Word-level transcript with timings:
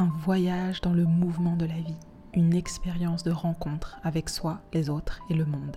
un 0.00 0.10
voyage 0.24 0.80
dans 0.80 0.94
le 0.94 1.04
mouvement 1.04 1.56
de 1.56 1.66
la 1.66 1.74
vie, 1.74 1.98
une 2.32 2.54
expérience 2.54 3.22
de 3.22 3.30
rencontre 3.30 3.98
avec 4.02 4.30
soi, 4.30 4.62
les 4.72 4.88
autres 4.88 5.20
et 5.28 5.34
le 5.34 5.44
monde. 5.44 5.76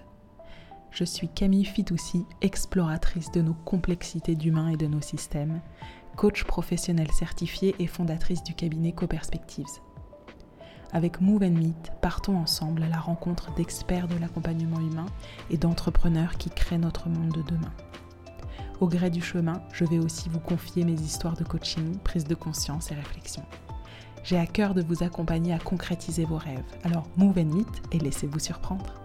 Je 0.92 1.04
suis 1.04 1.28
Camille 1.28 1.66
Fitoussi, 1.66 2.26
exploratrice 2.40 3.32
de 3.32 3.42
nos 3.42 3.54
complexités 3.54 4.36
d'humains 4.36 4.70
et 4.70 4.78
de 4.78 4.88
nos 4.88 5.02
systèmes, 5.02 5.60
coach 6.16 6.46
professionnel 6.46 7.12
certifié 7.12 7.76
et 7.80 7.88
fondatrice 7.88 8.44
du 8.44 8.54
cabinet 8.54 8.94
CoPerspectives. 8.94 9.66
Avec 10.94 11.20
Move 11.20 11.44
and 11.44 11.58
Meet, 11.58 11.92
partons 12.02 12.38
ensemble 12.38 12.84
à 12.84 12.88
la 12.88 13.00
rencontre 13.00 13.54
d'experts 13.56 14.08
de 14.08 14.16
l'accompagnement 14.16 14.80
humain 14.80 15.08
et 15.50 15.58
d'entrepreneurs 15.58 16.38
qui 16.38 16.50
créent 16.50 16.78
notre 16.78 17.10
monde 17.10 17.34
de 17.34 17.42
demain. 17.42 17.74
Au 18.80 18.88
gré 18.88 19.10
du 19.10 19.22
chemin, 19.22 19.62
je 19.74 19.84
vais 19.84 20.00
aussi 20.00 20.30
vous 20.30 20.40
confier 20.40 20.86
mes 20.86 20.94
histoires 20.94 21.36
de 21.36 21.44
coaching, 21.44 21.98
prise 21.98 22.24
de 22.24 22.36
conscience 22.36 22.90
et 22.90 22.96
réflexion. 22.96 23.44
J'ai 24.24 24.38
à 24.38 24.46
cœur 24.46 24.74
de 24.74 24.82
vous 24.82 25.04
accompagner 25.04 25.54
à 25.54 25.60
concrétiser 25.60 26.26
vos 26.26 26.38
rêves. 26.38 26.64
Alors 26.84 27.08
move 27.18 27.38
and 27.38 27.56
meet 27.56 27.82
et 27.92 28.00
laissez-vous 28.00 28.40
surprendre. 28.40 29.04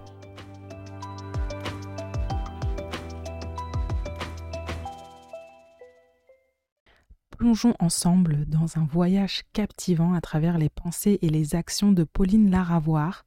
plongeons 7.38 7.74
ensemble 7.78 8.44
dans 8.46 8.78
un 8.78 8.84
voyage 8.84 9.42
captivant 9.52 10.12
à 10.12 10.20
travers 10.20 10.58
les 10.58 10.68
pensées 10.68 11.18
et 11.22 11.28
les 11.28 11.54
actions 11.54 11.92
de 11.92 12.02
Pauline 12.04 12.50
Laravoir. 12.50 13.24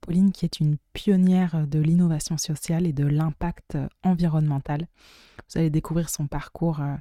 Pauline 0.00 0.32
qui 0.32 0.44
est 0.44 0.60
une 0.60 0.76
pionnière 0.92 1.66
de 1.66 1.78
l'innovation 1.78 2.36
sociale 2.36 2.84
et 2.84 2.92
de 2.92 3.06
l'impact 3.06 3.78
environnemental. 4.02 4.88
Vous 5.48 5.60
allez 5.60 5.70
découvrir 5.70 6.10
son 6.10 6.26
parcours 6.26 6.80
euh, 6.80 6.96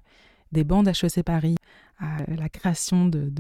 des 0.52 0.64
bandes 0.64 0.88
HEC 0.88 1.24
Paris 1.24 1.58
la 2.28 2.50
création 2.50 3.08
de, 3.08 3.34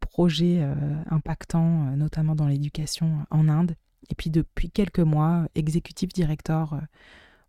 projets 0.00 0.60
euh, 0.60 0.74
impactants, 1.10 1.88
euh, 1.88 1.96
notamment 1.96 2.34
dans 2.34 2.46
l'éducation 2.46 3.26
en 3.30 3.48
Inde. 3.48 3.76
Et 4.10 4.14
puis 4.14 4.30
depuis 4.30 4.70
quelques 4.70 5.00
mois, 5.00 5.46
executive 5.54 6.10
director 6.12 6.78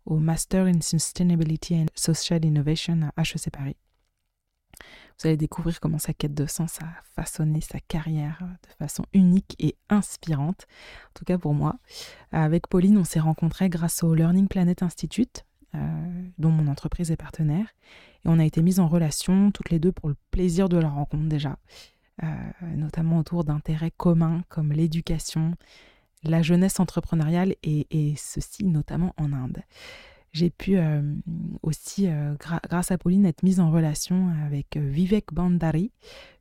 au 0.06 0.18
Master 0.18 0.66
in 0.66 0.80
Sustainability 0.80 1.74
and 1.74 1.86
Social 1.94 2.44
Innovation 2.44 3.10
à 3.16 3.22
HEC 3.22 3.50
Paris. 3.50 3.76
Vous 5.18 5.28
allez 5.28 5.36
découvrir 5.36 5.80
comment 5.80 5.98
sa 5.98 6.12
quête 6.12 6.34
de 6.34 6.46
sens 6.46 6.78
a 6.82 6.88
façonné 7.14 7.60
sa 7.62 7.80
carrière 7.80 8.38
de 8.40 8.84
façon 8.84 9.04
unique 9.14 9.56
et 9.58 9.76
inspirante, 9.88 10.66
en 11.08 11.12
tout 11.14 11.24
cas 11.24 11.38
pour 11.38 11.54
moi. 11.54 11.78
Avec 12.32 12.66
Pauline, 12.68 12.98
on 12.98 13.04
s'est 13.04 13.20
rencontrés 13.20 13.70
grâce 13.70 14.02
au 14.02 14.14
Learning 14.14 14.48
Planet 14.48 14.82
Institute, 14.82 15.46
euh, 15.76 16.22
dont 16.38 16.50
mon 16.50 16.66
entreprise 16.68 17.10
est 17.10 17.16
partenaire, 17.16 17.66
et 18.24 18.28
on 18.28 18.38
a 18.38 18.44
été 18.44 18.62
mis 18.62 18.80
en 18.80 18.88
relation 18.88 19.50
toutes 19.50 19.70
les 19.70 19.78
deux 19.78 19.92
pour 19.92 20.08
le 20.08 20.16
plaisir 20.30 20.68
de 20.68 20.76
la 20.76 20.88
rencontre 20.88 21.28
déjà, 21.28 21.58
euh, 22.22 22.26
notamment 22.76 23.18
autour 23.18 23.44
d'intérêts 23.44 23.92
communs 23.96 24.42
comme 24.48 24.72
l'éducation, 24.72 25.54
la 26.22 26.42
jeunesse 26.42 26.80
entrepreneuriale 26.80 27.54
et, 27.62 28.14
ceci 28.16 28.64
notamment 28.64 29.14
en 29.16 29.32
Inde. 29.32 29.62
J'ai 30.32 30.50
pu 30.50 30.76
euh, 30.76 31.02
aussi, 31.62 32.08
grâce 32.38 32.90
à 32.90 32.98
Pauline, 32.98 33.24
être 33.26 33.42
mise 33.42 33.60
en 33.60 33.70
relation 33.70 34.28
avec 34.44 34.76
Vivek 34.76 35.32
Bandari, 35.32 35.92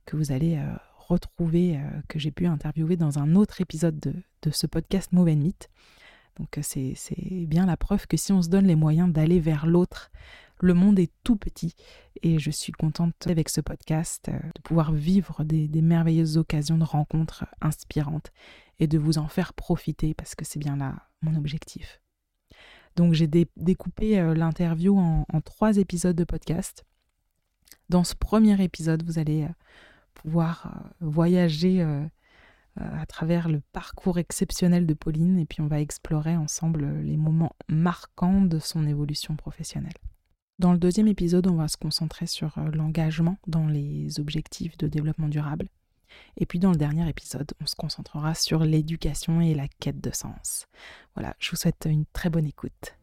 que 0.05 0.17
vous 0.17 0.31
allez 0.31 0.59
retrouver, 0.97 1.80
que 2.08 2.20
j'ai 2.20 2.31
pu 2.31 2.45
interviewer 2.45 2.97
dans 2.97 3.20
un 3.20 3.36
autre 3.36 3.61
épisode 3.61 3.99
de, 3.99 4.52
ce 4.52 4.67
podcast 4.67 5.11
Move 5.11 5.36
Meet. 5.36 5.70
Donc 6.39 6.59
c'est 6.61 6.95
bien 7.47 7.66
la 7.66 7.78
preuve 7.78 8.08
que 8.08 8.17
si 8.17 8.31
on 8.33 8.41
se 8.41 8.50
donne 8.50 8.66
les 8.66 8.75
moyens 8.75 9.11
d'aller 9.11 9.39
vers 9.39 9.66
l'autre, 9.66 10.11
le 10.61 10.73
monde 10.73 11.00
est 11.00 11.11
tout 11.23 11.36
petit. 11.36 11.75
Et 12.23 12.39
je 12.39 12.52
suis 12.52 12.72
contente 12.72 13.27
avec 13.27 13.50
ce 13.50 13.61
podcast 13.61 14.30
de 14.30 14.61
pouvoir 14.64 14.92
vivre 14.92 15.44
des, 15.44 15.69
merveilleuses 15.81 16.38
occasions 16.38 16.77
de 16.77 16.83
rencontres 16.83 17.45
inspirantes 17.61 18.31
et 18.80 18.88
de 18.88 18.97
vous 18.97 19.17
en 19.17 19.27
faire 19.27 19.53
profiter 19.53 20.14
parce 20.14 20.36
que 20.36 20.45
c'est 20.45 20.59
bien 20.59 20.77
là 20.77 20.95
mon 21.22 21.36
objectif. 21.36 22.02
Donc 22.95 23.14
j'ai 23.14 23.27
découpé 23.27 24.20
euh, 24.20 24.33
l'interview 24.33 24.98
en, 24.98 25.26
trois 25.43 25.77
épisodes 25.77 26.15
de 26.15 26.23
podcast. 26.23 26.86
Dans 27.89 28.04
ce 28.04 28.15
premier 28.15 28.61
épisode, 28.64 29.04
vous 29.04 29.20
allez 29.20 29.43
euh, 29.43 29.49
pouvoir 30.14 30.67
euh, 30.67 30.89
voyager 31.02 31.86
à 32.77 33.05
travers 33.05 33.49
le 33.49 33.61
parcours 33.71 34.19
exceptionnel 34.19 34.86
de 34.86 34.93
Pauline 34.93 35.39
et 35.39 35.45
puis 35.45 35.61
on 35.61 35.67
va 35.67 35.80
explorer 35.80 36.36
ensemble 36.36 37.02
les 37.02 37.17
moments 37.17 37.55
marquants 37.69 38.41
de 38.41 38.59
son 38.59 38.86
évolution 38.86 39.36
professionnelle. 39.36 39.93
Dans 40.59 40.71
le 40.71 40.77
deuxième 40.77 41.08
épisode, 41.08 41.47
on 41.47 41.55
va 41.55 41.67
se 41.67 41.77
concentrer 41.77 42.27
sur 42.27 42.58
l'engagement 42.73 43.37
dans 43.45 43.67
les 43.67 44.19
objectifs 44.19 44.77
de 44.77 44.87
développement 44.87 45.27
durable. 45.27 45.67
Et 46.37 46.45
puis 46.45 46.59
dans 46.59 46.71
le 46.71 46.77
dernier 46.77 47.08
épisode, 47.09 47.52
on 47.61 47.65
se 47.65 47.75
concentrera 47.75 48.33
sur 48.36 48.59
l'éducation 48.59 49.42
et 49.42 49.53
la 49.53 49.67
quête 49.80 49.99
de 49.99 50.11
sens. 50.13 50.67
Voilà, 51.15 51.36
je 51.39 51.52
vous 51.52 51.57
souhaite 51.57 51.87
une 51.89 52.05
très 52.13 52.30
bonne 52.30 52.45
écoute. 52.45 52.95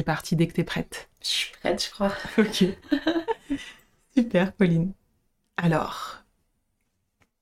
Est 0.00 0.04
parti 0.04 0.36
dès 0.36 0.46
que 0.46 0.54
t'es 0.54 0.64
prête. 0.64 1.08
Je 1.22 1.28
suis 1.28 1.52
prête, 1.60 1.84
je 1.84 1.90
crois. 1.90 2.12
Ok. 2.38 2.64
Super, 4.16 4.52
Pauline. 4.52 4.92
Alors, 5.56 6.16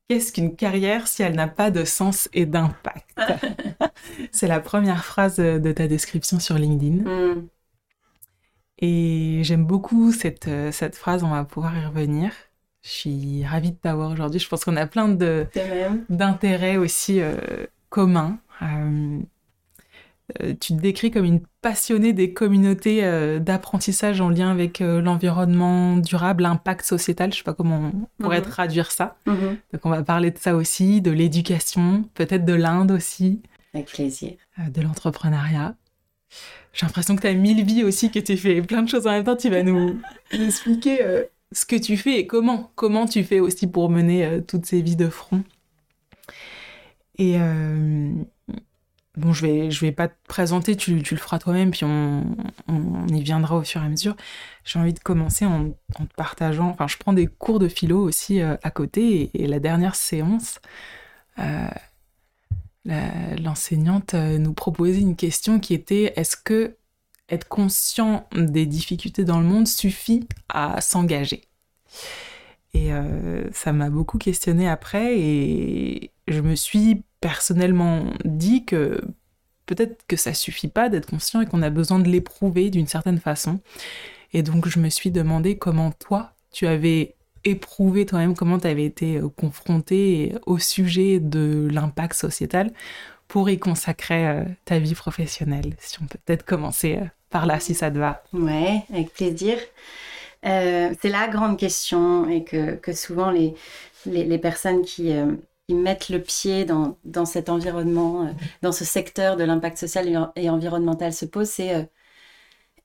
Qu'est-ce 0.09 0.33
qu'une 0.33 0.57
carrière 0.57 1.07
si 1.07 1.23
elle 1.23 1.35
n'a 1.35 1.49
pas 1.49 1.71
de 1.71 1.85
sens 1.85 2.31
et 2.33 2.47
d'impact 2.47 3.15
C'est 4.33 4.47
la 4.47 4.59
première 4.59 5.05
phrase 5.05 5.37
de 5.37 5.73
ta 5.73 5.87
description 5.87 6.41
sur 6.41 6.57
LinkedIn. 6.57 7.05
Hmm. 7.05 7.49
Et 8.79 9.41
j'aime 9.43 9.67
beaucoup 9.67 10.11
cette, 10.13 10.49
cette 10.73 10.97
phrase, 10.97 11.25
on 11.25 11.31
va 11.31 11.45
pouvoir 11.45 11.77
y 11.77 11.85
revenir. 11.85 12.33
Je 12.83 12.89
suis 12.89 13.45
ravie 13.45 13.73
de 13.73 13.77
t'avoir 13.77 14.11
aujourd'hui. 14.11 14.41
Je 14.41 14.49
pense 14.49 14.65
qu'on 14.65 14.77
a 14.77 14.87
plein 14.87 15.09
d'intérêts 16.09 16.77
aussi 16.77 17.21
euh, 17.21 17.37
communs. 17.91 18.39
Euh, 18.63 18.67
euh, 18.67 19.21
tu 20.37 20.75
te 20.77 20.81
décris 20.81 21.11
comme 21.11 21.25
une 21.25 21.41
passionnée 21.63 22.13
des 22.13 22.33
communautés 22.33 23.03
euh, 23.03 23.39
d'apprentissage 23.39 24.21
en 24.21 24.29
lien 24.29 24.51
avec 24.51 24.81
euh, 24.81 25.01
l'environnement 25.01 25.97
durable, 25.97 26.43
l'impact 26.43 26.85
sociétal, 26.85 27.33
je 27.33 27.39
sais 27.39 27.45
pas 27.45 27.55
comment 27.55 27.91
on 27.95 28.23
pourrait 28.23 28.41
mhm. 28.41 28.47
traduire 28.47 28.91
ça. 28.91 29.17
Mhm. 29.27 29.57
Donc 29.73 29.85
on 29.85 29.91
va 29.91 30.03
parler 30.03 30.31
de 30.31 30.39
ça 30.39 30.55
aussi, 30.55 31.01
de 31.01 31.11
l'éducation, 31.11 32.05
peut-être 32.15 32.45
de 32.45 32.53
l'Inde 32.53 32.93
aussi. 32.93 33.41
Avec 33.75 33.87
plaisir. 33.87 34.33
de 34.59 34.81
l'entrepreneuriat. 34.83 35.75
J'ai 36.75 36.87
l'impression 36.87 37.17
que 37.17 37.23
tu 37.23 37.27
as 37.27 37.35
mille 37.35 37.65
vies 37.65 37.85
aussi, 37.85 38.11
que 38.11 38.19
tu 38.19 38.37
fais 38.37 38.61
plein 38.61 38.83
de 38.83 38.89
choses 38.89 39.07
en 39.07 39.13
même 39.13 39.25
temps. 39.25 39.37
Tu 39.37 39.49
vas 39.49 39.63
nous, 39.63 40.01
nous 40.33 40.45
expliquer 40.47 40.99
ce 41.53 41.65
que 41.65 41.77
tu 41.77 41.97
fais 41.97 42.19
et 42.19 42.27
comment, 42.27 42.71
comment 42.75 43.07
tu 43.07 43.25
fais 43.25 43.41
aussi 43.41 43.67
pour 43.67 43.89
mener 43.89 44.43
toutes 44.47 44.67
ces 44.67 44.83
vies 44.83 44.97
de 44.97 45.09
front. 45.09 45.43
Et 47.19 47.37
Bon, 49.19 49.33
je 49.33 49.45
vais, 49.45 49.71
je 49.73 49.81
vais 49.81 49.91
pas 49.91 50.07
te 50.07 50.15
présenter, 50.29 50.77
tu, 50.77 50.95
le 50.95 51.17
feras 51.17 51.41
toi-même, 51.41 51.73
puis 51.73 51.85
on, 51.85 52.25
y 53.09 53.21
viendra 53.21 53.57
au 53.57 53.65
fur 53.65 53.83
et 53.83 53.85
à 53.85 53.89
mesure. 53.89 54.15
J'ai 54.65 54.79
envie 54.79 54.93
de 54.93 55.01
commencer 55.01 55.45
en, 55.45 55.71
te 55.71 56.15
partageant. 56.17 56.69
Enfin, 56.71 56.87
je 56.87 56.97
prends 56.99 57.13
des 57.13 57.27
cours 57.27 57.59
de 57.59 57.67
philo 57.67 58.01
aussi 58.01 58.41
euh, 58.41 58.57
à 58.63 58.71
côté, 58.71 59.31
et, 59.35 59.49
la 59.49 59.59
dernière 59.59 59.97
séance, 59.97 60.61
euh, 61.41 61.69
l'enseignante 62.85 64.15
euh, 64.15 64.39
nous 64.39 64.53
proposait 64.55 65.01
une 65.01 65.17
question 65.17 65.59
qui 65.59 65.75
était 65.75 66.13
est-ce 66.15 66.37
que 66.37 66.77
être 67.29 67.49
conscient 67.49 68.29
des 68.33 68.67
difficultés 68.67 69.25
dans 69.25 69.41
le 69.41 69.47
monde 69.47 69.67
suffit 69.67 70.29
à 70.49 70.81
s'engager? 70.81 71.43
Et 72.73 72.91
ça 73.53 73.73
m'a 73.73 73.91
beaucoup 73.91 74.19
questionné 74.19 74.69
après, 74.69 75.19
et 75.19 76.13
je 76.29 76.41
me 76.41 76.55
suis 76.55 77.03
personnellement 77.21 78.05
dit 78.25 78.65
que 78.65 79.01
peut-être 79.67 80.03
que 80.07 80.17
ça 80.17 80.35
suffit 80.35 80.69
pas 80.69 80.89
d'être 80.89 81.07
conscient 81.07 81.41
et 81.41 81.47
qu'on 81.47 81.63
a 81.63 81.71
besoin 81.71 81.99
de 81.99 82.09
l'éprouver 82.09 82.71
d'une 82.71 82.87
certaine 82.87 83.19
façon. 83.19 83.61
Et 84.33 84.43
donc 84.43 84.69
je 84.69 84.79
me 84.79 84.89
suis 84.89 85.11
demandé 85.11 85.57
comment 85.59 85.93
toi, 85.93 86.33
tu 86.53 86.67
avais 86.67 87.15
éprouvé 87.45 88.07
toi-même, 88.07 88.35
comment 88.35 88.59
tu 88.59 88.67
avais 88.67 88.85
été 88.85 89.17
euh, 89.17 89.29
confronté 89.29 90.35
au 90.47 90.59
sujet 90.59 91.21
de 91.21 91.69
l'impact 91.71 92.15
sociétal 92.15 92.73
pour 93.27 93.49
y 93.51 93.59
consacrer 93.59 94.27
euh, 94.27 94.45
ta 94.65 94.79
vie 94.79 94.95
professionnelle. 94.95 95.75
Si 95.79 96.03
on 96.03 96.07
peut 96.07 96.19
peut-être 96.25 96.45
commencer 96.45 96.97
euh, 96.97 97.07
par 97.31 97.47
là, 97.47 97.61
si 97.61 97.75
ça 97.75 97.91
te 97.91 97.99
va. 97.99 98.23
Ouais, 98.33 98.83
avec 98.93 99.13
plaisir. 99.13 99.59
c'est 100.43 100.99
la 101.05 101.29
grande 101.29 101.59
question 101.59 102.29
et 102.29 102.43
que, 102.43 102.93
souvent 102.93 103.31
les, 103.31 103.55
les 104.07 104.39
personnes 104.39 104.83
qui, 104.83 105.13
qui 105.69 105.75
mettent 105.75 106.09
le 106.09 106.23
pied 106.23 106.65
dans, 106.65 106.99
dans 107.05 107.27
cet 107.27 107.51
environnement, 107.51 108.27
euh, 108.27 108.33
dans 108.63 108.73
ce 108.73 108.85
secteur 108.85 109.37
de 109.37 109.45
l'impact 109.45 109.77
social 109.77 110.31
et, 110.35 110.49
environnemental 110.49 111.13
se 111.13 111.27
pose, 111.27 111.49
c'est 111.49 111.75
euh, 111.75 111.83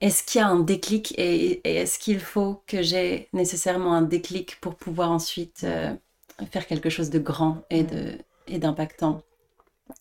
est-ce 0.02 0.24
qu'il 0.24 0.40
y 0.40 0.44
a 0.44 0.48
un 0.48 0.60
déclic 0.60 1.14
et, 1.18 1.62
est-ce 1.64 1.98
qu'il 1.98 2.20
faut 2.20 2.62
que 2.68 2.82
j'ai 2.82 3.30
nécessairement 3.32 3.94
un 3.94 4.02
déclic 4.02 4.60
pour 4.60 4.76
pouvoir 4.76 5.12
ensuite 5.12 5.62
euh, 5.64 5.94
faire 6.52 6.68
quelque 6.68 6.90
chose 6.90 7.10
de 7.10 7.20
grand 7.20 7.64
et, 7.70 7.84
de, 7.84 8.18
et 8.48 8.60
d'impactant? 8.60 9.22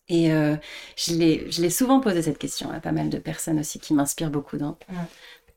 Et 0.09 0.29
je 0.29 1.61
l'ai 1.61 1.69
souvent 1.69 1.99
posé 1.99 2.21
cette 2.21 2.37
question 2.37 2.71
à 2.71 2.79
pas 2.79 2.91
mal 2.91 3.09
de 3.09 3.17
personnes 3.17 3.59
aussi 3.59 3.79
qui 3.79 3.93
m'inspirent 3.93 4.31
beaucoup 4.31 4.57
dans, 4.57 4.77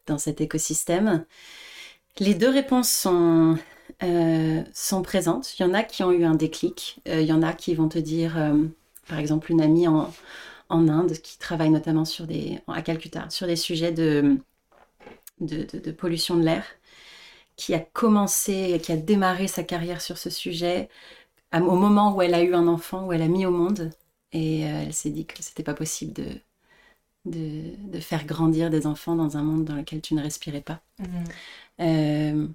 dans 0.06 0.18
cet 0.18 0.40
écosystème. 0.40 1.24
Les 2.18 2.34
deux 2.34 2.50
réponses 2.50 2.90
sont, 2.90 3.56
sont 4.00 5.02
présentes. 5.02 5.58
Il 5.58 5.62
y 5.62 5.64
en 5.64 5.74
a 5.74 5.82
qui 5.82 6.02
ont 6.02 6.12
eu 6.12 6.24
un 6.24 6.34
déclic. 6.34 7.00
il 7.06 7.22
y 7.22 7.32
en 7.32 7.42
a 7.42 7.52
qui 7.52 7.74
vont 7.74 7.88
te 7.88 7.98
dire, 7.98 8.36
par 9.08 9.18
exemple, 9.18 9.52
une 9.52 9.60
amie 9.60 9.88
en, 9.88 10.12
en 10.68 10.88
Inde 10.88 11.12
qui 11.14 11.38
travaille 11.38 11.70
notamment 11.70 12.04
sur 12.04 12.26
des, 12.26 12.60
à 12.68 12.82
Calcutta 12.82 13.28
sur 13.30 13.46
des 13.46 13.56
sujets 13.56 13.92
de, 13.92 14.38
de, 15.40 15.90
pollution 15.92 16.36
de 16.36 16.42
l'air, 16.42 16.64
qui 17.56 17.74
a 17.74 17.80
commencé, 17.80 18.80
qui 18.82 18.92
a 18.92 18.96
démarré 18.96 19.48
sa 19.48 19.62
carrière 19.62 20.00
sur 20.00 20.18
ce 20.18 20.30
sujet 20.30 20.88
au 21.52 21.76
moment 21.76 22.14
où 22.14 22.22
elle 22.22 22.34
a 22.34 22.42
eu 22.42 22.54
un 22.54 22.68
enfant, 22.68 23.06
où 23.06 23.12
elle 23.12 23.22
a 23.22 23.28
mis 23.28 23.46
au 23.46 23.50
monde, 23.50 23.90
et 24.32 24.66
euh, 24.66 24.82
elle 24.86 24.92
s'est 24.92 25.10
dit 25.10 25.24
que 25.24 25.42
c'était 25.42 25.62
pas 25.62 25.74
possible 25.74 26.12
de, 26.12 26.26
de, 27.24 28.00
faire 28.00 28.26
grandir 28.26 28.68
des 28.68 28.86
enfants 28.86 29.14
dans 29.14 29.38
un 29.38 29.42
monde 29.42 29.64
dans 29.64 29.74
lequel 29.74 30.02
tu 30.02 30.14
ne 30.14 30.22
respirais 30.22 30.60
pas, 30.60 30.82
mmh. 30.98 31.04
euh, 31.80 32.48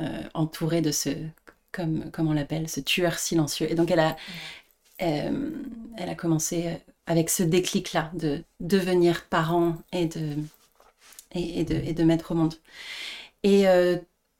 euh, 0.00 0.22
entourée 0.34 0.82
de 0.82 0.90
ce, 0.90 1.10
comme, 1.72 2.10
comme 2.10 2.28
on 2.28 2.32
l'appelle, 2.32 2.68
ce 2.68 2.80
tueur 2.80 3.18
silencieux. 3.18 3.70
Et 3.70 3.74
donc 3.74 3.90
elle 3.90 4.00
a, 4.00 4.16
mmh. 5.00 5.96
elle 5.96 6.08
a 6.08 6.14
commencé 6.14 6.78
avec 7.06 7.30
ce 7.30 7.42
déclic-là 7.42 8.10
de 8.14 8.44
devenir 8.60 9.24
parent 9.26 9.76
et 9.92 10.06
de, 10.06 10.36
et, 11.32 11.64
de, 11.64 11.74
et 11.74 11.92
de 11.92 12.04
mettre 12.04 12.32
au 12.32 12.34
monde. 12.34 12.54
Et 13.42 13.68
euh, 13.68 13.96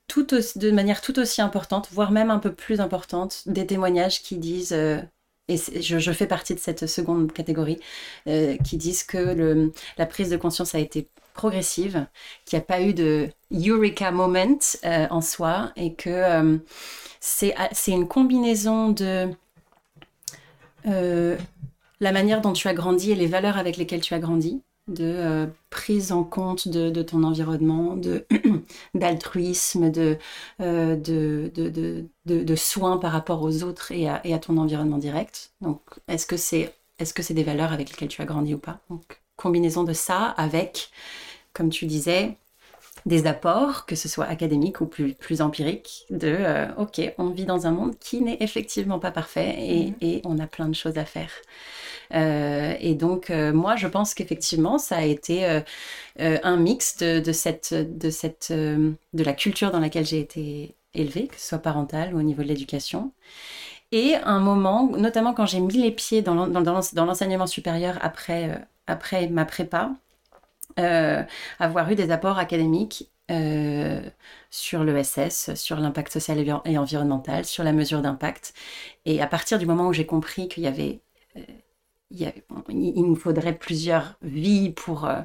tout 0.07 0.25
de 0.25 0.71
manière 0.71 1.01
tout 1.01 1.19
aussi 1.19 1.41
importante, 1.41 1.89
voire 1.93 2.11
même 2.11 2.31
un 2.31 2.39
peu 2.39 2.53
plus 2.53 2.81
importante, 2.81 3.43
des 3.47 3.67
témoignages 3.67 4.23
qui 4.23 4.37
disent, 4.37 4.73
euh, 4.73 5.01
et 5.49 5.57
je, 5.81 6.13
fais 6.13 6.27
partie 6.27 6.55
de 6.55 6.61
cette 6.61 6.87
seconde 6.87 7.33
catégorie, 7.33 7.79
euh, 8.27 8.57
qui 8.59 8.77
disent 8.77 9.05
que 9.05 9.19
le, 9.19 9.73
la 9.99 10.07
prise 10.07 10.31
de 10.31 10.37
conscience 10.37 10.75
a 10.75 10.79
été 10.79 11.09
progressive, 11.41 12.07
qu'il 12.45 12.59
n'y 12.59 12.63
a 12.63 12.67
pas 12.67 12.83
eu 12.83 12.93
de 12.93 13.31
eureka 13.51 14.11
moment 14.11 14.59
en 14.83 15.21
soi, 15.21 15.73
et 15.77 15.95
que 15.95 16.61
c'est 17.21 17.55
une 17.89 18.07
combinaison 18.07 18.91
de 18.91 19.31
la 22.01 22.13
manière 22.13 22.41
dont 22.41 22.53
tu 22.53 22.69
as 22.69 22.75
grandi 22.75 23.13
et 23.13 23.15
les 23.15 23.27
valeurs 23.27 23.59
avec 23.59 23.77
lesquelles 23.77 24.01
tu 24.01 24.15
as 24.15 24.19
grandi, 24.19 24.63
de 24.89 25.05
euh, 25.05 25.47
prise 25.71 26.13
en 26.13 26.25
compte 26.25 26.69
de, 26.69 27.03
ton 27.03 27.23
environnement, 27.23 27.97
de 27.97 28.27
d'altruisme, 28.95 29.91
de, 29.91 30.19
euh, 30.61 30.97
de, 30.97 31.51
de, 32.27 32.57
soins 32.57 32.99
par 32.99 33.13
rapport 33.13 33.43
aux 33.43 33.63
autres 33.63 33.93
et 33.93 34.09
à, 34.09 34.39
ton 34.39 34.57
environnement 34.57 34.99
direct. 34.99 35.53
Donc, 35.61 35.81
est-ce 36.09 36.27
que 36.27 36.37
c'est 36.37 36.75
est-ce 36.99 37.15
que 37.15 37.23
c'est 37.23 37.33
des 37.33 37.45
valeurs 37.45 37.73
avec 37.73 37.89
lesquelles 37.89 38.09
tu 38.09 38.21
as 38.21 38.27
grandi 38.27 38.53
ou 38.53 38.59
pas? 38.59 38.81
Donc, 38.91 39.23
combinaison 39.37 39.85
de 39.85 39.95
ça 39.95 40.25
avec, 40.37 40.91
comme 41.53 41.71
tu 41.71 41.87
disais, 41.87 42.37
des 43.07 43.27
apports, 43.27 43.87
que 43.87 43.97
ce 43.97 44.09
soit 44.09 44.27
académiques 44.27 44.81
ou 44.81 44.87
plus, 44.87 45.15
plus 45.15 45.41
empiriques, 45.41 46.07
de 46.11 46.29
euh, 46.29 46.67
OK, 46.77 47.01
on 47.19 47.31
vit 47.31 47.45
dans 47.45 47.67
un 47.67 47.71
monde 47.71 47.99
qui 47.99 48.21
n'est 48.21 48.37
effectivement 48.41 48.99
pas 48.99 49.11
parfait 49.11 49.55
et, 49.59 49.95
et, 50.01 50.23
on 50.25 50.39
a 50.39 50.47
plein 50.47 50.69
de 50.69 50.75
choses 50.75 50.99
à 50.99 51.05
faire. 51.05 51.31
Euh, 52.15 52.75
et 52.81 52.95
donc, 52.95 53.31
euh, 53.31 53.53
moi, 53.53 53.77
je 53.77 53.87
pense 53.87 54.15
qu'effectivement, 54.15 54.79
ça 54.79 54.97
a 54.99 55.03
été 55.05 55.63
un 56.19 56.57
mix 56.57 56.99
de, 56.99 57.33
cette, 57.33 57.73
de, 57.75 58.11
cette, 58.11 58.53
de 58.53 58.95
la 59.25 59.33
culture 59.33 59.71
dans 59.71 59.81
laquelle 59.81 60.07
j'ai 60.07 60.21
été 60.21 60.75
élevée, 60.93 61.29
que 61.29 61.37
ce 61.37 61.49
soit 61.49 61.59
parentale 61.59 62.15
ou 62.15 62.19
au 62.19 62.23
niveau 62.23 62.43
de 62.43 62.49
l'éducation. 62.49 63.13
Et 63.93 64.15
un 64.17 64.39
moment, 64.39 64.91
notamment 64.97 65.35
quand 65.35 65.47
j'ai 65.47 65.61
mis 65.61 65.75
les 65.75 65.91
pieds 65.91 66.23
dans 66.23 66.35
l'enseignement 67.05 67.47
supérieur 67.47 67.99
après, 68.03 68.61
après 68.87 69.29
ma 69.29 69.45
prépa, 69.45 69.93
avoir 70.77 71.91
eu 71.91 71.95
des 71.95 72.11
apports 72.11 72.39
académiques 72.39 73.11
sur 74.51 74.85
l'ESS, 74.85 75.55
sur 75.55 75.79
l'impact 75.79 76.13
social 76.13 76.63
et 76.65 76.79
environnemental, 76.79 77.45
sur 77.45 77.65
la 77.65 77.73
mesure 77.73 78.03
d'impact. 78.03 78.55
Et 79.05 79.23
à 79.23 79.27
partir 79.27 79.59
du 79.59 79.67
moment 79.67 79.89
où 79.89 79.93
j'ai 79.93 80.07
compris 80.07 80.49
qu'il 80.49 80.65
y 80.65 80.67
avait 80.67 81.01
il, 82.11 83.05
me 83.07 83.15
faudrait 83.15 83.57
plusieurs 83.57 84.17
vies 84.23 84.71
pour, 84.71 85.07
euh, 85.07 85.21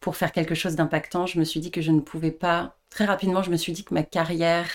pour 0.00 0.16
faire 0.16 0.32
quelque 0.32 0.54
chose 0.54 0.76
d'impactant. 0.76 1.26
Je 1.26 1.38
me 1.38 1.44
suis 1.44 1.60
dit 1.60 1.70
que 1.70 1.80
je 1.80 1.90
ne 1.90 2.00
pouvais 2.00 2.30
pas. 2.30 2.76
Très 2.90 3.04
rapidement, 3.04 3.42
je 3.42 3.50
me 3.50 3.56
suis 3.56 3.72
dit 3.72 3.84
que 3.84 3.94
ma 3.94 4.02
carrière, 4.02 4.68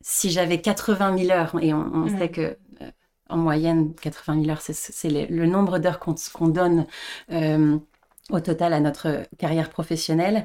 si 0.00 0.30
j'avais 0.30 0.60
80 0.60 1.18
000 1.18 1.30
heures, 1.30 1.56
et 1.60 1.74
on, 1.74 2.08
sait 2.18 2.30
que 2.30 2.56
euh, 2.82 2.90
en 3.28 3.36
moyenne, 3.36 3.94
80 3.94 4.42
000 4.42 4.50
heures, 4.50 4.60
c'est 4.60 5.10
le, 5.10 5.46
nombre 5.46 5.78
d'heures 5.78 5.98
qu'on 6.00 6.48
donne 6.48 6.86
euh, 7.32 7.78
au 8.30 8.40
total 8.40 8.72
à 8.72 8.80
notre 8.80 9.22
carrière 9.38 9.70
professionnelle. 9.70 10.44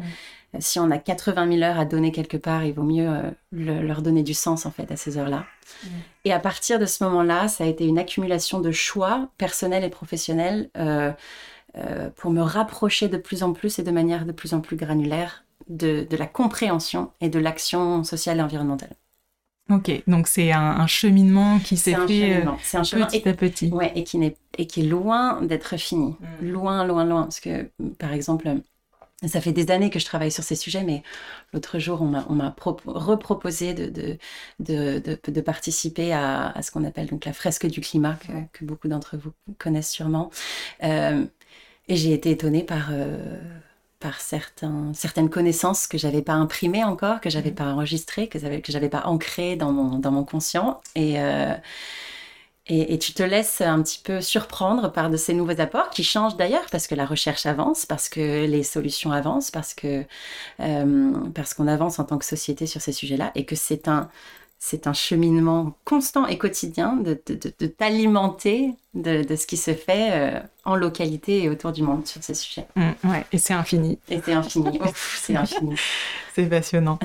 Si 0.59 0.79
on 0.79 0.91
a 0.91 0.97
80 0.97 1.51
000 1.59 1.63
heures 1.63 1.79
à 1.79 1.85
donner 1.85 2.11
quelque 2.11 2.37
part, 2.37 2.63
il 2.63 2.73
vaut 2.73 2.83
mieux 2.83 3.07
euh, 3.07 3.31
leur 3.51 4.01
donner 4.01 4.21
du 4.21 4.33
sens 4.33 4.65
en 4.65 4.71
fait 4.71 4.91
à 4.91 4.97
ces 4.97 5.17
heures-là. 5.17 5.45
Mm. 5.83 5.87
Et 6.25 6.33
à 6.33 6.39
partir 6.39 6.77
de 6.77 6.85
ce 6.85 7.03
moment-là, 7.05 7.47
ça 7.47 7.63
a 7.63 7.67
été 7.67 7.85
une 7.85 7.97
accumulation 7.97 8.59
de 8.59 8.71
choix 8.71 9.29
personnels 9.37 9.83
et 9.83 9.89
professionnels 9.89 10.69
euh, 10.77 11.11
euh, 11.77 12.09
pour 12.15 12.31
me 12.31 12.41
rapprocher 12.41 13.07
de 13.07 13.17
plus 13.17 13.43
en 13.43 13.53
plus 13.53 13.79
et 13.79 13.83
de 13.83 13.91
manière 13.91 14.25
de 14.25 14.33
plus 14.33 14.53
en 14.53 14.59
plus 14.59 14.75
granulaire 14.75 15.45
de, 15.69 16.05
la 16.17 16.27
compréhension 16.27 17.11
et 17.21 17.29
de 17.29 17.39
l'action 17.39 18.03
sociale 18.03 18.39
et 18.39 18.41
environnementale. 18.41 18.95
Ok, 19.69 20.03
donc 20.07 20.27
c'est 20.27 20.51
un, 20.51 20.85
cheminement 20.87 21.59
qui 21.59 21.77
s'est 21.77 21.91
fait 21.91 21.97
un 21.97 22.05
petit 22.05 23.27
à 23.27 23.33
petit. 23.33 23.69
Ouais, 23.69 23.91
et 23.95 24.03
qui, 24.03 24.21
est, 24.21 24.37
et 24.57 24.67
qui 24.67 24.81
est 24.81 24.87
loin 24.87 25.41
d'être 25.41 25.77
fini. 25.77 26.15
Mm. 26.41 26.47
Loin, 26.47 26.85
loin, 26.85 27.05
loin. 27.05 27.23
Parce 27.23 27.39
que, 27.39 27.69
par 27.97 28.11
exemple, 28.11 28.49
ça 29.25 29.39
fait 29.39 29.51
des 29.53 29.71
années 29.71 29.89
que 29.89 29.99
je 29.99 30.05
travaille 30.05 30.31
sur 30.31 30.43
ces 30.43 30.55
sujets, 30.55 30.83
mais 30.83 31.03
l'autre 31.53 31.79
jour, 31.79 32.01
on 32.01 32.05
m'a 32.07 32.55
reproposé 32.85 33.73
de, 33.73 34.17
de, 34.59 35.41
participer 35.41 36.11
à, 36.11 36.53
ce 36.61 36.71
qu'on 36.71 36.83
appelle 36.83 37.07
donc 37.07 37.25
la 37.25 37.33
fresque 37.33 37.67
du 37.67 37.81
climat, 37.81 38.17
que, 38.53 38.65
beaucoup 38.65 38.87
d'entre 38.87 39.17
vous 39.17 39.31
connaissent 39.57 39.91
sûrement. 39.91 40.31
Euh, 40.83 41.25
et 41.87 41.95
j'ai 41.95 42.13
été 42.13 42.31
étonnée 42.31 42.63
par, 42.63 42.89
euh, 42.91 43.39
par 44.01 44.19
certains, 44.19 44.91
certaines 44.93 45.29
connaissances 45.29 45.87
que 45.87 45.97
j'avais 45.97 46.21
pas 46.21 46.33
imprimées 46.33 46.83
encore, 46.83 47.21
que 47.21 47.29
j'avais 47.29 47.51
mmh. 47.51 47.55
pas 47.55 47.65
enregistrées, 47.65 48.27
que 48.27 48.39
j'avais 48.39 48.89
pas 48.89 49.03
ancrées 49.05 49.55
dans 49.55 49.71
mon, 49.71 49.99
dans 49.99 50.11
mon 50.11 50.25
conscient. 50.25 50.81
Et, 50.95 51.21
euh, 51.21 51.53
et, 52.67 52.99
tu 52.99 53.13
te 53.13 53.23
laisses 53.23 53.59
un 53.59 53.81
petit 53.81 53.99
peu 54.03 54.21
surprendre 54.21 54.91
par 54.91 55.09
de 55.09 55.17
ces 55.17 55.33
nouveaux 55.33 55.59
apports 55.59 55.89
qui 55.89 56.03
changent 56.03 56.37
d'ailleurs 56.37 56.65
parce 56.71 56.87
que 56.87 56.95
la 56.95 57.05
recherche 57.05 57.45
avance, 57.45 57.85
parce 57.85 58.07
que 58.07 58.45
les 58.45 58.63
solutions 58.63 59.11
avancent, 59.11 59.51
parce 59.51 59.73
que 59.73 60.05
euh, 60.59 61.11
parce 61.33 61.53
qu'on 61.53 61.67
avance 61.67 61.99
en 61.99 62.05
tant 62.05 62.17
que 62.17 62.25
société 62.25 62.67
sur 62.67 62.79
ces 62.79 62.93
sujets-là 62.93 63.31
et 63.35 63.45
que 63.45 63.55
c'est 63.55 63.87
un 63.87 64.09
c'est 64.63 64.85
un 64.85 64.93
cheminement 64.93 65.75
constant 65.85 66.27
et 66.27 66.37
quotidien 66.37 66.95
de, 66.95 67.19
de, 67.27 67.67
t'alimenter 67.67 68.75
de, 68.93 69.23
de, 69.23 69.35
ce 69.35 69.47
qui 69.47 69.57
se 69.57 69.73
fait 69.73 70.09
euh, 70.11 70.39
en 70.65 70.75
localité 70.75 71.43
et 71.43 71.49
autour 71.49 71.71
du 71.71 71.81
monde 71.81 72.05
sur 72.05 72.23
ces 72.23 72.35
sujets. 72.35 72.67
Mmh, 72.75 73.09
ouais, 73.09 73.25
et 73.31 73.39
c'est 73.39 73.55
infini. 73.55 73.97
Et 74.07 74.21
c'est 74.23 74.33
infini. 74.33 74.79
c'est 74.95 75.35
infini. 75.35 75.75
c'est 76.35 76.45
passionnant. 76.45 76.99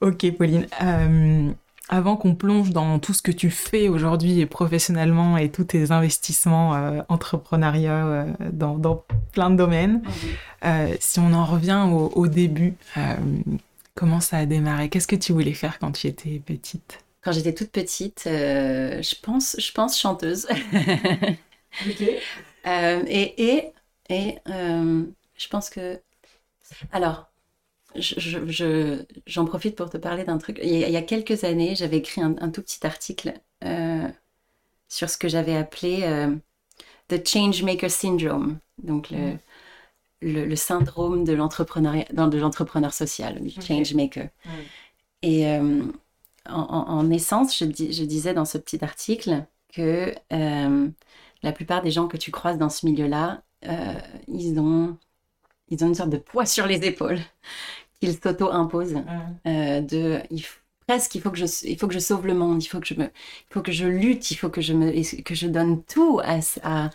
ok, 0.00 0.32
Pauline. 0.38 0.66
Euh, 0.82 1.52
avant 1.88 2.16
qu'on 2.16 2.34
plonge 2.34 2.70
dans 2.70 2.98
tout 2.98 3.12
ce 3.12 3.22
que 3.22 3.30
tu 3.30 3.50
fais 3.50 3.88
aujourd'hui 3.88 4.40
et 4.40 4.46
professionnellement 4.46 5.36
et 5.36 5.50
tous 5.50 5.64
tes 5.64 5.92
investissements 5.92 6.74
euh, 6.74 7.00
entrepreneuriat 7.08 8.06
euh, 8.06 8.24
dans, 8.52 8.76
dans, 8.76 9.04
plein 9.32 9.50
de 9.50 9.56
domaines, 9.56 10.02
mhm. 10.02 10.10
euh, 10.64 10.96
si 10.98 11.20
on 11.20 11.32
en 11.32 11.44
revient 11.44 11.86
au, 11.90 12.26
début, 12.26 12.74
comment 13.96 14.20
ça 14.20 14.38
a 14.38 14.46
démarré? 14.46 14.88
Qu'est-ce 14.88 15.08
que 15.08 15.16
tu 15.16 15.32
voulais 15.32 15.54
faire 15.54 15.80
quand 15.80 15.90
tu 15.90 16.06
étais 16.06 16.38
petite? 16.38 17.00
Quand 17.22 17.32
j'étais 17.32 17.54
toute 17.54 17.70
petite, 17.70 18.22
je 18.26 19.20
pense, 19.20 19.56
je 19.58 19.72
pense 19.72 19.98
chanteuse. 19.98 20.46
et 21.86 22.20
et, 22.68 23.72
et 24.08 24.38
je 24.46 25.48
pense 25.48 25.70
que 25.70 26.00
alors 26.92 27.28
j'en 29.26 29.44
profite 29.44 29.76
pour 29.76 29.90
te 29.90 29.96
parler 29.96 30.24
d'un 30.24 30.38
truc. 30.38 30.58
Il 30.62 30.70
y, 30.70 30.96
a, 30.96 31.02
quelques 31.02 31.44
années, 31.44 31.74
j'avais 31.74 31.98
écrit 31.98 32.20
un, 32.20 32.50
tout 32.50 32.62
petit 32.62 32.86
article 32.86 33.34
euh, 33.64 34.08
sur 34.88 35.08
ce 35.10 35.16
que 35.16 35.28
j'avais 35.28 35.56
appelé 35.56 36.00
euh, 36.02 36.34
The 37.08 37.26
Changemaker 37.26 37.90
Syndrome, 37.90 38.58
donc 38.82 39.10
le, 39.10 39.36
mm. 40.22 40.44
le, 40.44 40.56
syndrome 40.56 41.24
de 41.24 41.32
l'entrepreneur 41.32 42.92
social, 42.92 43.40
du 43.40 43.60
changemaker. 43.60 44.28
Mm. 44.44 44.50
Et 45.22 45.46
euh, 45.48 45.82
en, 46.48 47.10
essence, 47.10 47.58
je, 47.58 47.64
je, 47.64 48.04
disais 48.04 48.34
dans 48.34 48.44
ce 48.44 48.58
petit 48.58 48.84
article 48.84 49.44
que 49.72 50.14
la 50.30 51.52
plupart 51.52 51.82
des 51.82 51.90
gens 51.90 52.06
que 52.06 52.16
tu 52.16 52.30
croises 52.30 52.58
dans 52.58 52.70
ce 52.70 52.86
milieu-là, 52.86 53.42
ils 54.28 54.58
ont 54.58 54.96
ils 55.68 55.82
ont 55.84 55.88
une 55.88 55.94
sorte 55.94 56.10
de 56.10 56.18
poids 56.18 56.46
sur 56.46 56.66
les 56.66 56.84
épaules 56.84 57.18
qu'ils 58.00 58.14
s'auto-imposent. 58.14 59.02
Euh, 59.46 59.80
de, 59.80 60.20
presque 60.86 61.14
il 61.16 61.20
faut 61.20 61.30
que 61.30 61.38
je 61.38 61.46
il 61.64 61.78
faut 61.78 61.88
que 61.88 61.94
je 61.94 61.98
sauve 61.98 62.26
le 62.26 62.34
monde 62.34 62.62
il 62.62 62.68
faut 62.68 62.78
que 62.80 62.86
je 62.86 62.94
me 62.94 63.04
il 63.04 63.52
faut 63.52 63.62
que 63.62 63.72
je 63.72 63.86
lutte 63.86 64.30
il 64.30 64.36
faut 64.36 64.50
que 64.50 64.60
je 64.60 64.72
me 64.72 65.22
que 65.22 65.34
je 65.34 65.46
donne 65.48 65.82
tout 65.84 66.20
à 66.22 66.38
à, 66.62 66.90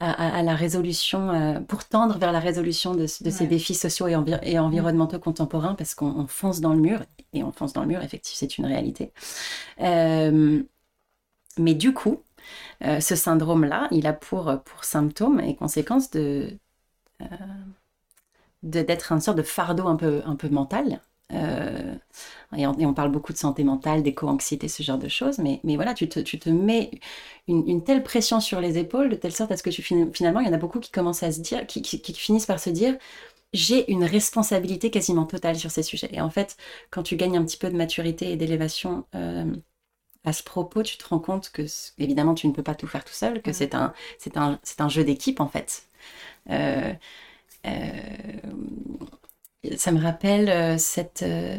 à, 0.00 0.42
la 0.42 0.54
résolution 0.56 1.30
euh, 1.30 1.60
pour 1.60 1.84
tendre 1.84 2.18
vers 2.18 2.32
la 2.32 2.40
résolution 2.40 2.94
de, 2.94 3.02
de 3.02 3.30
ces 3.30 3.46
défis 3.46 3.74
sociaux 3.74 4.08
et, 4.08 4.16
et 4.42 4.58
environnementaux 4.58 5.18
contemporains 5.20 5.74
parce 5.74 5.94
qu'on 5.94 6.26
fonce 6.26 6.60
dans 6.60 6.72
le 6.74 6.80
mur 6.80 7.02
et 7.32 7.44
on 7.44 7.52
fonce 7.52 7.72
dans 7.72 7.82
le 7.82 7.88
mur 7.88 8.02
effectivement 8.02 8.38
c'est 8.38 8.58
une 8.58 8.66
réalité. 8.66 9.12
Euh, 9.80 10.62
mais 11.58 11.74
du 11.74 11.92
coup 11.94 12.22
euh, 12.84 13.00
ce 13.00 13.16
syndrome 13.16 13.64
là 13.64 13.88
il 13.92 14.06
a 14.06 14.12
pour 14.14 14.62
pour 14.64 14.84
symptôme 14.84 15.40
et 15.40 15.56
conséquence 15.56 16.10
de 16.10 16.58
d'être 18.62 19.12
une 19.12 19.20
sorte 19.20 19.38
de 19.38 19.42
fardeau 19.42 19.86
un 19.88 19.96
peu 19.96 20.22
un 20.24 20.36
peu 20.36 20.48
mental 20.48 21.00
euh, 21.32 21.94
et, 22.56 22.66
on, 22.66 22.94
parle 22.94 23.10
beaucoup 23.10 23.32
de 23.32 23.38
santé 23.38 23.64
mentale, 23.64 24.02
d'éco-anxiété, 24.02 24.68
ce 24.68 24.82
genre 24.82 24.98
de 24.98 25.08
choses, 25.08 25.38
mais, 25.38 25.60
mais 25.64 25.76
voilà, 25.76 25.94
tu 25.94 26.08
te, 26.08 26.20
tu 26.20 26.38
te 26.38 26.48
mets 26.48 26.90
une, 27.46 27.84
telle 27.84 28.02
pression 28.02 28.40
sur 28.40 28.60
les 28.60 28.78
épaules 28.78 29.10
de 29.10 29.16
telle 29.16 29.32
sorte 29.32 29.52
à 29.52 29.56
ce 29.56 29.62
que 29.62 29.70
tu, 29.70 29.82
finalement, 29.82 30.40
il 30.40 30.46
y 30.46 30.50
en 30.50 30.52
a 30.54 30.58
beaucoup 30.58 30.80
qui 30.80 30.90
commencent 30.90 31.22
à 31.22 31.32
se 31.32 31.40
dire, 31.40 31.66
qui, 31.66 31.82
qui, 31.82 32.14
finissent 32.14 32.46
par 32.46 32.60
se 32.60 32.70
dire, 32.70 32.96
j'ai 33.52 33.90
une 33.92 34.04
responsabilité 34.04 34.90
quasiment 34.90 35.26
totale 35.26 35.56
sur 35.56 35.70
ces 35.70 35.82
sujets. 35.82 36.10
Et 36.12 36.20
en 36.20 36.30
fait, 36.30 36.56
quand 36.90 37.02
tu 37.02 37.16
gagnes 37.16 37.36
un 37.38 37.44
petit 37.44 37.58
peu 37.58 37.70
de 37.70 37.76
maturité 37.76 38.32
et 38.32 38.36
d'élévation 38.36 39.06
euh, 39.14 39.44
à 40.24 40.32
ce 40.32 40.42
propos, 40.42 40.82
tu 40.82 40.98
te 40.98 41.06
rends 41.08 41.18
compte 41.20 41.50
que, 41.50 41.62
évidemment, 41.98 42.34
tu 42.34 42.48
ne 42.48 42.52
peux 42.52 42.62
pas 42.62 42.74
tout 42.74 42.86
faire 42.86 43.04
tout 43.04 43.12
seul, 43.14 43.42
que 43.42 43.52
c'est 43.52 43.74
un, 43.74 43.92
c'est 44.18 44.36
un, 44.36 44.58
c'est 44.62 44.80
un 44.80 44.88
jeu 44.88 45.04
d'équipe, 45.04 45.40
en 45.40 45.48
fait. 45.48 45.84
Euh, 46.50 46.92
ça 49.76 49.92
me 49.92 50.00
rappelle 50.00 50.48
euh, 50.48 50.78
cette, 50.78 51.22
euh, 51.22 51.58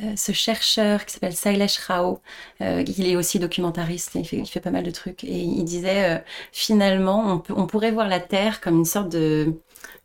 euh, 0.00 0.12
ce 0.16 0.32
chercheur 0.32 1.04
qui 1.04 1.14
s'appelle 1.14 1.34
Sailesh 1.34 1.78
Rao. 1.78 2.20
il 2.60 3.06
est 3.06 3.16
aussi 3.16 3.38
documentariste 3.38 4.14
il 4.14 4.26
fait, 4.26 4.36
il 4.36 4.46
fait, 4.46 4.60
pas 4.60 4.70
mal 4.70 4.84
de 4.84 4.90
trucs. 4.90 5.24
Et 5.24 5.38
il 5.38 5.64
disait 5.64 6.22
finalement, 6.52 7.32
on, 7.32 7.38
peut, 7.38 7.54
on, 7.56 7.66
pourrait 7.66 7.92
voir 7.92 8.08
la 8.08 8.20
Terre 8.20 8.60
comme 8.60 8.76
une 8.76 8.84
sorte 8.84 9.08
de, 9.08 9.54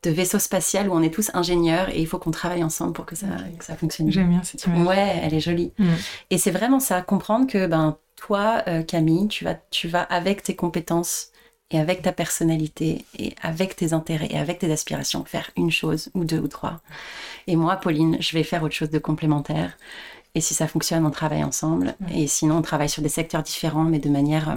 de, 0.04 0.10
vaisseau 0.10 0.40
spatial 0.40 0.90
où 0.90 0.94
on 0.94 1.02
est 1.02 1.14
tous 1.14 1.32
ingénieurs 1.34 1.90
et 1.90 2.00
il 2.00 2.08
faut 2.08 2.20
qu'on 2.20 2.32
travaille 2.32 2.64
ensemble 2.64 2.94
pour 2.94 3.06
que 3.06 3.16
ça, 3.16 3.28
que 3.58 3.66
ça 3.66 3.76
fonctionne. 3.76 4.10
J'aime 4.10 4.30
bien 4.30 4.44
cette 4.44 4.66
image. 4.66 4.88
Ouais, 4.88 5.20
elle 5.22 5.34
est 5.34 5.42
jolie. 5.42 5.74
Mm. 5.78 5.90
Et 6.30 6.38
c'est 6.38 6.52
vraiment 6.52 6.80
ça, 6.80 7.02
comprendre 7.02 7.48
que 7.48 7.68
ben, 7.68 7.98
toi, 8.16 8.64
Camille, 8.88 9.28
tu 9.28 9.44
vas, 9.44 9.56
tu 9.70 9.90
vas 9.90 10.04
avec 10.04 10.44
tes 10.44 10.56
compétences 10.56 11.33
et 11.74 11.80
avec 11.80 12.04
ta 12.04 12.12
personnalité 12.12 13.04
et 13.18 13.36
avec 13.42 13.76
tes 13.76 13.94
intérêts 13.94 14.28
et 14.30 14.38
avec 14.38 14.60
tes 14.60 14.72
aspirations 14.72 15.26
faire 15.26 15.50
une 15.58 15.72
chose 15.72 16.10
ou 16.14 16.24
deux 16.24 16.40
ou 16.40 16.48
trois. 16.48 16.82
Et 17.48 17.56
moi, 17.56 17.76
Pauline, 17.78 18.18
je 18.20 18.38
vais 18.38 18.44
faire 18.44 18.64
autre 18.64 18.76
chose 18.76 18.92
de 18.92 19.00
complémentaire. 19.00 19.78
Et 20.36 20.42
si 20.42 20.54
ça 20.54 20.68
fonctionne, 20.68 21.06
on 21.06 21.12
travaille 21.12 21.44
ensemble. 21.44 21.96
Et 22.14 22.28
sinon, 22.28 22.58
on 22.58 22.62
travaille 22.62 22.90
sur 22.90 23.02
des 23.02 23.10
secteurs 23.10 23.44
différents, 23.44 23.84
mais 23.84 24.00
de 24.00 24.10
manière, 24.10 24.50
euh, 24.50 24.56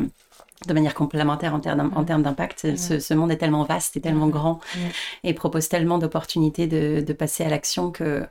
de 0.66 0.74
manière 0.74 0.94
complémentaire 0.94 1.54
en 1.54 1.60
termes, 1.60 1.90
en 1.94 2.04
termes 2.04 2.22
d'impact. 2.22 2.76
Ce, 2.76 3.14
monde 3.14 3.30
est 3.30 3.38
tellement 3.38 3.64
vaste 3.64 3.96
et 3.96 4.00
tellement 4.00 4.28
grand 4.28 4.60
et 5.24 5.32
propose 5.32 5.68
tellement 5.68 5.98
d'opportunités 5.98 6.66
de, 6.66 7.00
de, 7.00 7.12
passer 7.12 7.44
à 7.44 7.48
l'action 7.48 7.90
que 7.90 8.26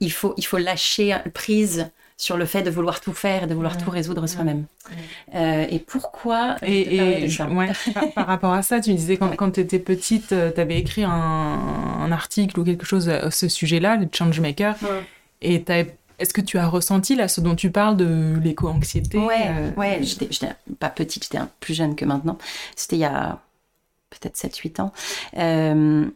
il 0.00 0.12
faut, 0.12 0.34
il 0.36 0.44
faut 0.44 0.58
lâcher 0.58 1.16
prise 1.32 1.90
sur 2.16 2.36
le 2.36 2.46
fait 2.46 2.62
de 2.62 2.70
vouloir 2.70 3.00
tout 3.00 3.12
faire 3.12 3.44
et 3.44 3.46
de 3.46 3.54
vouloir 3.54 3.76
tout 3.76 3.90
résoudre 3.90 4.26
soi-même. 4.26 4.64
Euh, 5.34 5.66
et 5.68 5.78
pourquoi 5.78 6.56
Et, 6.62 7.28
par, 8.14 8.26
rapport 8.26 8.52
à 8.52 8.62
ça, 8.62 8.80
tu 8.80 8.94
disais 8.94 9.16
quand, 9.16 9.34
quand 9.36 9.50
tu 9.50 9.60
étais 9.60 9.78
petite, 9.78 10.32
euh, 10.32 10.50
tu 10.50 10.60
avais 10.60 10.78
écrit 10.78 11.04
un, 11.04 12.10
article 12.10 12.60
ou 12.60 12.64
quelque 12.64 12.86
chose 12.86 13.08
à 13.08 13.30
ce 13.30 13.48
sujet-là, 13.48 13.96
le 13.96 14.08
Changemaker, 14.10 14.76
et 15.42 15.62
est-ce 16.18 16.32
que 16.32 16.40
tu 16.40 16.58
as 16.58 16.66
ressenti 16.66 17.14
là 17.14 17.28
ce 17.28 17.40
dont 17.40 17.54
tu 17.54 17.70
parles 17.70 17.96
de 17.96 18.38
l'éco-anxiété 18.42 19.18
Ouais, 19.18 19.48
euh, 19.48 19.70
ouais 19.76 19.98
j'étais 20.02 20.28
pas 20.78 20.88
petite, 20.88 21.24
j'étais 21.24 21.38
plus 21.60 21.74
jeune 21.74 21.94
que 21.94 22.04
maintenant. 22.04 22.38
C'était 22.74 22.96
il 22.96 23.00
y 23.00 23.04
a 23.04 23.40
peut-être 24.10 24.36
7-8 24.36 24.80
ans. 24.80 24.92
Euh, 25.36 26.06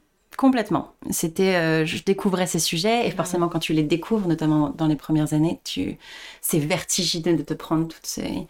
Complètement. 0.40 0.94
C'était, 1.10 1.56
euh, 1.56 1.84
je 1.84 2.02
découvrais 2.02 2.46
ces 2.46 2.60
sujets 2.60 3.06
et 3.06 3.10
forcément 3.10 3.50
quand 3.50 3.58
tu 3.58 3.74
les 3.74 3.82
découvres, 3.82 4.26
notamment 4.26 4.70
dans 4.70 4.86
les 4.86 4.96
premières 4.96 5.34
années, 5.34 5.60
tu, 5.64 5.98
c'est 6.40 6.58
vertigineux 6.58 7.36
de 7.36 7.42
te 7.42 7.52
prendre 7.52 7.86
toutes 7.88 8.06
ces, 8.06 8.46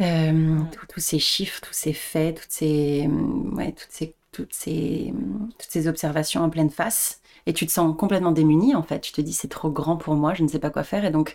euh, 0.00 0.58
tous, 0.88 1.00
ces 1.00 1.18
chiffres, 1.18 1.60
tous 1.60 1.74
ces 1.74 1.92
faits, 1.92 2.40
toutes 2.40 2.50
ces, 2.52 3.06
ouais, 3.52 3.72
toutes 3.72 3.90
ces, 3.90 4.14
toutes 4.32 4.54
ces, 4.54 5.12
toutes 5.58 5.70
ces 5.70 5.88
observations 5.88 6.42
en 6.42 6.48
pleine 6.48 6.70
face. 6.70 7.20
Et 7.44 7.52
tu 7.52 7.66
te 7.66 7.70
sens 7.70 7.94
complètement 7.94 8.32
démuni 8.32 8.74
en 8.74 8.82
fait. 8.82 9.00
Tu 9.00 9.12
te 9.12 9.20
dis 9.20 9.34
c'est 9.34 9.48
trop 9.48 9.68
grand 9.68 9.98
pour 9.98 10.14
moi, 10.14 10.32
je 10.32 10.42
ne 10.42 10.48
sais 10.48 10.58
pas 10.58 10.70
quoi 10.70 10.84
faire. 10.84 11.04
Et 11.04 11.10
donc 11.10 11.34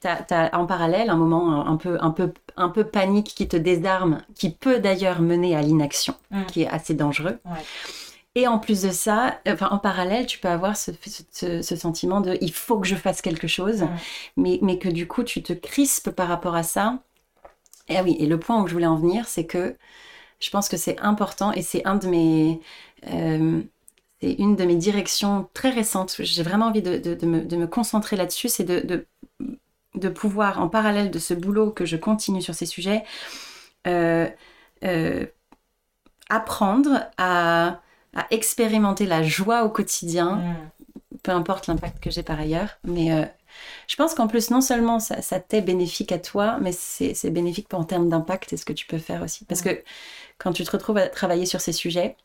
tu 0.00 0.06
as, 0.06 0.50
en 0.52 0.64
parallèle 0.64 1.10
un 1.10 1.16
moment 1.16 1.66
un 1.66 1.76
peu, 1.76 1.98
un 2.00 2.10
peu, 2.10 2.32
un 2.56 2.68
peu 2.68 2.84
panique 2.84 3.34
qui 3.34 3.48
te 3.48 3.56
désarme, 3.56 4.22
qui 4.36 4.50
peut 4.50 4.78
d'ailleurs 4.78 5.20
mener 5.20 5.56
à 5.56 5.60
l'inaction, 5.60 6.14
mmh. 6.30 6.44
qui 6.44 6.62
est 6.62 6.68
assez 6.68 6.94
dangereux. 6.94 7.40
Et 8.34 8.46
en 8.48 8.58
plus 8.58 8.82
de 8.82 8.90
ça, 8.90 9.40
enfin, 9.46 9.68
en 9.70 9.78
parallèle, 9.78 10.26
tu 10.26 10.38
peux 10.38 10.48
avoir 10.48 10.76
ce, 10.76 10.90
ce, 11.32 11.76
sentiment 11.76 12.22
de 12.22 12.38
il 12.40 12.52
faut 12.52 12.80
que 12.80 12.86
je 12.86 12.94
fasse 12.94 13.20
quelque 13.20 13.46
chose, 13.46 13.84
mais, 14.38 14.58
mais 14.62 14.78
que 14.78 14.88
du 14.88 15.06
coup, 15.06 15.22
tu 15.22 15.42
te 15.42 15.52
crispes 15.52 16.10
par 16.10 16.28
rapport 16.28 16.54
à 16.54 16.62
ça. 16.62 17.02
Et 17.88 17.96
ah 17.96 18.02
oui, 18.02 18.16
et 18.18 18.26
le 18.26 18.38
point 18.38 18.62
où 18.62 18.66
je 18.66 18.72
voulais 18.72 18.86
en 18.86 18.96
venir, 18.96 19.28
c'est 19.28 19.44
que 19.46 19.76
je 20.40 20.50
pense 20.50 20.68
que 20.68 20.76
c'est 20.76 20.98
important 21.00 21.52
et 21.52 21.62
c'est 21.62 21.86
un 21.86 21.96
de 21.96 22.08
mes. 22.08 22.60
Euh, 23.08 23.62
c'est 24.20 24.32
une 24.34 24.56
de 24.56 24.64
mes 24.64 24.76
directions 24.76 25.48
très 25.52 25.70
récentes. 25.70 26.16
J'ai 26.20 26.42
vraiment 26.42 26.66
envie 26.66 26.82
de, 26.82 26.96
de, 26.96 27.26
me, 27.26 27.44
de 27.44 27.56
me, 27.56 27.66
concentrer 27.66 28.16
là-dessus, 28.16 28.48
c'est 28.48 28.64
de, 28.64 29.06
de, 29.94 30.08
pouvoir, 30.08 30.60
en 30.60 30.68
parallèle 30.68 31.10
de 31.10 31.18
ce 31.18 31.34
boulot 31.34 31.70
que 31.72 31.84
je 31.84 31.96
continue 31.96 32.40
sur 32.40 32.54
ces 32.54 32.66
sujets, 32.66 33.02
euh, 33.88 34.28
euh, 34.84 35.26
apprendre 36.30 37.10
à 37.18 37.80
à 38.14 38.26
expérimenter 38.30 39.06
la 39.06 39.22
joie 39.22 39.64
au 39.64 39.68
quotidien, 39.68 40.36
mm. 40.36 40.56
peu 41.22 41.32
importe 41.32 41.66
l'impact 41.66 42.02
que 42.02 42.10
j'ai 42.10 42.22
par 42.22 42.38
ailleurs. 42.38 42.78
Mais 42.84 43.12
euh, 43.12 43.24
je 43.88 43.96
pense 43.96 44.14
qu'en 44.14 44.28
plus, 44.28 44.50
non 44.50 44.60
seulement 44.60 45.00
ça, 45.00 45.22
ça 45.22 45.40
t'est 45.40 45.62
bénéfique 45.62 46.12
à 46.12 46.18
toi, 46.18 46.58
mais 46.60 46.72
c'est 46.72 47.30
bénéfique 47.30 47.68
pour 47.68 47.80
en 47.80 47.84
termes 47.84 48.08
d'impact 48.08 48.52
et 48.52 48.56
ce 48.56 48.64
que 48.64 48.72
tu 48.72 48.86
peux 48.86 48.98
faire 48.98 49.22
aussi. 49.22 49.44
Parce 49.44 49.62
mm. 49.62 49.64
que 49.64 49.82
quand 50.38 50.52
tu 50.52 50.64
te 50.64 50.70
retrouves 50.70 50.98
à 50.98 51.08
travailler 51.08 51.46
sur 51.46 51.60
ces 51.60 51.72
sujets, 51.72 52.16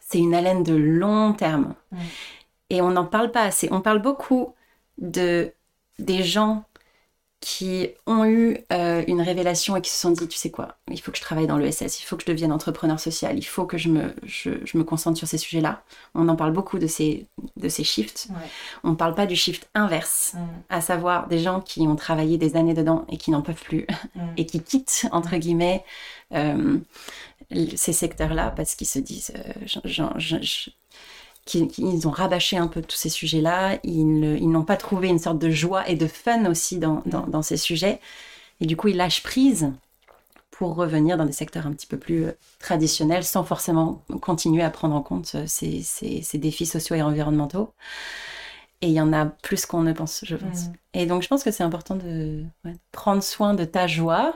c'est 0.00 0.18
une 0.18 0.34
haleine 0.34 0.62
de 0.62 0.74
long 0.74 1.32
terme. 1.32 1.74
Mm. 1.92 1.98
Et 2.70 2.82
on 2.82 2.90
n'en 2.90 3.04
parle 3.04 3.30
pas 3.30 3.42
assez. 3.42 3.68
On 3.70 3.80
parle 3.80 4.00
beaucoup 4.00 4.54
de 4.98 5.52
des 5.98 6.22
gens 6.22 6.64
qui 7.44 7.88
ont 8.06 8.24
eu 8.24 8.56
euh, 8.72 9.04
une 9.06 9.20
révélation 9.20 9.76
et 9.76 9.82
qui 9.82 9.90
se 9.90 9.98
sont 9.98 10.10
dit, 10.10 10.26
tu 10.28 10.38
sais 10.38 10.50
quoi, 10.50 10.76
il 10.90 10.98
faut 10.98 11.12
que 11.12 11.18
je 11.18 11.22
travaille 11.22 11.46
dans 11.46 11.58
l'ESS, 11.58 12.00
il 12.00 12.04
faut 12.04 12.16
que 12.16 12.22
je 12.22 12.32
devienne 12.32 12.50
entrepreneur 12.50 12.98
social, 12.98 13.36
il 13.36 13.44
faut 13.44 13.66
que 13.66 13.76
je 13.76 13.90
me, 13.90 14.14
je, 14.24 14.50
me 14.72 14.82
concentre 14.82 15.18
sur 15.18 15.28
ces 15.28 15.36
sujets-là. 15.36 15.82
On 16.14 16.26
en 16.30 16.36
parle 16.36 16.54
beaucoup 16.54 16.78
de 16.78 16.86
ces, 16.86 17.26
de 17.58 17.68
ces 17.68 17.84
shifts. 17.84 18.28
On 18.82 18.92
ne 18.92 18.94
parle 18.94 19.14
pas 19.14 19.26
du 19.26 19.36
shift 19.36 19.68
inverse, 19.74 20.36
à 20.70 20.80
savoir 20.80 21.28
des 21.28 21.38
gens 21.38 21.60
qui 21.60 21.82
ont 21.82 21.96
travaillé 21.96 22.38
des 22.38 22.56
années 22.56 22.72
dedans 22.72 23.04
et 23.10 23.18
qui 23.18 23.30
n'en 23.30 23.42
peuvent 23.42 23.62
plus 23.62 23.86
et 24.38 24.46
qui 24.46 24.62
quittent, 24.62 25.06
entre 25.12 25.36
guillemets, 25.36 25.84
euh, 26.32 26.78
ces 27.76 27.92
secteurs-là 27.92 28.54
parce 28.56 28.74
qu'ils 28.74 28.86
se 28.86 28.98
disent, 28.98 29.34
euh, 29.36 29.52
qu'ils 31.44 32.08
ont 32.08 32.10
rabâché 32.10 32.56
un 32.56 32.68
peu 32.68 32.80
tous 32.80 32.96
ces 32.96 33.08
sujets-là. 33.08 33.78
Ils, 33.82 34.50
n'ont 34.50 34.64
pas 34.64 34.76
trouvé 34.76 35.08
une 35.08 35.18
sorte 35.18 35.38
de 35.38 35.50
joie 35.50 35.88
et 35.88 35.96
de 35.96 36.06
fun 36.06 36.46
aussi 36.46 36.78
dans, 36.78 37.02
dans, 37.06 37.42
ces 37.42 37.56
sujets. 37.56 38.00
Et 38.60 38.66
du 38.66 38.76
coup, 38.76 38.88
ils 38.88 38.96
lâchent 38.96 39.22
prise 39.22 39.72
pour 40.50 40.76
revenir 40.76 41.16
dans 41.16 41.26
des 41.26 41.32
secteurs 41.32 41.66
un 41.66 41.72
petit 41.72 41.86
peu 41.86 41.98
plus 41.98 42.26
euh, 42.26 42.32
traditionnels 42.60 43.24
sans 43.24 43.42
forcément 43.42 44.04
continuer 44.20 44.62
à 44.62 44.70
prendre 44.70 44.94
en 44.94 45.02
compte 45.02 45.32
euh, 45.34 45.44
ces, 45.48 45.82
ces, 45.82 46.38
défis 46.38 46.64
sociaux 46.64 46.94
et 46.94 47.02
environnementaux. 47.02 47.74
Et 48.80 48.86
il 48.86 48.92
y 48.92 49.00
en 49.00 49.12
a 49.12 49.26
plus 49.26 49.66
qu'on 49.66 49.82
ne 49.82 49.92
pense, 49.92 50.20
je 50.24 50.36
pense. 50.36 50.66
Mm. 50.66 50.72
Et 50.94 51.06
donc, 51.06 51.22
je 51.22 51.28
pense 51.28 51.42
que 51.42 51.50
c'est 51.50 51.64
important 51.64 51.96
de 51.96 52.44
prendre 52.92 53.22
soin 53.22 53.54
de 53.54 53.64
ta 53.64 53.88
joie 53.88 54.32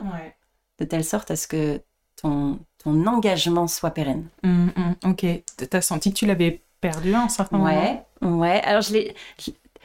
de 0.78 0.84
telle 0.84 1.04
sorte 1.04 1.30
à 1.30 1.36
ce 1.36 1.46
que 1.46 1.80
ton, 2.16 2.58
ton 2.82 3.06
engagement 3.06 3.66
soit 3.68 3.90
pérenne. 3.90 4.26
Mm, 4.42 4.68
mm, 4.74 4.94
ok. 5.04 5.26
Tu 5.56 5.76
as 5.76 5.80
senti 5.80 6.12
que 6.12 6.18
tu 6.18 6.26
l'avais 6.26 6.62
perdu 6.80 7.14
un 7.14 7.28
certain 7.28 7.58
ouais, 7.60 8.02
moment. 8.20 8.38
Ouais, 8.38 8.60
alors 8.62 8.82
je 8.82 8.92
l'ai. 8.92 9.14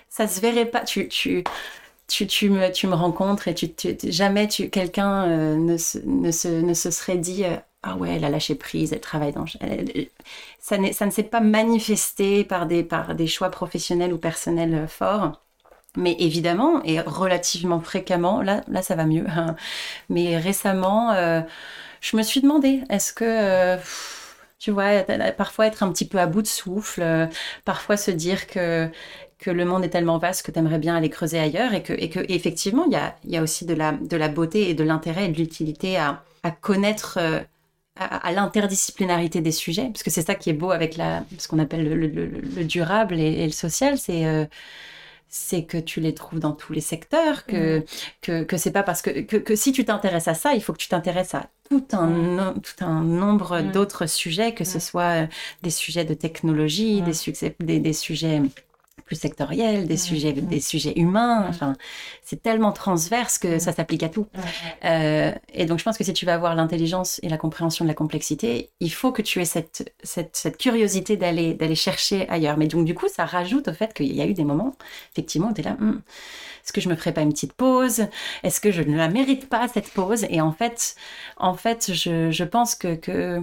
Ça 0.09 0.27
se 0.27 0.39
verrait 0.41 0.65
pas. 0.65 0.81
Tu, 0.81 1.07
tu, 1.07 1.43
tu, 2.07 2.27
tu, 2.27 2.49
me, 2.49 2.71
tu 2.71 2.87
me 2.87 2.95
rencontres 2.95 3.47
et 3.47 3.55
tu, 3.55 3.73
jamais 4.03 4.47
tu, 4.47 4.69
quelqu'un 4.69 5.23
euh, 5.25 5.55
ne, 5.55 5.77
se, 5.77 5.97
ne, 6.05 6.31
se, 6.31 6.47
ne 6.47 6.73
se 6.73 6.91
serait 6.91 7.17
dit 7.17 7.45
euh, 7.45 7.55
Ah 7.81 7.95
ouais, 7.95 8.15
elle 8.15 8.25
a 8.25 8.29
lâché 8.29 8.55
prise, 8.55 8.93
elle 8.93 9.01
travaille 9.01 9.33
dans. 9.33 9.45
ça, 10.59 10.77
ça 10.93 11.05
ne 11.05 11.11
s'est 11.11 11.23
pas 11.23 11.39
manifesté 11.39 12.43
par 12.43 12.65
des, 12.67 12.83
par 12.83 13.15
des 13.15 13.27
choix 13.27 13.49
professionnels 13.49 14.13
ou 14.13 14.17
personnels 14.17 14.75
euh, 14.75 14.87
forts. 14.87 15.41
Mais 15.95 16.15
évidemment, 16.19 16.83
et 16.83 16.99
relativement 17.01 17.79
fréquemment, 17.79 18.41
là, 18.41 18.61
là 18.67 18.81
ça 18.81 18.95
va 18.95 19.05
mieux. 19.05 19.25
Hein. 19.29 19.55
Mais 20.09 20.37
récemment, 20.37 21.13
je 22.01 22.17
me 22.17 22.23
suis 22.23 22.41
demandé 22.41 22.81
est-ce 22.89 23.13
que 23.13 23.77
Tu 24.63 24.71
vois, 24.71 25.03
parfois 25.35 25.67
être 25.67 25.83
un 25.83 25.91
petit 25.91 26.07
peu 26.07 26.19
à 26.19 26.25
bout 26.25 26.41
de 26.41 26.47
souffle, 26.47 27.03
parfois 27.65 27.97
se 27.97 28.11
dire 28.11 28.47
que 28.47 28.89
que 29.43 29.51
le 29.51 29.65
monde 29.65 29.83
est 29.83 29.89
tellement 29.89 30.17
vaste 30.17 30.45
que 30.45 30.51
tu 30.51 30.59
aimerais 30.59 30.79
bien 30.79 30.95
aller 30.95 31.09
creuser 31.09 31.37
ailleurs 31.39 31.73
et 31.73 31.83
que, 31.83 31.93
et 31.93 32.09
que 32.09 32.19
effectivement, 32.29 32.85
il 32.85 32.93
y 32.93 32.95
a, 32.95 33.15
y 33.25 33.37
a, 33.37 33.43
aussi 33.43 33.65
de 33.65 33.73
la, 33.73 33.91
de 33.91 34.17
la 34.17 34.29
beauté 34.29 34.69
et 34.69 34.73
de 34.73 34.83
l'intérêt 34.83 35.25
et 35.25 35.29
de 35.29 35.37
l'utilité 35.37 35.97
à, 35.97 36.23
à, 36.43 36.51
connaître, 36.51 37.17
euh, 37.19 37.41
à, 37.97 38.31
l'interdisciplinarité 38.31 39.41
des 39.41 39.51
sujets, 39.51 39.89
parce 39.89 40.03
que 40.03 40.09
c'est 40.09 40.21
ça 40.21 40.35
qui 40.35 40.49
est 40.49 40.53
beau 40.53 40.71
avec 40.71 40.95
la, 40.95 41.25
ce 41.37 41.47
qu'on 41.47 41.59
appelle 41.59 41.83
le, 41.83 42.07
le, 42.07 42.63
durable 42.63 43.19
et, 43.19 43.45
le 43.45 43.51
social, 43.51 43.97
c'est 43.97 44.25
euh, 44.25 44.45
c'est 45.35 45.63
que 45.63 45.79
tu 45.79 45.99
les 45.99 46.13
trouves 46.13 46.39
dans 46.39 46.51
tous 46.51 46.73
les 46.73 46.81
secteurs, 46.81 47.47
que, 47.47 47.79
mmh. 47.79 47.83
que, 48.21 48.43
que 48.43 48.55
c'est 48.55 48.71
pas 48.71 48.83
parce 48.83 49.01
que, 49.01 49.09
que, 49.21 49.37
que 49.37 49.55
si 49.55 49.71
tu 49.71 49.83
t'intéresses 49.83 50.27
à 50.27 50.35
ça, 50.35 50.53
il 50.53 50.61
faut 50.61 50.73
que 50.73 50.77
tu 50.77 50.89
t'intéresses 50.89 51.33
à 51.33 51.49
tout 51.71 51.87
un, 51.93 52.53
tout 52.53 52.85
un 52.85 53.01
nombre 53.01 53.59
mmh. 53.59 53.71
d'autres 53.71 54.05
sujets, 54.05 54.53
que 54.53 54.63
ce 54.63 54.77
soit 54.77 55.27
des 55.63 55.71
sujets 55.71 56.05
de 56.05 56.13
technologie, 56.13 57.01
des, 57.01 57.13
succès, 57.13 57.55
des, 57.59 57.79
des 57.79 57.93
sujets 57.93 58.43
plus 59.05 59.15
sectoriel, 59.15 59.87
des 59.87 59.97
sujets, 59.97 60.33
des 60.33 60.59
sujets 60.59 60.93
humains. 60.97 61.45
Enfin, 61.49 61.75
c'est 62.23 62.41
tellement 62.41 62.71
transverse 62.71 63.37
que 63.37 63.59
ça 63.59 63.73
s'applique 63.73 64.03
à 64.03 64.09
tout. 64.09 64.27
Euh, 64.85 65.31
et 65.53 65.65
donc, 65.65 65.79
je 65.79 65.83
pense 65.83 65.97
que 65.97 66.03
si 66.03 66.13
tu 66.13 66.25
vas 66.25 66.33
avoir 66.33 66.55
l'intelligence 66.55 67.19
et 67.23 67.29
la 67.29 67.37
compréhension 67.37 67.85
de 67.85 67.89
la 67.89 67.93
complexité, 67.95 68.69
il 68.79 68.91
faut 68.91 69.11
que 69.11 69.21
tu 69.21 69.41
aies 69.41 69.45
cette, 69.45 69.93
cette, 70.03 70.35
cette 70.35 70.57
curiosité 70.57 71.17
d'aller 71.17 71.53
d'aller 71.53 71.75
chercher 71.75 72.27
ailleurs. 72.29 72.57
Mais 72.57 72.67
donc, 72.67 72.85
du 72.85 72.95
coup, 72.95 73.07
ça 73.07 73.25
rajoute 73.25 73.67
au 73.67 73.73
fait 73.73 73.93
qu'il 73.93 74.13
y 74.13 74.21
a 74.21 74.25
eu 74.25 74.33
des 74.33 74.43
moments, 74.45 74.75
effectivement, 75.11 75.49
où 75.49 75.53
tu 75.53 75.61
es 75.61 75.63
là. 75.63 75.77
Hum, 75.79 76.01
est-ce 76.63 76.71
que 76.71 76.81
je 76.81 76.89
me 76.89 76.95
ferais 76.95 77.13
pas 77.13 77.21
une 77.21 77.33
petite 77.33 77.53
pause? 77.53 78.07
Est-ce 78.43 78.61
que 78.61 78.71
je 78.71 78.81
ne 78.81 78.95
la 78.95 79.09
mérite 79.09 79.49
pas 79.49 79.67
cette 79.67 79.89
pause? 79.89 80.25
Et 80.29 80.39
en 80.41 80.51
fait, 80.53 80.95
en 81.37 81.53
fait, 81.55 81.91
je, 81.93 82.31
je 82.31 82.43
pense 82.43 82.75
que, 82.75 82.95
que 82.95 83.41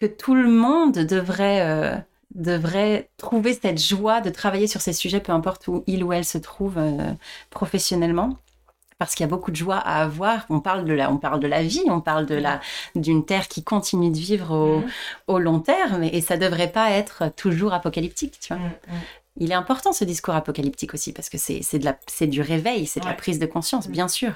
que 0.00 0.06
tout 0.06 0.34
le 0.34 0.48
monde 0.48 0.94
devrait 0.94 1.60
euh, 1.62 1.96
devrait 2.34 3.10
trouver 3.16 3.54
cette 3.60 3.80
joie 3.80 4.20
de 4.20 4.30
travailler 4.30 4.66
sur 4.66 4.80
ces 4.80 4.92
sujets, 4.92 5.20
peu 5.20 5.32
importe 5.32 5.68
où 5.68 5.84
il 5.86 6.02
ou 6.02 6.12
elle 6.12 6.24
se 6.24 6.38
trouve 6.38 6.78
euh, 6.78 7.12
professionnellement. 7.50 8.38
Parce 8.98 9.14
qu'il 9.14 9.24
y 9.24 9.28
a 9.28 9.30
beaucoup 9.30 9.50
de 9.50 9.56
joie 9.56 9.76
à 9.76 10.02
avoir. 10.02 10.46
On 10.50 10.60
parle 10.60 10.84
de 10.84 10.92
la, 10.92 11.10
on 11.10 11.18
parle 11.18 11.40
de 11.40 11.48
la 11.48 11.62
vie, 11.62 11.82
on 11.88 12.00
parle 12.00 12.26
de 12.26 12.36
la, 12.36 12.60
d'une 12.94 13.24
terre 13.24 13.48
qui 13.48 13.64
continue 13.64 14.10
de 14.10 14.16
vivre 14.16 14.52
au, 14.54 14.80
mm-hmm. 14.80 14.90
au 15.26 15.38
long 15.40 15.58
terme, 15.58 16.04
et 16.04 16.20
ça 16.20 16.36
devrait 16.36 16.70
pas 16.70 16.90
être 16.92 17.30
toujours 17.34 17.74
apocalyptique, 17.74 18.38
tu 18.40 18.54
vois. 18.54 18.62
Mm-hmm. 18.62 18.98
Il 19.36 19.50
est 19.50 19.54
important 19.54 19.92
ce 19.92 20.04
discours 20.04 20.34
apocalyptique 20.34 20.94
aussi 20.94 21.12
parce 21.12 21.28
que 21.28 21.38
c'est, 21.38 21.60
c'est 21.62 21.80
de 21.80 21.84
la, 21.84 21.98
c'est 22.06 22.28
du 22.28 22.40
réveil, 22.40 22.86
c'est 22.86 23.00
de 23.00 23.06
la 23.06 23.14
prise 23.14 23.40
de 23.40 23.46
conscience, 23.46 23.88
bien 23.88 24.06
sûr. 24.06 24.34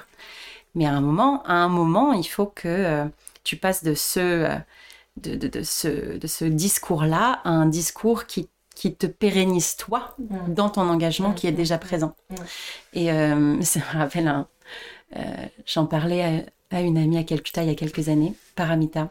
Mais 0.75 0.85
à 0.85 0.91
un 0.91 1.01
moment, 1.01 1.41
à 1.43 1.53
un 1.53 1.69
moment, 1.69 2.11
il 2.11 2.25
faut 2.25 2.45
que 2.45 2.67
euh, 2.67 3.05
tu 3.45 3.55
passes 3.55 3.83
de 3.83 3.93
ce 3.93 4.19
euh, 4.19 4.55
de, 5.21 5.63
ce, 5.63 6.17
de 6.17 6.27
ce 6.27 6.45
discours-là 6.45 7.41
à 7.43 7.49
un 7.49 7.65
discours 7.65 8.25
qui, 8.25 8.49
qui 8.79 8.95
te 8.95 9.07
pérennise 9.07 9.75
toi 9.75 10.15
mm. 10.17 10.53
dans 10.53 10.69
ton 10.69 10.89
engagement 10.89 11.33
qui 11.33 11.47
est 11.47 11.51
déjà 11.51 11.75
mm. 11.75 11.79
présent. 11.79 12.15
Mm. 12.29 12.35
Et 12.93 13.11
euh, 13.11 13.61
ça 13.61 13.79
me 13.79 13.99
rappelle 13.99 14.27
un... 14.27 14.47
Euh, 15.17 15.45
j'en 15.65 15.85
parlais 15.85 16.45
à, 16.71 16.81
une 16.81 16.97
amie 16.97 17.17
à 17.17 17.23
Calcutta 17.23 17.63
il 17.63 17.69
y 17.69 17.71
a 17.71 17.75
quelques 17.75 18.07
années, 18.09 18.33
Paramita, 18.55 19.09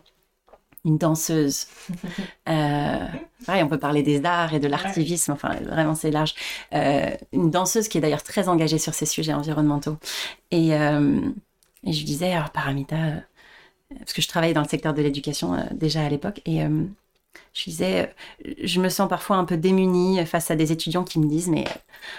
une 0.84 0.98
danseuse. 0.98 1.66
Euh, 2.48 3.06
on 3.46 3.68
peut 3.68 3.78
parler 3.78 4.02
des 4.02 4.24
arts 4.24 4.54
et 4.54 4.58
de 4.58 4.68
l'artivisme, 4.68 5.32
enfin 5.32 5.54
vraiment 5.56 5.94
c'est 5.94 6.10
large. 6.10 6.34
une 6.72 7.50
danseuse 7.50 7.88
qui 7.88 7.98
est 7.98 8.00
d'ailleurs 8.00 8.22
très 8.22 8.48
engagée 8.48 8.78
sur 8.78 8.94
ces 8.94 9.04
sujets 9.04 9.34
environnementaux. 9.34 9.98
Et, 10.50 10.68
et 10.68 11.92
je 11.92 11.98
lui 11.98 12.04
disais, 12.04 12.32
alors 12.32 12.50
Paramita, 12.50 12.96
parce 13.96 14.12
que 14.12 14.22
je 14.22 14.28
travaillais 14.28 14.54
dans 14.54 14.62
le 14.62 14.68
secteur 14.68 14.94
de 14.94 15.02
l'éducation 15.02 15.54
euh, 15.54 15.62
déjà 15.72 16.02
à 16.02 16.08
l'époque, 16.08 16.40
et 16.44 16.62
euh, 16.62 16.84
je 17.54 17.64
disais, 17.64 18.12
euh, 18.46 18.54
je 18.62 18.80
me 18.80 18.88
sens 18.88 19.08
parfois 19.08 19.36
un 19.36 19.44
peu 19.44 19.56
démunie 19.56 20.24
face 20.26 20.50
à 20.50 20.56
des 20.56 20.72
étudiants 20.72 21.04
qui 21.04 21.18
me 21.18 21.28
disent, 21.28 21.48
mais 21.48 21.64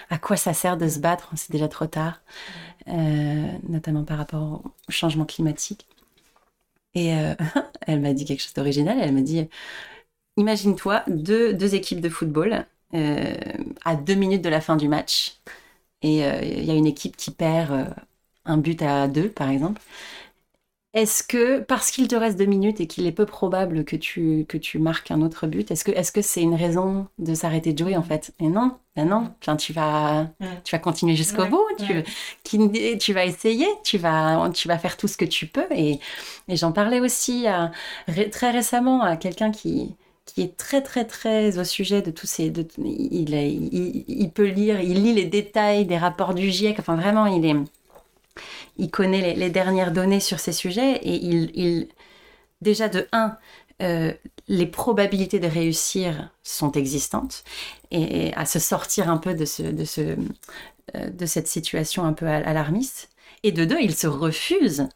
à 0.10 0.18
quoi 0.18 0.36
ça 0.36 0.54
sert 0.54 0.78
de 0.78 0.88
se 0.88 1.00
battre? 1.00 1.30
C'est 1.36 1.52
déjà 1.52 1.68
trop 1.68 1.86
tard, 1.88 2.22
notamment 2.88 4.04
par 4.04 4.18
rapport 4.18 4.62
au 4.88 4.92
changement 4.92 5.26
climatique. 5.26 5.86
Et 6.96 7.12
elle 7.88 8.02
m'a 8.02 8.14
dit 8.14 8.26
quelque 8.26 8.42
chose 8.42 8.54
d'original, 8.54 8.98
elle 9.02 9.14
m'a 9.14 9.22
dit, 9.22 9.48
imagine-toi 10.38 11.04
deux, 11.08 11.54
deux, 11.54 11.76
équipes 11.76 12.02
de 12.02 12.10
football 12.10 12.66
à 13.86 13.96
deux 13.96 14.16
minutes 14.16 14.42
de 14.42 14.50
la 14.50 14.62
fin 14.62 14.76
du 14.76 14.88
match, 14.88 15.38
et 16.02 16.20
il 16.20 16.66
y 16.66 16.72
a 16.72 16.74
une 16.76 16.88
équipe 16.88 17.16
qui 17.18 17.32
perd 17.32 17.94
un 18.46 18.58
but 18.58 18.82
à 18.82 19.08
deux, 19.08 19.30
par 19.30 19.50
exemple. 19.50 19.82
Est-ce 20.96 21.22
que, 21.22 21.60
parce 21.60 21.92
qu'il 21.92 22.08
te 22.08 22.16
reste 22.16 22.38
deux 22.40 22.46
minutes 22.46 22.82
et 22.82 22.88
qu'il 22.88 23.06
est 23.06 23.12
peu 23.12 23.28
probable 23.28 23.86
que 23.86 23.96
tu, 23.96 24.46
que 24.50 24.58
tu 24.58 24.80
marques 24.80 25.12
un 25.12 25.22
autre 25.22 25.46
but, 25.46 25.70
est-ce 25.70 26.12
que 26.12 26.22
c'est 26.24 26.42
une 26.42 26.56
raison 26.56 27.08
de 27.20 27.36
s'arrêter 27.36 27.74
de 27.74 27.78
jouer 27.78 27.96
en 27.96 28.02
fait? 28.02 28.34
Et 28.40 28.48
non, 28.48 28.76
ben 28.96 29.08
non. 29.08 29.32
Enfin, 29.40 29.56
tu 29.56 29.72
vas, 29.72 30.30
tu 30.64 30.76
vas 30.76 30.80
continuer 30.80 31.16
jusqu'au 31.16 31.46
bout. 31.46 31.64
Tu, 32.44 32.98
tu 32.98 33.14
vas 33.14 33.26
essayer. 33.26 33.68
Tu 33.84 34.00
vas, 34.00 34.50
tu 34.52 34.68
vas 34.68 34.80
faire 34.80 34.98
tout 34.98 35.08
ce 35.08 35.16
que 35.18 35.26
tu 35.26 35.46
peux. 35.46 35.68
Et, 35.76 36.00
et 36.48 36.56
j'en 36.56 36.72
parlais 36.72 37.00
aussi 37.00 37.46
très 38.32 38.50
récemment 38.52 39.04
à 39.04 39.16
quelqu'un 39.16 39.52
qui 39.52 39.96
qui 40.26 40.42
est 40.42 40.58
très 40.58 40.82
très 40.84 41.06
très 41.06 41.58
au 41.58 41.64
sujet 41.64 42.02
de 42.02 42.12
tous 42.12 42.28
ces 42.28 42.52
de, 42.52 42.66
il, 42.78 43.34
il, 43.34 44.04
il, 44.08 44.32
peut 44.32 44.46
lire 44.46 44.80
il 44.80 45.04
lit 45.04 45.14
les 45.14 45.26
détails 45.26 45.86
des 45.86 45.98
rapports 45.98 46.36
du 46.36 46.52
GIEC 46.52 46.80
enfin 46.80 46.96
vraiment 46.96 47.26
il 47.26 47.46
est 47.46 47.56
il 48.78 48.90
connaît 48.92 49.34
les, 49.36 49.50
dernières 49.50 49.92
données 49.92 50.20
sur 50.20 50.40
ces 50.40 50.52
sujets 50.52 50.98
et 50.98 51.16
il, 51.16 51.88
déjà 52.62 52.90
de 52.90 53.08
1, 53.12 53.38
euh, 53.82 54.14
les 54.48 54.66
probabilités 54.66 55.40
de 55.40 55.48
réussir 55.48 56.32
sont 56.44 56.72
existantes 56.74 57.44
et, 57.92 58.34
à 58.36 58.46
se 58.46 58.60
sortir 58.60 59.10
un 59.10 59.18
peu 59.18 59.34
de, 59.34 59.46
ce, 59.46 59.64
de, 59.64 59.86
ce, 59.86 60.18
euh, 60.96 61.10
de 61.10 61.26
cette 61.26 61.48
situation 61.48 62.04
un 62.04 62.14
peu 62.14 62.28
alarmiste. 62.28 63.10
Et 63.44 63.52
de 63.52 63.64
deux, 63.64 63.80
il 63.80 63.96
se 63.96 64.08
refuse 64.08 64.88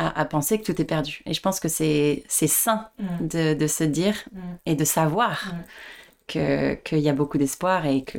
à, 0.00 0.24
penser 0.24 0.60
que 0.60 0.64
tout 0.64 0.80
est 0.80 0.84
perdu. 0.84 1.22
Et 1.26 1.34
je 1.34 1.40
pense 1.40 1.58
que 1.58 1.66
c'est 1.68 2.24
sain 2.28 2.88
mm. 2.98 3.26
de, 3.26 3.54
de, 3.54 3.66
se 3.66 3.82
dire 3.82 4.14
mm. 4.30 4.40
et 4.66 4.74
de 4.76 4.84
savoir 4.84 5.52
mm. 6.28 6.76
qu'il 6.84 7.00
y 7.00 7.08
a 7.08 7.12
beaucoup 7.12 7.36
d'espoir 7.36 7.84
et 7.84 8.04
que 8.04 8.18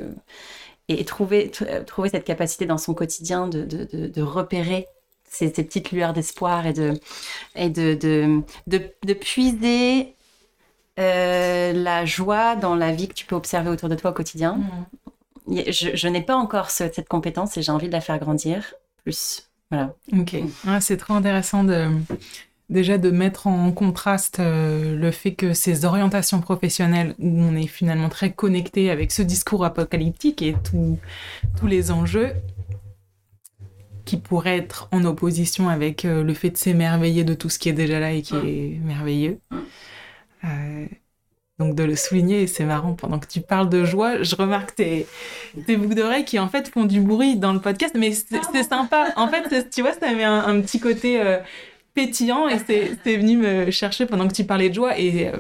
et 0.89 1.06
trouver, 1.06 1.52
trouver 1.86 2.10
cette 2.10 2.25
capacité 2.25 2.65
dans 2.65 2.80
son 2.80 2.93
quotidien 2.93 3.47
de, 3.47 3.63
de, 3.63 4.08
de, 4.08 4.21
repérer 4.21 4.88
ces, 5.23 5.49
petites 5.52 5.91
lueurs 5.91 6.13
d'espoir 6.13 6.65
et 6.65 6.73
de, 6.73 6.99
et 7.56 7.69
de, 7.69 7.93
de, 8.67 9.13
puiser 9.13 10.15
euh, 10.99 11.73
la 11.73 12.06
joie 12.06 12.56
dans 12.56 12.75
la 12.75 12.91
vie 12.91 13.08
que 13.08 13.13
tu 13.13 13.25
peux 13.25 13.36
observer 13.36 13.69
autour 13.69 13.88
de 13.88 13.95
toi 13.95 14.12
au 14.12 14.13
quotidien. 14.13 14.56
Mm. 15.47 15.62
Je, 15.67 15.95
je 15.95 16.08
n'ai 16.08 16.21
pas 16.21 16.36
encore 16.36 16.69
cette 16.71 17.08
compétence 17.08 17.56
et 17.58 17.62
j'ai 17.62 17.71
envie 17.71 17.88
de 17.88 17.93
la 17.93 18.02
faire 18.02 18.19
grandir 18.19 18.73
plus. 19.04 19.49
Voilà. 19.71 19.95
Ok. 20.17 20.36
c'est 20.80 20.97
trop 20.97 21.13
intéressant 21.13 21.63
de, 21.63 21.88
déjà 22.69 22.97
de 22.97 23.10
mettre 23.10 23.47
en 23.47 23.71
contraste 23.71 24.39
euh, 24.39 24.95
le 24.95 25.12
fait 25.12 25.34
que 25.34 25.53
ces 25.53 25.86
orientations 25.86 26.39
professionnelles 26.39 27.15
où 27.19 27.27
on 27.27 27.55
est 27.55 27.67
finalement 27.67 28.10
très 28.10 28.32
connecté 28.32 28.91
avec 28.91 29.12
ce 29.12 29.21
discours 29.21 29.65
apocalyptique 29.65 30.41
et 30.41 30.55
tous 30.63 30.97
les 31.67 31.91
enjeux 31.91 32.34
qui 34.05 34.17
pourraient 34.17 34.58
être 34.58 34.88
en 34.91 35.03
opposition 35.05 35.69
avec 35.69 36.05
euh, 36.05 36.23
le 36.23 36.34
fait 36.34 36.49
de 36.49 36.58
s'émerveiller 36.58 37.23
de 37.23 37.34
tout 37.34 37.49
ce 37.49 37.60
qui 37.60 37.69
est 37.69 37.73
déjà 37.73 37.99
là 37.99 38.12
et 38.12 38.21
qui 38.21 38.36
est 38.36 38.79
merveilleux. 38.84 39.39
Euh, 40.45 40.86
donc 41.60 41.75
de 41.75 41.84
le 41.84 41.95
souligner, 41.95 42.47
c'est 42.47 42.63
marrant, 42.63 42.93
pendant 42.93 43.19
que 43.19 43.27
tu 43.27 43.41
parles 43.41 43.69
de 43.69 43.84
joie, 43.84 44.23
je 44.23 44.36
remarque 44.36 44.75
tes, 44.75 45.05
tes 45.67 45.75
boucles 45.75 45.95
d'oreilles 45.95 46.23
qui 46.23 46.39
en 46.39 46.47
fait 46.47 46.69
font 46.69 46.86
du 46.86 47.01
bruit 47.01 47.36
dans 47.36 47.51
le 47.51 47.60
podcast, 47.60 47.95
mais 47.99 48.13
c'est 48.13 48.63
sympa. 48.63 49.10
En 49.17 49.27
fait, 49.27 49.69
tu 49.69 49.82
vois, 49.82 49.91
ça 49.93 50.12
met 50.13 50.23
un, 50.23 50.62
petit 50.62 50.79
côté 50.79 51.21
pétillant 52.05 52.47
et 52.47 52.59
c'est 52.59 53.17
venu 53.17 53.38
me 53.38 53.71
chercher 53.71 54.05
pendant 54.05 54.27
que 54.27 54.33
tu 54.33 54.45
parlais 54.45 54.69
de 54.69 54.75
joie. 54.75 54.97
Et 54.97 55.27
euh, 55.27 55.33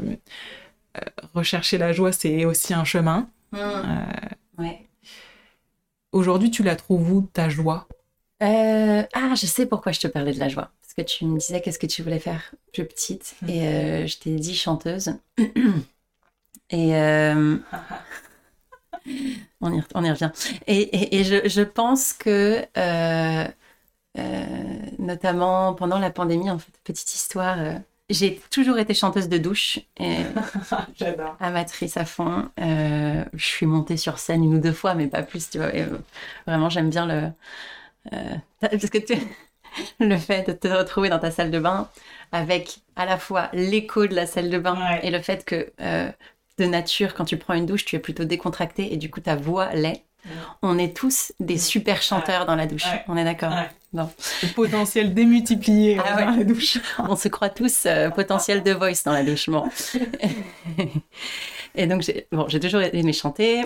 euh, 0.97 1.01
rechercher 1.33 1.77
la 1.77 1.93
joie, 1.93 2.11
c'est 2.11 2.45
aussi 2.45 2.73
un 2.73 2.83
chemin. 2.83 3.29
Mmh. 3.51 3.57
Euh, 3.57 3.83
ouais. 4.57 4.87
Aujourd'hui, 6.11 6.51
tu 6.51 6.63
la 6.63 6.75
trouves 6.75 7.11
où, 7.11 7.21
ta 7.33 7.49
joie? 7.49 7.87
Ah, 8.41 9.35
je 9.35 9.45
sais 9.45 9.65
pourquoi 9.65 9.91
je 9.91 9.99
te 9.99 10.07
parlais 10.07 10.33
de 10.33 10.39
la 10.39 10.49
joie. 10.49 10.71
Parce 10.81 10.93
que 10.93 11.01
tu 11.01 11.25
me 11.25 11.37
disais 11.37 11.61
qu'est-ce 11.61 11.79
que 11.79 11.87
tu 11.87 12.03
voulais 12.03 12.19
faire 12.19 12.53
plus 12.73 12.85
petite. 12.85 13.35
Mmh. 13.41 13.49
Et 13.49 14.07
je 14.07 14.19
t'ai 14.19 14.35
dit 14.35 14.55
chanteuse. 14.55 15.13
et... 16.69 16.91
on, 19.61 19.73
y, 19.73 19.81
on, 19.93 20.03
y, 20.03 20.11
revient. 20.11 20.31
Et, 20.67 21.19
et, 21.19 21.23
je, 21.23 21.47
je, 21.47 21.61
pense 21.61 22.13
que 22.13 22.65
notamment 24.97 25.73
pendant 25.73 25.99
la 25.99 26.11
pandémie, 26.11 26.49
en 26.49 26.59
fait, 26.59 26.71
petite 26.83 27.13
histoire. 27.13 27.59
Euh, 27.59 27.73
j'ai 28.09 28.41
toujours 28.49 28.79
été 28.79 28.93
chanteuse 28.93 29.29
de 29.29 29.37
douche, 29.37 29.79
et 29.97 30.17
amatrice 31.39 31.97
à 31.97 32.05
fond. 32.05 32.49
Euh, 32.59 33.23
je 33.33 33.45
suis 33.45 33.65
montée 33.65 33.97
sur 33.97 34.17
scène 34.17 34.43
une 34.43 34.55
ou 34.55 34.59
deux 34.59 34.73
fois, 34.73 34.95
mais 34.95 35.07
pas 35.07 35.21
plus, 35.21 35.49
tu 35.49 35.59
vois. 35.59 35.71
vraiment, 36.47 36.69
j'aime 36.69 36.89
bien 36.89 37.05
le. 37.05 37.29
parce 38.61 38.89
que 38.89 38.97
tu, 38.97 39.13
le 39.99 40.17
fait 40.17 40.47
de 40.47 40.53
te 40.53 40.67
retrouver 40.67 41.09
dans 41.09 41.19
ta 41.19 41.31
salle 41.31 41.51
de 41.51 41.59
bain 41.59 41.89
avec 42.31 42.79
à 42.95 43.05
la 43.05 43.17
fois 43.17 43.49
l'écho 43.53 44.07
de 44.07 44.15
la 44.15 44.25
salle 44.25 44.49
de 44.49 44.57
bain 44.57 44.77
et 45.01 45.11
le 45.11 45.21
fait 45.21 45.45
que 45.45 45.71
euh, 45.81 46.11
de 46.57 46.65
nature, 46.65 47.13
quand 47.13 47.25
tu 47.25 47.37
prends 47.37 47.53
une 47.53 47.65
douche, 47.65 47.85
tu 47.85 47.95
es 47.95 47.99
plutôt 47.99 48.25
décontracté 48.25 48.93
et 48.93 48.97
du 48.97 49.09
coup 49.09 49.21
ta 49.21 49.35
voix 49.35 49.71
l'est. 49.73 50.03
On 50.61 50.77
est 50.77 50.95
tous 50.95 51.31
des 51.39 51.57
super 51.57 52.01
chanteurs 52.01 52.45
dans 52.45 52.55
la 52.55 52.67
douche. 52.67 52.87
On 53.07 53.15
est 53.15 53.23
d'accord 53.23 53.53
Non. 53.91 54.09
Le 54.43 54.53
potentiel 54.53 55.13
démultiplié 55.13 55.99
ah 56.03 56.21
dans 56.21 56.37
la 56.37 56.43
douche. 56.43 56.77
On 56.99 57.15
se 57.15 57.27
croit 57.27 57.49
tous 57.49 57.85
euh, 57.85 58.09
potentiel 58.15 58.61
de 58.63 58.71
voice 58.71 59.03
dans 59.03 59.13
la 59.13 59.23
douche. 59.23 59.49
Bon. 59.49 59.67
et 61.75 61.87
donc, 61.87 62.01
j'ai 62.01 62.27
bon, 62.31 62.45
toujours 62.45 62.81
aimé 62.81 63.13
chanter, 63.13 63.65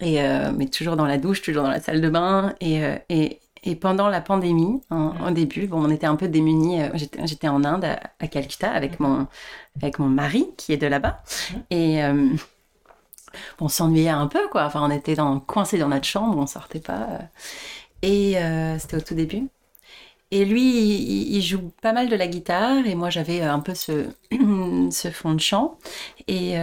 et, 0.00 0.22
euh, 0.22 0.50
mais 0.56 0.66
toujours 0.66 0.96
dans 0.96 1.06
la 1.06 1.18
douche, 1.18 1.42
toujours 1.42 1.62
dans 1.62 1.70
la 1.70 1.80
salle 1.80 2.00
de 2.00 2.08
bain. 2.08 2.54
Et, 2.60 2.82
et, 3.08 3.40
et 3.64 3.74
pendant 3.74 4.08
la 4.08 4.20
pandémie, 4.20 4.80
en, 4.90 5.30
début, 5.30 5.66
bon, 5.66 5.84
on 5.84 5.90
était 5.90 6.06
un 6.06 6.16
peu 6.16 6.28
démunis. 6.28 6.82
Euh, 6.82 6.88
j'étais 7.24 7.48
en 7.48 7.64
Inde, 7.64 7.84
à, 8.18 8.26
Calcutta, 8.28 8.70
avec 8.70 9.00
mon, 9.00 9.26
avec 9.76 9.98
mon 9.98 10.08
mari 10.08 10.48
qui 10.56 10.72
est 10.72 10.76
de 10.76 10.86
là-bas. 10.86 11.22
Et 11.70 12.02
euh, 12.02 12.28
on 13.60 13.68
s'ennuyait 13.68 14.08
un 14.10 14.26
peu, 14.26 14.48
quoi. 14.48 14.64
Enfin, 14.64 14.80
on 14.82 14.90
était 14.90 15.14
dans, 15.14 15.40
coincés 15.40 15.78
dans 15.78 15.88
notre 15.88 16.06
chambre, 16.06 16.38
on 16.38 16.46
sortait 16.46 16.80
pas. 16.80 17.06
Et 18.02 18.38
euh, 18.38 18.78
c'était 18.78 18.96
au 18.96 19.00
tout 19.00 19.14
début. 19.14 19.48
Et 20.30 20.44
lui, 20.44 21.32
il, 21.34 21.40
joue 21.40 21.72
pas 21.80 21.92
mal 21.92 22.08
de 22.10 22.16
la 22.16 22.26
guitare, 22.26 22.86
et 22.86 22.94
moi, 22.94 23.08
j'avais 23.08 23.40
un 23.40 23.60
peu 23.60 23.74
ce, 23.74 24.08
ce 24.90 25.10
fond 25.10 25.32
de 25.32 25.40
chant. 25.40 25.78
Et 26.26 26.54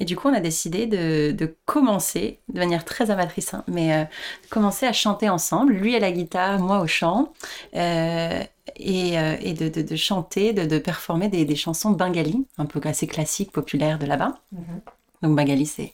et 0.00 0.04
du 0.04 0.16
coup, 0.16 0.28
on 0.28 0.34
a 0.34 0.40
décidé 0.40 0.86
de, 0.86 1.56
commencer, 1.64 2.38
de 2.48 2.58
manière 2.58 2.84
très 2.84 3.10
amatrice, 3.10 3.54
hein, 3.54 3.64
mais 3.66 3.92
euh, 3.94 4.04
commencer 4.48 4.86
à 4.86 4.92
chanter 4.92 5.28
ensemble, 5.28 5.72
lui 5.72 5.96
à 5.96 5.98
la 5.98 6.12
guitare, 6.12 6.60
moi 6.60 6.80
au 6.80 6.86
chant, 6.86 7.32
euh, 7.74 8.42
et, 8.76 9.18
euh, 9.18 9.36
de, 9.36 9.96
chanter, 9.96 10.52
de, 10.52 10.78
performer 10.78 11.28
des, 11.28 11.56
chansons 11.56 11.90
bengali, 11.90 12.46
un 12.58 12.66
peu 12.66 12.80
assez 12.84 13.08
classiques, 13.08 13.50
populaires 13.50 13.98
de 13.98 14.06
là-bas. 14.06 14.38
Mhm. 14.52 14.80
Donc 15.22 15.34
bengali, 15.36 15.66
c'est 15.66 15.92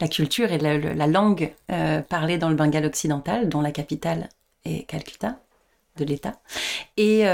la 0.00 0.08
culture 0.08 0.52
et 0.52 0.58
la, 0.58 0.78
la 0.78 1.06
langue 1.06 1.52
parlée 2.08 2.38
dans 2.38 2.48
le 2.48 2.54
Bengale 2.54 2.86
occidental, 2.86 3.48
dont 3.48 3.60
la 3.60 3.72
capitale 3.72 4.28
est 4.64 4.86
Calcutta, 4.86 5.38
de 5.96 6.04
l'État. 6.04 6.34
Et, 6.96 7.24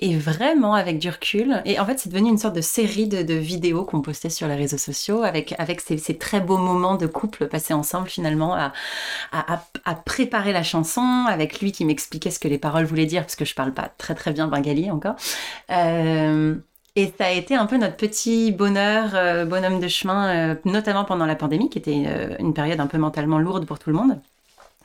et 0.00 0.16
vraiment 0.16 0.74
avec 0.74 0.98
du 0.98 1.10
recul. 1.10 1.60
Et 1.64 1.80
en 1.80 1.86
fait, 1.86 1.98
c'est 1.98 2.08
devenu 2.08 2.28
une 2.28 2.38
sorte 2.38 2.54
de 2.54 2.60
série 2.60 3.08
de, 3.08 3.34
vidéos 3.34 3.84
qu'on 3.84 4.00
postait 4.00 4.30
sur 4.30 4.46
les 4.46 4.54
réseaux 4.54 4.78
sociaux 4.78 5.22
avec, 5.22 5.54
avec 5.58 5.80
ces, 5.80 5.98
très 6.16 6.40
beaux 6.40 6.56
moments 6.56 6.96
de 6.96 7.06
couple 7.06 7.48
passés 7.48 7.74
ensemble 7.74 8.08
finalement 8.08 8.54
à, 8.54 8.72
à, 9.32 9.94
préparer 9.94 10.52
la 10.52 10.62
chanson 10.62 11.24
avec 11.28 11.60
lui 11.60 11.72
qui 11.72 11.84
m'expliquait 11.84 12.30
ce 12.30 12.38
que 12.38 12.48
les 12.48 12.58
paroles 12.58 12.84
voulaient 12.84 13.06
dire 13.06 13.22
parce 13.22 13.36
que 13.36 13.44
je 13.44 13.54
parle 13.54 13.72
pas 13.72 13.90
très 13.98 14.14
très 14.14 14.32
bien 14.32 14.46
bengali 14.46 14.90
encore. 14.90 15.16
Euh, 15.70 16.54
et 16.98 17.12
ça 17.18 17.26
a 17.26 17.30
été 17.30 17.54
un 17.54 17.66
peu 17.66 17.76
notre 17.76 17.96
petit 17.96 18.52
bonheur, 18.52 19.10
euh, 19.14 19.44
bonhomme 19.44 19.80
de 19.80 19.88
chemin, 19.88 20.52
euh, 20.52 20.54
notamment 20.64 21.04
pendant 21.04 21.26
la 21.26 21.36
pandémie, 21.36 21.70
qui 21.70 21.78
était 21.78 22.04
une 22.38 22.54
période 22.54 22.80
un 22.80 22.86
peu 22.86 22.98
mentalement 22.98 23.38
lourde 23.38 23.66
pour 23.66 23.78
tout 23.78 23.90
le 23.90 23.96
monde. 23.96 24.18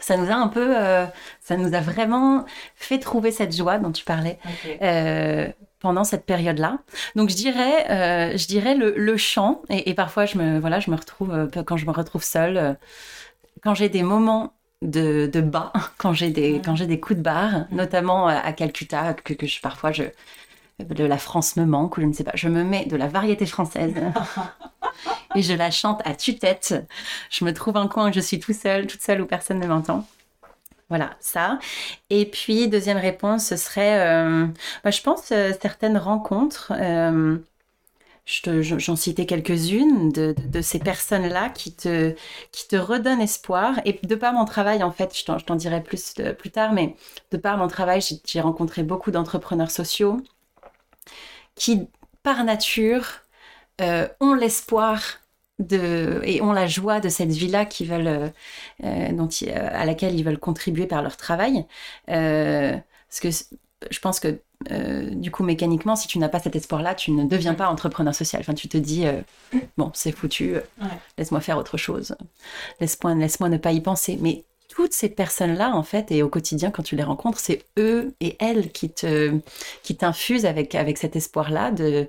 Ça 0.04 0.18
nous 0.18 0.30
a 0.30 0.36
un 0.36 0.50
peu, 0.50 0.76
euh, 0.78 1.06
ça 1.40 1.56
nous 1.56 1.74
a 1.74 1.80
vraiment 1.80 2.44
fait 2.76 3.00
trouver 3.00 3.32
cette 3.32 3.56
joie 3.56 3.78
dont 3.78 3.92
tu 3.94 4.04
parlais 4.04 4.38
euh, 4.82 5.48
pendant 5.80 6.04
cette 6.04 6.26
période-là. 6.26 6.80
Donc 7.16 7.30
je 7.30 7.36
dirais, 7.36 7.90
euh, 7.90 8.38
je 8.38 8.46
dirais 8.48 8.76
le, 8.76 9.18
chant. 9.18 9.62
Et, 9.70 9.94
parfois 9.94 10.26
je 10.26 10.38
me, 10.38 10.60
voilà, 10.60 10.82
je 10.82 10.92
me 10.92 10.98
retrouve 10.98 11.50
quand 11.66 11.78
je 11.78 11.86
me 11.86 11.92
retrouve 11.92 12.22
seule, 12.22 12.78
quand 13.64 13.76
j'ai 13.76 13.88
des 13.88 14.04
moments 14.04 14.54
de, 14.82 15.30
bas, 15.40 15.72
quand 15.98 16.12
j'ai 16.12 16.32
des, 16.32 16.62
quand 16.64 16.76
j'ai 16.76 16.88
des 16.88 17.00
coups 17.00 17.20
de 17.20 17.24
barre, 17.24 17.66
notamment 17.72 18.28
à 18.28 18.52
Calcutta, 18.52 19.14
que, 19.14 19.34
que 19.34 19.48
je, 19.48 19.62
parfois 19.62 19.94
je 19.94 20.04
de 20.80 21.04
la 21.04 21.18
France 21.18 21.56
me 21.56 21.66
manque 21.66 21.98
ou 21.98 22.02
je 22.02 22.06
ne 22.06 22.14
sais 22.14 22.24
pas. 22.24 22.32
Je 22.36 22.50
me 22.50 22.64
mets 22.64 22.86
de 22.86 22.96
la 22.96 23.08
variété 23.08 23.46
française 23.46 23.96
et 25.36 25.42
je 25.42 25.54
la 25.54 25.72
chante 25.72 26.02
à 26.06 26.16
tue-tête. 26.16 26.76
Je 27.30 27.46
me 27.46 27.54
trouve 27.54 27.78
un 27.78 27.88
coin 27.88 28.10
où 28.10 28.14
je 28.14 28.20
suis 28.20 28.40
tout 28.40 28.54
seul, 28.54 28.88
toute 28.88 29.02
seule 29.02 29.22
où 29.22 29.26
personne 29.26 29.60
ne 29.60 29.68
m'entend. 29.68 30.06
Voilà, 30.90 31.16
ça. 31.20 31.60
Et 32.10 32.26
puis, 32.26 32.68
deuxième 32.68 32.98
réponse, 32.98 33.48
ce 33.48 33.56
serait, 33.56 34.00
euh, 34.00 34.46
bah, 34.84 34.92
je 34.92 35.02
pense, 35.02 35.32
euh, 35.32 35.52
certaines 35.60 35.98
rencontres. 35.98 36.72
Euh, 36.76 37.38
j'en 38.26 38.96
citais 38.96 39.26
quelques-unes 39.26 40.12
de, 40.12 40.62
ces 40.62 40.80
personnes-là 40.80 41.50
qui 41.50 41.74
te, 41.74 42.14
qui 42.52 42.68
te 42.68 42.76
redonnent 42.76 43.22
espoir. 43.22 43.80
Et 43.86 44.00
de 44.04 44.16
par 44.16 44.34
mon 44.34 44.46
travail, 44.46 44.84
en 44.84 44.92
fait, 44.92 45.18
je 45.18 45.26
t'en 45.26 45.56
dirai 45.56 45.82
plus 45.82 46.14
plus 46.38 46.52
tard, 46.52 46.74
mais 46.74 46.96
de 47.32 47.38
par 47.38 47.58
mon 47.58 47.68
travail, 47.68 48.02
j'ai 48.26 48.42
rencontré 48.42 48.84
beaucoup 48.84 49.12
d'entrepreneurs 49.12 49.72
sociaux 49.72 50.22
qui, 51.56 51.88
par 52.24 52.44
nature, 52.44 53.06
euh, 53.82 54.08
ont 54.20 54.34
l'espoir 54.34 55.02
de, 55.60 56.22
et 56.24 56.42
ont 56.42 56.54
la 56.54 56.68
joie 56.68 57.00
de 57.00 57.10
cette 57.10 57.32
vie-là 57.32 57.66
qui 57.66 57.86
veulent, 57.86 58.08
euh, 58.08 58.30
euh, 58.84 59.12
dont, 59.14 59.30
à 59.56 59.86
laquelle 59.86 60.16
ils 60.16 60.24
veulent 60.24 60.40
contribuer 60.40 60.88
par 60.88 61.02
leur 61.02 61.18
travail. 61.18 61.66
parce 62.06 63.20
que 63.20 63.30
je 63.92 64.00
pense 64.00 64.20
que 64.20 64.40
du 65.12 65.30
coup, 65.30 65.44
mécaniquement, 65.44 65.96
si 65.98 66.08
tu 66.08 66.20
n'as 66.20 66.30
pas 66.30 66.40
cet 66.40 66.56
espoir-là, 66.56 66.96
tu 66.96 67.12
ne 67.12 67.26
deviens 67.26 67.54
pas 67.54 67.68
entrepreneur 67.68 68.16
social. 68.16 68.42
Enfin, 68.42 68.54
tu 68.54 68.70
te 68.70 68.78
dis, 68.78 69.06
bon, 69.78 69.92
c'est 69.94 70.14
foutu, 70.14 70.56
laisse-moi 71.18 71.42
faire 71.42 71.58
autre 71.58 71.78
chose, 71.78 72.16
laisse-moi 72.80 73.14
laisse 73.16 73.40
ne 73.42 73.58
pas 73.58 73.74
y 73.74 73.82
penser. 73.82 74.18
Mais 74.22 74.46
toutes 74.76 74.94
ces 74.94 75.10
personnes-là, 75.10 75.76
en 75.76 75.84
fait, 75.84 76.12
et 76.12 76.24
au 76.24 76.30
quotidien, 76.30 76.72
quand 76.72 76.82
tu 76.82 76.96
les 76.96 77.04
rencontres, 77.04 77.40
c'est 77.40 77.64
eux 77.78 78.16
et 78.20 78.36
elles 78.40 78.72
qui 78.72 78.90
te, 78.90 79.38
qui 79.84 79.96
t'infusent 79.96 80.48
avec, 80.48 80.74
avec 80.74 80.98
cet 80.98 81.16
espoir-là 81.16 81.70
de, 81.70 82.08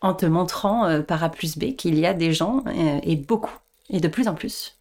en 0.00 0.12
te 0.12 0.26
montrant 0.26 0.86
euh, 0.86 1.02
par 1.02 1.22
A 1.22 1.28
plus 1.28 1.56
B 1.56 1.76
qu'il 1.76 1.96
y 1.98 2.04
a 2.04 2.12
des 2.12 2.32
gens, 2.32 2.64
euh, 2.66 2.98
et 3.04 3.14
beaucoup, 3.14 3.56
et 3.90 4.00
de 4.00 4.08
plus 4.08 4.26
en 4.26 4.34
plus, 4.34 4.76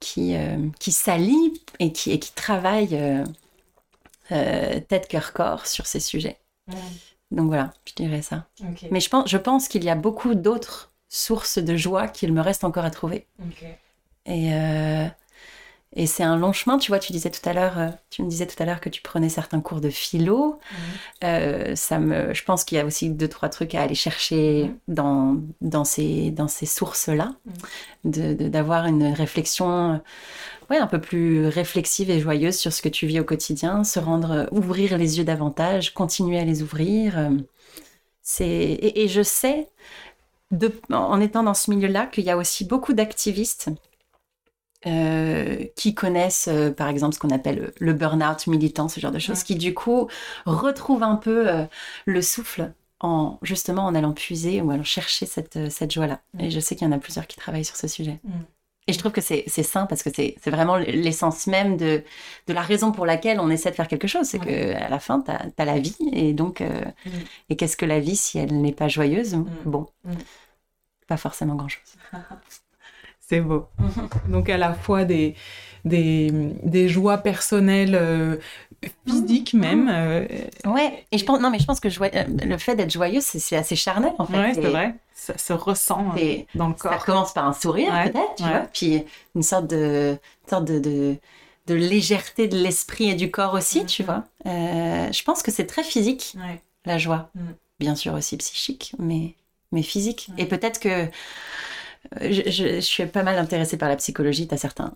qui, 0.00 0.36
euh, 0.36 0.58
qui 0.78 0.92
s'allient 0.92 1.62
et 1.78 1.92
qui, 1.92 2.12
et 2.12 2.18
qui 2.18 2.32
travaillent 2.34 3.24
tête, 4.28 5.08
cœur, 5.08 5.32
corps 5.32 5.66
sur 5.66 5.86
ces 5.86 6.00
sujets. 6.00 6.36
Donc 7.30 7.46
voilà, 7.46 7.72
je 7.86 7.94
dirais 7.94 8.22
ça. 8.22 8.46
Mais 8.90 9.00
je 9.00 9.08
pense, 9.08 9.30
je 9.30 9.38
pense 9.38 9.66
qu'il 9.68 9.82
y 9.82 9.88
a 9.88 9.94
beaucoup 9.94 10.34
d'autres 10.34 10.92
sources 11.08 11.58
de 11.58 11.74
joie 11.76 12.06
qu'il 12.08 12.32
me 12.34 12.42
reste 12.42 12.64
encore 12.64 12.84
à 12.84 12.90
trouver. 12.90 13.26
Et 14.26 14.50
et 15.96 16.06
c'est 16.06 16.24
un 16.24 16.36
long 16.36 16.52
chemin, 16.52 16.78
tu 16.78 16.90
vois, 16.90 16.98
tu 16.98 17.12
disais 17.12 17.30
tout 17.30 17.48
à 17.48 17.52
l'heure, 17.52 17.78
euh, 17.78 17.88
tu 18.10 18.22
me 18.22 18.28
disais 18.28 18.46
tout 18.46 18.60
à 18.60 18.66
l'heure 18.66 18.80
que 18.80 18.88
tu 18.88 19.00
prenais 19.00 19.28
certains 19.28 19.60
cours 19.60 19.80
de 19.80 19.90
philo. 19.90 20.58
Euh, 21.22 21.76
ça 21.76 22.00
me, 22.00 22.34
je 22.34 22.42
pense 22.42 22.64
qu'il 22.64 22.78
y 22.78 22.80
a 22.80 22.84
aussi 22.84 23.10
deux, 23.10 23.28
trois 23.28 23.48
trucs 23.48 23.74
à 23.76 23.82
aller 23.82 23.94
chercher 23.94 24.72
dans, 24.88 25.36
dans 25.60 25.84
ces, 25.84 26.32
dans 26.32 26.48
ces 26.48 26.66
sources-là, 26.66 27.34
d'avoir 28.04 28.86
une 28.86 29.12
réflexion 29.12 30.00
ouais, 30.68 30.78
un 30.78 30.88
peu 30.88 31.00
plus 31.00 31.46
réflexive 31.46 32.10
et 32.10 32.18
joyeuse 32.18 32.56
sur 32.56 32.72
ce 32.72 32.82
que 32.82 32.88
tu 32.88 33.06
vis 33.06 33.20
au 33.20 33.24
quotidien, 33.24 33.84
se 33.84 34.00
rendre, 34.00 34.48
ouvrir 34.50 34.98
les 34.98 35.18
yeux 35.18 35.24
davantage, 35.24 35.94
continuer 35.94 36.38
à 36.40 36.44
les 36.44 36.62
ouvrir. 36.62 37.30
C'est, 38.22 38.46
et, 38.46 39.02
et 39.04 39.08
je 39.08 39.22
sais, 39.22 39.68
de, 40.50 40.72
en 40.90 41.20
étant 41.20 41.42
dans 41.44 41.54
ce 41.54 41.70
milieu-là, 41.70 42.06
qu'il 42.06 42.24
y 42.24 42.30
a 42.30 42.36
aussi 42.36 42.64
beaucoup 42.64 42.94
d'activistes 42.94 43.70
euh, 44.86 45.64
qui 45.76 45.94
connaissent 45.94 46.48
euh, 46.48 46.70
par 46.70 46.88
exemple 46.88 47.14
ce 47.14 47.18
qu'on 47.18 47.30
appelle 47.30 47.72
le 47.78 47.92
burn-out 47.94 48.46
militant, 48.46 48.88
ce 48.88 49.00
genre 49.00 49.12
de 49.12 49.18
choses, 49.18 49.42
qui 49.42 49.54
du 49.54 49.72
coup 49.72 50.08
retrouvent 50.44 51.02
un 51.02 51.16
peu 51.16 51.48
euh, 51.48 51.64
le 52.04 52.20
souffle 52.20 52.72
en 53.00 53.38
justement 53.40 53.86
en 53.86 53.94
allant 53.94 54.12
puiser 54.12 54.60
ou 54.60 54.70
allant 54.70 54.84
chercher 54.84 55.24
cette, 55.24 55.70
cette 55.70 55.90
joie-là. 55.90 56.20
Et 56.38 56.50
je 56.50 56.60
sais 56.60 56.76
qu'il 56.76 56.86
y 56.86 56.90
en 56.90 56.92
a 56.92 56.98
plusieurs 56.98 57.26
qui 57.26 57.36
travaillent 57.36 57.64
sur 57.64 57.76
ce 57.76 57.88
sujet. 57.88 58.20
Et 58.86 58.92
je 58.92 58.98
trouve 58.98 59.12
que 59.12 59.22
c'est 59.22 59.48
sain 59.48 59.86
parce 59.86 60.02
que 60.02 60.10
c'est 60.14 60.36
vraiment 60.50 60.76
l'essence 60.76 61.46
même 61.46 61.78
de, 61.78 62.04
de 62.46 62.52
la 62.52 62.60
raison 62.60 62.92
pour 62.92 63.06
laquelle 63.06 63.40
on 63.40 63.48
essaie 63.48 63.70
de 63.70 63.76
faire 63.76 63.88
quelque 63.88 64.08
chose. 64.08 64.26
C'est 64.26 64.38
que 64.38 64.72
qu'à 64.74 64.88
la 64.90 64.98
fin, 64.98 65.22
tu 65.22 65.30
as, 65.30 65.64
la 65.64 65.78
vie. 65.78 65.96
Et 66.12 66.34
donc, 66.34 66.62
et 67.48 67.56
qu'est-ce 67.56 67.78
que 67.78 67.86
la 67.86 68.00
vie 68.00 68.16
si 68.16 68.38
elle 68.38 68.60
n'est 68.60 68.72
pas 68.72 68.88
joyeuse? 68.88 69.36
Bon, 69.64 69.86
pas 71.06 71.16
forcément 71.16 71.54
grand-chose. 71.54 71.96
C'est 73.28 73.40
beau. 73.40 73.66
Donc 74.28 74.48
à 74.48 74.56
la 74.58 74.74
fois 74.74 75.04
des, 75.04 75.34
des, 75.84 76.30
des 76.62 76.88
joies 76.88 77.18
personnelles, 77.18 77.94
euh, 77.94 78.36
physiques 79.06 79.54
même. 79.54 79.88
Euh, 79.90 80.26
ouais, 80.66 81.06
et 81.10 81.18
je 81.18 81.24
pense, 81.24 81.40
non, 81.40 81.50
mais 81.50 81.58
je 81.58 81.64
pense 81.64 81.80
que 81.80 81.88
euh, 81.88 82.24
le 82.44 82.58
fait 82.58 82.76
d'être 82.76 82.92
joyeux, 82.92 83.20
c'est 83.22 83.56
assez 83.56 83.76
charnel 83.76 84.12
en 84.18 84.26
fait. 84.26 84.38
Ouais, 84.38 84.54
c'est 84.54 84.60
vrai. 84.60 84.94
Ça 85.14 85.38
se 85.38 85.52
ressent 85.52 86.14
dans 86.54 86.68
le 86.68 86.74
corps. 86.74 86.92
Ça 86.92 86.98
commence 86.98 87.32
par 87.32 87.46
un 87.46 87.54
sourire 87.54 87.92
peut-être, 88.04 88.34
tu 88.36 88.42
vois, 88.42 88.66
puis 88.72 89.04
une 89.34 89.42
sorte 89.42 89.66
de, 89.68 90.18
sorte 90.48 90.66
de, 90.66 90.78
de, 90.78 91.16
de 91.66 91.74
légèreté 91.74 92.46
de 92.46 92.58
l'esprit 92.58 93.10
et 93.10 93.14
du 93.14 93.30
corps 93.30 93.54
aussi, 93.54 93.86
tu 93.86 94.02
vois. 94.02 94.24
je 94.44 95.22
pense 95.24 95.42
que 95.42 95.50
c'est 95.50 95.66
très 95.66 95.84
physique, 95.84 96.36
la 96.84 96.98
joie. 96.98 97.30
Mm. 97.34 97.40
Bien 97.80 97.96
sûr 97.96 98.14
aussi 98.14 98.36
psychique, 98.36 98.94
mais, 99.00 99.34
mais 99.72 99.82
physique. 99.82 100.30
Et 100.38 100.46
peut-être 100.46 100.78
que 100.78 101.08
je, 102.20 102.80
suis 102.80 103.06
pas 103.06 103.22
mal 103.22 103.38
intéressée 103.38 103.76
par 103.76 103.88
la 103.88 103.96
psychologie. 103.96 104.48
Tu 104.48 104.54
as 104.54 104.58
certains, 104.58 104.94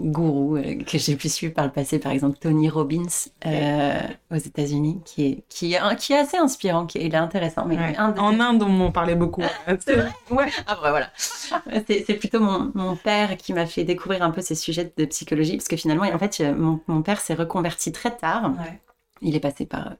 gourous 0.00 0.56
euh, 0.56 0.82
que 0.84 0.98
j'ai 0.98 1.16
pu 1.16 1.28
suivre 1.28 1.54
par 1.54 1.64
le 1.64 1.70
passé, 1.70 1.98
par 1.98 2.12
exemple 2.12 2.38
Tony 2.38 2.68
Robbins 2.68 3.06
euh, 3.46 4.00
aux 4.30 4.36
États-Unis, 4.36 5.00
qui 5.04 5.26
est, 5.26 5.44
qui, 5.48 5.74
est, 5.74 5.96
qui 5.98 6.12
est 6.12 6.18
assez 6.18 6.36
inspirant, 6.36 6.86
qui 6.86 6.98
est, 6.98 7.04
il 7.06 7.14
est 7.14 7.18
intéressant. 7.18 7.64
Mais 7.64 7.76
Ouais. 7.76 7.96
un 7.96 8.10
de- 8.10 8.20
En 8.20 8.40
Inde, 8.40 8.62
on 8.62 8.68
m'en 8.68 8.90
parlait 8.90 9.14
beaucoup. 9.14 9.42
C'est 9.80 9.94
vrai 9.94 10.10
Ouais. 10.30 10.50
Ah 10.66 10.78
bah 10.82 10.90
voilà. 10.90 11.10
C'est 11.16 12.14
plutôt 12.14 12.40
mon, 12.40 12.72
mon 12.74 12.96
père 12.96 13.36
qui 13.36 13.52
m'a 13.52 13.66
fait 13.66 13.84
découvrir 13.84 14.22
un 14.22 14.30
peu 14.30 14.40
ces 14.40 14.54
sujets 14.54 14.92
de 14.96 15.04
psychologie, 15.04 15.56
parce 15.56 15.68
que 15.68 15.76
finalement, 15.76 16.04
en 16.04 16.18
fait, 16.18 16.38
euh, 16.40 16.54
mon, 16.54 16.80
mon 16.86 17.02
père 17.02 17.20
s'est 17.20 17.34
reconverti 17.34 17.92
très 17.92 18.16
tard. 18.16 18.52
Ouais. 18.58 18.80
Il 19.22 19.36
est 19.36 19.40
passé 19.40 19.64
par 19.64 19.94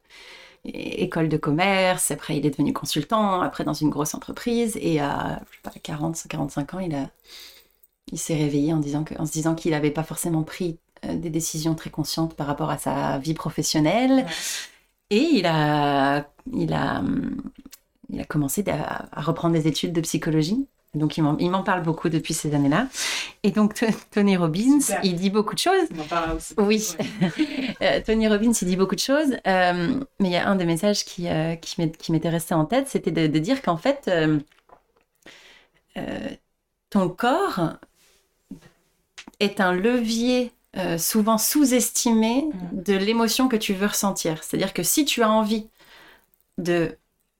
école 0.64 1.28
de 1.28 1.36
commerce, 1.36 2.10
après 2.10 2.36
il 2.36 2.46
est 2.46 2.50
devenu 2.50 2.72
consultant, 2.72 3.40
après 3.42 3.64
dans 3.64 3.74
une 3.74 3.90
grosse 3.90 4.14
entreprise, 4.14 4.78
et 4.80 5.00
à 5.00 5.40
je 5.50 5.56
sais 5.56 5.62
pas, 5.62 5.72
40, 5.82 6.26
45 6.28 6.74
ans, 6.74 6.78
il, 6.80 6.94
a, 6.94 7.10
il 8.12 8.18
s'est 8.18 8.36
réveillé 8.36 8.72
en, 8.72 8.78
disant 8.78 9.04
que, 9.04 9.14
en 9.18 9.26
se 9.26 9.32
disant 9.32 9.54
qu'il 9.54 9.72
n'avait 9.72 9.90
pas 9.90 10.04
forcément 10.04 10.42
pris 10.42 10.78
euh, 11.04 11.16
des 11.16 11.30
décisions 11.30 11.74
très 11.74 11.90
conscientes 11.90 12.34
par 12.34 12.46
rapport 12.46 12.70
à 12.70 12.78
sa 12.78 13.18
vie 13.18 13.34
professionnelle. 13.34 14.24
Ouais. 14.26 14.26
Et 15.10 15.20
il 15.20 15.46
a, 15.46 16.26
il 16.52 16.72
a, 16.72 17.02
il 18.10 18.20
a 18.20 18.24
commencé 18.24 18.64
à, 18.68 19.08
à 19.12 19.20
reprendre 19.22 19.54
des 19.54 19.66
études 19.68 19.92
de 19.92 20.00
psychologie. 20.00 20.66
Donc 20.94 21.16
il 21.16 21.22
m'en 21.22 21.36
il 21.38 21.50
m'en 21.50 21.62
parle 21.62 21.82
beaucoup 21.82 22.08
depuis 22.08 22.34
ces 22.34 22.54
années-là. 22.54 22.88
Et 23.42 23.50
donc 23.50 23.74
T- 23.74 23.88
Tony 24.12 24.36
Robbins, 24.36 24.80
Super. 24.80 25.00
il 25.04 25.16
dit 25.16 25.30
beaucoup 25.30 25.54
de 25.54 25.58
choses. 25.60 25.88
On 25.96 26.00
en 26.02 26.04
parle 26.04 26.36
aussi. 26.36 26.54
Oui, 26.58 26.88
Ouais. 26.98 27.30
Euh, 27.82 28.00
Tony 28.06 28.28
Robbins, 28.28 28.52
il 28.52 28.68
dit 28.68 28.76
beaucoup 28.76 28.94
de 28.94 29.00
choses, 29.00 29.32
euh, 29.46 30.00
mais 30.20 30.28
il 30.28 30.32
y 30.32 30.36
a 30.36 30.48
un 30.48 30.54
des 30.56 30.64
messages 30.64 31.04
qui, 31.04 31.28
euh, 31.28 31.56
qui 31.56 32.12
m'était 32.12 32.28
resté 32.28 32.54
en 32.54 32.64
tête, 32.64 32.88
c'était 32.88 33.10
de, 33.10 33.26
de 33.26 33.38
dire 33.38 33.60
qu'en 33.62 33.76
fait, 33.76 34.04
euh, 34.08 34.38
euh, 35.96 36.30
ton 36.90 37.08
corps 37.08 37.74
est 39.40 39.60
un 39.60 39.72
levier 39.72 40.52
euh, 40.76 40.98
souvent 40.98 41.38
sous-estimé 41.38 42.46
de 42.72 42.94
l'émotion 42.94 43.48
que 43.48 43.56
tu 43.56 43.74
veux 43.74 43.86
ressentir. 43.86 44.42
C'est-à-dire 44.42 44.72
que 44.72 44.82
si 44.82 45.04
tu 45.04 45.22
as 45.22 45.30
envie 45.30 45.68
de, 46.58 46.96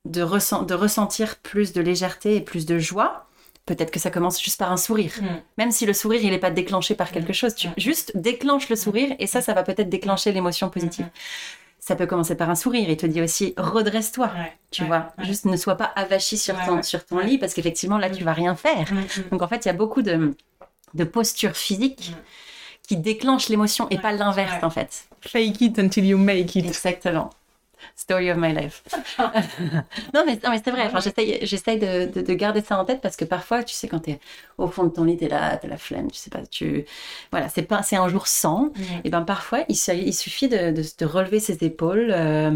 de, 0.07 0.23
ressent- 0.23 0.65
de 0.65 0.75
ressentir 0.75 1.37
plus 1.39 1.73
de 1.73 1.81
légèreté 1.81 2.37
et 2.37 2.41
plus 2.41 2.67
de 2.67 2.79
joie, 2.79 3.27
peut-être 3.67 3.91
que 3.91 3.99
ça 4.01 4.11
commence 4.11 4.43
juste 4.43 4.59
par 4.59 4.71
un 4.73 4.77
sourire. 4.77 5.13
Mm. 5.21 5.27
Même 5.59 5.71
si 5.71 5.87
le 5.87 5.93
sourire, 5.93 6.21
il 6.23 6.31
n'est 6.31 6.39
pas 6.39 6.51
déclenché 6.51 6.95
par 6.95 7.11
quelque 7.11 7.31
Mm. 7.31 7.35
chose, 7.35 7.55
tu 7.55 7.69
Mm. 7.69 7.73
juste 7.79 8.13
déclenches 8.17 8.69
le 8.69 8.77
sourire 8.77 9.15
et 9.19 9.27
ça, 9.27 9.41
ça 9.41 9.55
va 9.55 9.63
peut-être 9.63 9.89
déclencher 9.89 10.33
l'émotion 10.33 10.69
positive. 10.71 11.09
Ça 11.81 11.97
peut 11.97 12.07
commencer 12.07 12.35
par 12.35 12.49
un 12.49 12.55
sourire. 12.55 12.89
Il 12.89 12.97
te 12.97 13.05
dit 13.07 13.21
aussi 13.21 13.53
redresse-toi, 13.59 14.27
Ouais. 14.35 14.53
tu 14.71 14.83
Ouais. 14.83 14.89
vois. 14.89 15.13
Ouais. 15.19 15.25
Juste 15.27 15.45
ne 15.45 15.57
sois 15.57 15.77
pas 15.77 15.93
avachi 15.97 16.39
sur 16.39 16.55
Ouais, 16.57 16.65
ton, 16.67 16.77
ouais. 16.77 16.83
sur 16.83 17.05
ton 17.05 17.17
Ouais. 17.17 17.27
lit 17.27 17.39
parce 17.39 17.53
qu'effectivement, 17.55 17.99
là, 17.99 18.09
tu 18.11 18.25
vas 18.25 18.33
rien 18.33 18.55
faire. 18.57 18.87
Donc 19.31 19.43
en 19.43 19.49
fait, 19.49 19.65
il 19.65 19.69
y 19.69 19.71
a 19.71 19.75
beaucoup 19.75 20.01
de, 20.03 20.35
de 20.95 21.05
postures 21.05 21.57
physiques 21.57 22.15
qui 22.89 22.97
déclenchent 22.97 23.49
l'émotion 23.49 23.87
et 23.91 23.97
Ouais. 23.97 24.01
pas 24.03 24.13
l'inverse, 24.13 24.53
Ouais. 24.57 24.65
en 24.65 24.71
fait. 24.71 25.05
Fake 25.21 25.61
it 25.63 25.79
until 25.79 26.05
you 26.05 26.19
make 26.19 26.55
it. 26.57 26.65
Exactement. 26.67 27.31
Story 27.97 28.31
of 28.31 28.37
my 28.39 28.53
life. 28.53 28.83
non, 30.15 30.25
mais, 30.27 30.35
non, 30.45 30.51
mais 30.51 30.61
c'est 30.65 30.71
vrai. 30.71 30.83
Enfin, 30.87 31.01
j'essaye, 31.01 31.39
j'essaye 31.47 31.79
de, 31.79 32.07
de- 32.13 32.21
de 32.23 32.35
garder 32.35 32.61
ça 32.63 32.79
en 32.79 32.85
tête 32.85 33.01
parce 33.01 33.17
que 33.17 33.25
parfois, 33.25 33.63
tu 33.63 33.75
sais, 33.75 33.89
quand 33.89 34.01
tu 34.01 34.11
es 34.13 34.21
au 34.59 34.67
fond 34.69 34.85
de 34.85 34.91
ton 34.91 35.05
lit, 35.05 35.17
tu 35.17 35.25
es 35.25 35.29
là, 35.29 35.57
tu 35.57 35.67
la 35.69 35.77
flemme, 35.77 36.11
tu 36.11 36.19
sais 36.19 36.31
pas, 36.31 36.45
tu. 36.47 36.85
Voilà, 37.31 37.49
c'est, 37.49 37.63
pas, 37.63 37.83
c'est 37.83 37.97
un 37.97 38.09
jour 38.09 38.27
sans. 38.27 38.73
Et 39.05 39.11
ben 39.11 39.23
parfois, 39.23 39.65
il, 39.69 39.77
su- 39.77 39.93
il 39.95 40.13
suffit 40.15 40.49
de, 40.49 40.73
de, 40.73 41.05
relever 41.07 41.41
ses 41.41 41.65
épaules, 41.65 42.11
euh, 42.11 42.51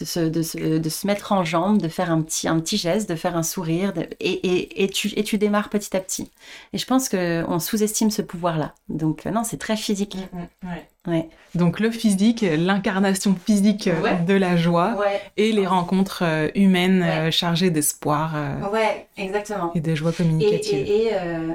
de, 0.00 0.04
se, 0.04 0.20
de, 0.20 0.42
se, 0.42 0.78
de 0.78 0.88
se 0.88 1.06
mettre 1.06 1.32
en 1.32 1.44
jambe, 1.44 1.80
de 1.80 1.88
faire 1.88 2.10
un 2.10 2.22
petit, 2.22 2.48
un 2.48 2.58
petit 2.60 2.76
geste, 2.76 3.08
de 3.08 3.14
faire 3.16 3.36
un 3.36 3.42
sourire, 3.42 3.92
et, 4.20 4.30
et, 4.30 4.84
et, 4.84 4.88
tu, 4.88 5.08
et 5.18 5.24
tu 5.24 5.38
démarres 5.38 5.68
petit 5.68 5.96
à 5.96 6.00
petit. 6.00 6.30
Et 6.72 6.78
je 6.78 6.86
pense 6.86 7.08
qu'on 7.08 7.58
sous-estime 7.58 8.10
ce 8.10 8.22
pouvoir-là. 8.22 8.74
Donc, 8.88 9.26
euh, 9.26 9.30
non, 9.30 9.44
c'est 9.44 9.58
très 9.58 9.76
physique. 9.76 10.16
Mm. 10.32 10.68
Ouais. 10.68 10.88
Ouais. 11.08 11.28
Donc 11.56 11.80
le 11.80 11.90
physique, 11.90 12.42
l'incarnation 12.56 13.34
physique 13.34 13.88
euh, 13.88 14.00
Ouais. 14.00 14.20
de 14.20 14.34
la 14.34 14.56
joie 14.56 14.94
Ouais, 15.00 15.20
et 15.36 15.50
les 15.50 15.66
rencontres 15.66 16.22
euh, 16.24 16.48
humaines 16.54 17.02
euh, 17.02 17.30
chargées 17.32 17.70
d'espoir 17.70 18.34
ouais 18.72 19.08
exactement. 19.16 19.72
et 19.74 19.80
de 19.80 19.94
joie 19.96 20.12
communicative. 20.12 20.78
et, 20.86 21.06
et, 21.06 21.10
euh, 21.14 21.52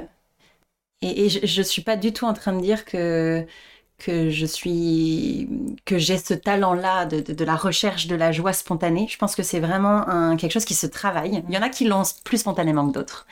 et- 1.00 1.24
et 1.24 1.28
je, 1.30 1.46
je 1.46 1.62
suis 1.62 1.82
pas 1.82 1.96
du 1.96 2.12
tout 2.12 2.26
en 2.26 2.34
train 2.34 2.52
de 2.52 2.60
dire 2.60 2.84
que 2.84 3.46
que 3.98 4.30
je 4.30 4.46
suis 4.46 5.48
que 5.84 5.98
j'ai 5.98 6.18
ce 6.18 6.32
talent-là 6.34 7.04
de, 7.06 7.20
de, 7.20 7.32
de 7.32 7.44
la 7.44 7.56
recherche 7.56 8.06
de 8.06 8.14
la 8.14 8.30
joie 8.32 8.52
spontanée. 8.52 9.06
Je 9.10 9.18
pense 9.18 9.34
que 9.34 9.42
c'est 9.42 9.60
vraiment 9.60 10.08
un, 10.08 10.36
quelque 10.36 10.52
chose 10.52 10.64
qui 10.64 10.74
se 10.74 10.86
travaille. 10.86 11.42
Il 11.48 11.54
y 11.54 11.58
en 11.58 11.62
a 11.62 11.68
qui 11.68 11.84
l'ont 11.84 12.02
plus 12.24 12.38
spontanément 12.38 12.86
que 12.88 12.92
d'autres. 12.94 13.26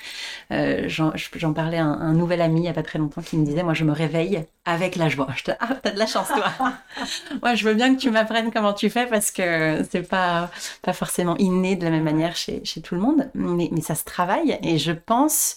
Euh, 0.53 0.89
J'en 0.89 1.53
parlais 1.53 1.79
à 1.79 1.85
un, 1.85 2.01
un 2.01 2.13
nouvel 2.15 2.41
ami 2.43 2.63
il 2.63 2.65
y 2.65 2.69
a 2.69 2.73
pas 2.73 2.83
très 2.83 2.99
longtemps 2.99 3.23
qui 3.23 3.37
me 3.37 3.45
disait 3.47 3.63
moi 3.63 3.75
je 3.75 3.85
me 3.85 3.93
réveille 3.93 4.45
avec 4.65 4.97
la 4.97 5.09
joie. 5.09 5.29
Je 5.37 5.45
te 5.45 5.51
ah 5.61 5.77
t'as 5.83 5.93
de 5.93 5.99
la 5.99 6.07
chance 6.07 6.29
toi. 6.29 6.53
Moi 7.43 7.55
je 7.55 7.65
veux 7.65 7.75
bien 7.75 7.95
que 7.95 8.01
tu 8.01 8.11
m'apprennes 8.11 8.51
comment 8.53 8.73
tu 8.73 8.91
fais 8.91 9.07
parce 9.07 9.31
que 9.31 9.85
c'est 9.91 10.03
pas 10.09 10.51
pas 10.83 10.93
forcément 10.93 11.37
inné 11.39 11.77
de 11.77 11.85
la 11.85 11.91
même 11.91 12.05
manière 12.05 12.35
chez, 12.37 12.65
chez 12.65 12.81
tout 12.81 12.95
le 12.95 13.01
monde, 13.01 13.31
mais, 13.35 13.69
mais 13.73 13.81
ça 13.81 13.95
se 13.95 14.05
travaille 14.05 14.59
et 14.63 14.79
je 14.79 14.93
pense 14.93 15.57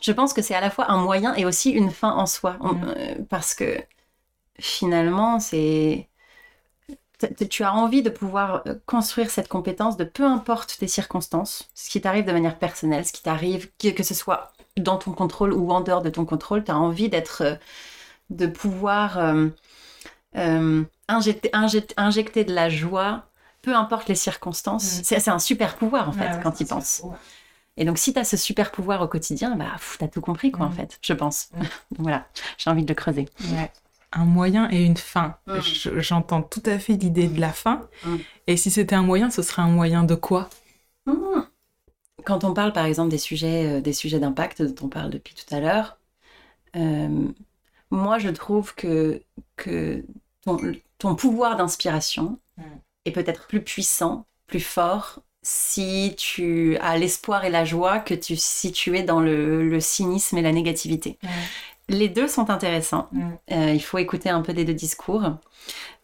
je 0.00 0.12
pense 0.12 0.32
que 0.32 0.42
c'est 0.42 0.54
à 0.54 0.60
la 0.60 0.70
fois 0.70 0.90
un 0.90 0.98
moyen 0.98 1.34
et 1.34 1.44
aussi 1.44 1.70
une 1.70 1.90
fin 1.90 2.10
en 2.12 2.26
soi. 2.26 2.56
On- 2.60 2.74
Mhm. 2.74 2.94
euh, 2.96 3.14
parce 3.28 3.54
que 3.54 3.64
finalement, 4.60 5.40
c'est. 5.40 6.08
Tu 7.50 7.64
as 7.64 7.74
envie 7.74 8.02
de 8.02 8.08
pouvoir 8.08 8.62
euh, 8.66 8.74
construire 8.86 9.30
cette 9.30 9.48
compétence 9.48 9.98
de 9.98 10.04
peu 10.04 10.24
importe 10.24 10.78
tes 10.78 10.88
circonstances, 10.88 11.68
ce 11.74 11.90
qui 11.90 12.00
t'arrive 12.00 12.24
de 12.24 12.32
manière 12.32 12.58
personnelle, 12.58 13.04
ce 13.04 13.12
qui 13.12 13.22
t'arrive, 13.22 13.70
que, 13.78 14.02
ce 14.02 14.14
soit 14.14 14.52
dans 14.78 14.96
ton 14.96 15.12
contrôle 15.12 15.52
ou 15.52 15.70
en 15.70 15.82
dehors 15.82 16.00
de 16.00 16.08
ton 16.08 16.24
contrôle, 16.24 16.64
tu 16.64 16.70
as 16.70 16.78
envie 16.78 17.08
d'être. 17.10 17.42
euh, 17.42 17.54
de 18.30 18.46
pouvoir 18.46 19.18
euh, 19.18 19.48
euh, 20.36 20.84
injecter, 21.08 21.50
injecter, 21.52 21.94
injecter 21.96 22.44
de 22.44 22.54
la 22.54 22.68
joie, 22.68 23.24
peu 23.62 23.74
importe 23.74 24.08
les 24.08 24.14
circonstances. 24.14 24.98
Mhm. 24.98 25.04
C'est 25.04 25.28
un 25.28 25.38
super 25.38 25.76
pouvoir 25.76 26.08
en 26.08 26.12
fait 26.12 26.20
Ouais, 26.26 26.30
ouais, 26.36 26.40
quand 26.42 26.52
tu 26.52 26.62
y 26.62 26.66
penses. 26.66 26.86
ça. 27.02 27.08
Et 27.76 27.84
donc, 27.84 27.98
si 27.98 28.12
tu 28.12 28.18
as 28.18 28.24
ce 28.24 28.36
super 28.36 28.70
pouvoir 28.72 29.02
au 29.02 29.08
quotidien, 29.08 29.56
bah, 29.56 29.66
pff, 29.74 29.96
t'as 29.98 30.08
tout 30.08 30.20
compris, 30.20 30.52
quoi, 30.52 30.66
en 30.66 30.70
Mm. 30.70 30.72
fait, 30.72 30.98
je 31.02 31.12
pense. 31.12 31.48
Mm. 31.54 31.58
Donc, 31.60 31.68
voilà, 31.98 32.26
j'ai 32.58 32.70
envie 32.70 32.84
de 32.84 32.88
le 32.88 32.94
creuser. 32.94 33.28
Ouais. 33.52 33.70
Un 34.12 34.24
moyen 34.24 34.68
et 34.70 34.84
une 34.84 34.96
fin. 34.96 35.36
Je- 35.60 36.00
J'entends 36.00 36.42
tout 36.42 36.62
à 36.66 36.78
fait 36.78 36.94
l'idée 36.94 37.28
de 37.28 37.40
la 37.40 37.52
fin. 37.52 37.88
Mm. 38.04 38.16
Et 38.48 38.56
si 38.56 38.70
c'était 38.70 38.96
un 38.96 39.02
moyen, 39.02 39.30
ce 39.30 39.42
serait 39.42 39.62
un 39.62 39.68
moyen 39.68 40.02
de 40.04 40.14
quoi? 40.16 40.48
Quand 42.24 42.44
on 42.44 42.52
parle, 42.52 42.72
par 42.72 42.84
exemple, 42.84 43.10
des 43.10 43.18
sujets, 43.18 43.78
euh, 43.78 43.80
des 43.80 43.92
sujets 43.92 44.18
d'impact 44.20 44.62
dont 44.62 44.86
on 44.86 44.88
parle 44.88 45.10
depuis 45.10 45.34
tout 45.34 45.54
à 45.54 45.60
l'heure, 45.60 45.98
euh, 46.76 47.28
moi, 47.90 48.18
je 48.18 48.28
trouve 48.28 48.74
que, 48.74 49.22
que 49.56 50.04
ton, 50.44 50.58
ton 50.98 51.14
pouvoir 51.16 51.56
d'inspiration 51.56 52.38
est 53.06 53.12
peut-être 53.12 53.46
plus 53.46 53.62
puissant, 53.62 54.26
plus 54.46 54.60
fort, 54.60 55.20
si 55.42 56.14
tu 56.18 56.76
as 56.78 56.98
l'espoir 56.98 57.44
et 57.46 57.50
la 57.50 57.64
joie 57.64 57.98
que 58.00 58.14
tu, 58.14 58.36
si 58.36 58.72
tu 58.72 58.96
es 58.98 59.02
dans 59.02 59.20
le, 59.20 59.68
le 59.68 59.80
cynisme 59.80 60.36
et 60.38 60.42
la 60.42 60.52
négativité. 60.52 61.18
Les 61.90 62.08
deux 62.08 62.28
sont 62.28 62.48
intéressants. 62.50 63.08
Mm. 63.12 63.30
Euh, 63.52 63.72
il 63.74 63.82
faut 63.82 63.98
écouter 63.98 64.30
un 64.30 64.40
peu 64.42 64.52
des 64.52 64.64
deux 64.64 64.74
discours. 64.74 65.22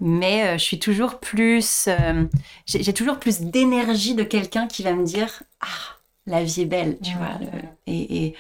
Mais 0.01 0.47
euh, 0.49 0.59
je 0.59 0.65
suis 0.65 0.79
toujours 0.79 1.19
plus. 1.21 1.87
euh, 1.89 2.25
j'ai 2.67 2.93
toujours 2.93 3.19
plus 3.19 3.41
d'énergie 3.41 4.15
de 4.15 4.23
quelqu'un 4.25 4.67
qui 4.67 4.83
va 4.83 4.93
me 4.93 5.05
dire 5.05 5.43
Ah, 5.61 5.97
la 6.27 6.43
vie 6.45 6.63
est 6.63 6.67
belle, 6.67 6.99
tu 7.03 7.15
Mm. 7.15 7.19
vois. 7.19 7.39
le- 7.41 7.47
et, 7.87 8.25
et 8.27 8.35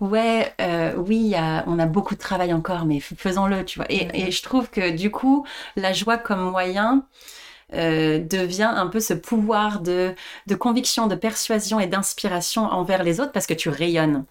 ouais, 0.00 0.52
oui, 0.98 1.16
il 1.16 1.26
y 1.28 1.34
a- 1.36 1.64
on 1.66 1.78
a 1.78 1.86
beaucoup 1.86 2.14
de 2.14 2.20
travail 2.20 2.52
encore, 2.52 2.84
mais 2.84 3.00
faisons-le, 3.00 3.64
tu 3.64 3.78
vois. 3.78 3.90
Et, 3.90 4.06
Mm. 4.06 4.10
et 4.14 4.30
je 4.30 4.42
trouve 4.42 4.68
que 4.68 4.90
du 4.90 5.10
coup, 5.10 5.46
la 5.76 5.92
joie 5.92 6.18
comme 6.18 6.50
moyen. 6.50 7.04
devient 7.72 8.70
un 8.74 8.86
peu 8.86 8.98
ce 8.98 9.12
pouvoir 9.12 9.80
de, 9.80 10.14
de 10.46 10.54
conviction, 10.54 11.06
de 11.06 11.14
persuasion 11.14 11.78
et 11.78 11.86
d'inspiration 11.86 12.62
envers 12.64 13.02
les 13.02 13.20
autres 13.20 13.32
parce 13.32 13.46
que 13.46 13.52
tu 13.52 13.68
rayonnes. 13.68 14.24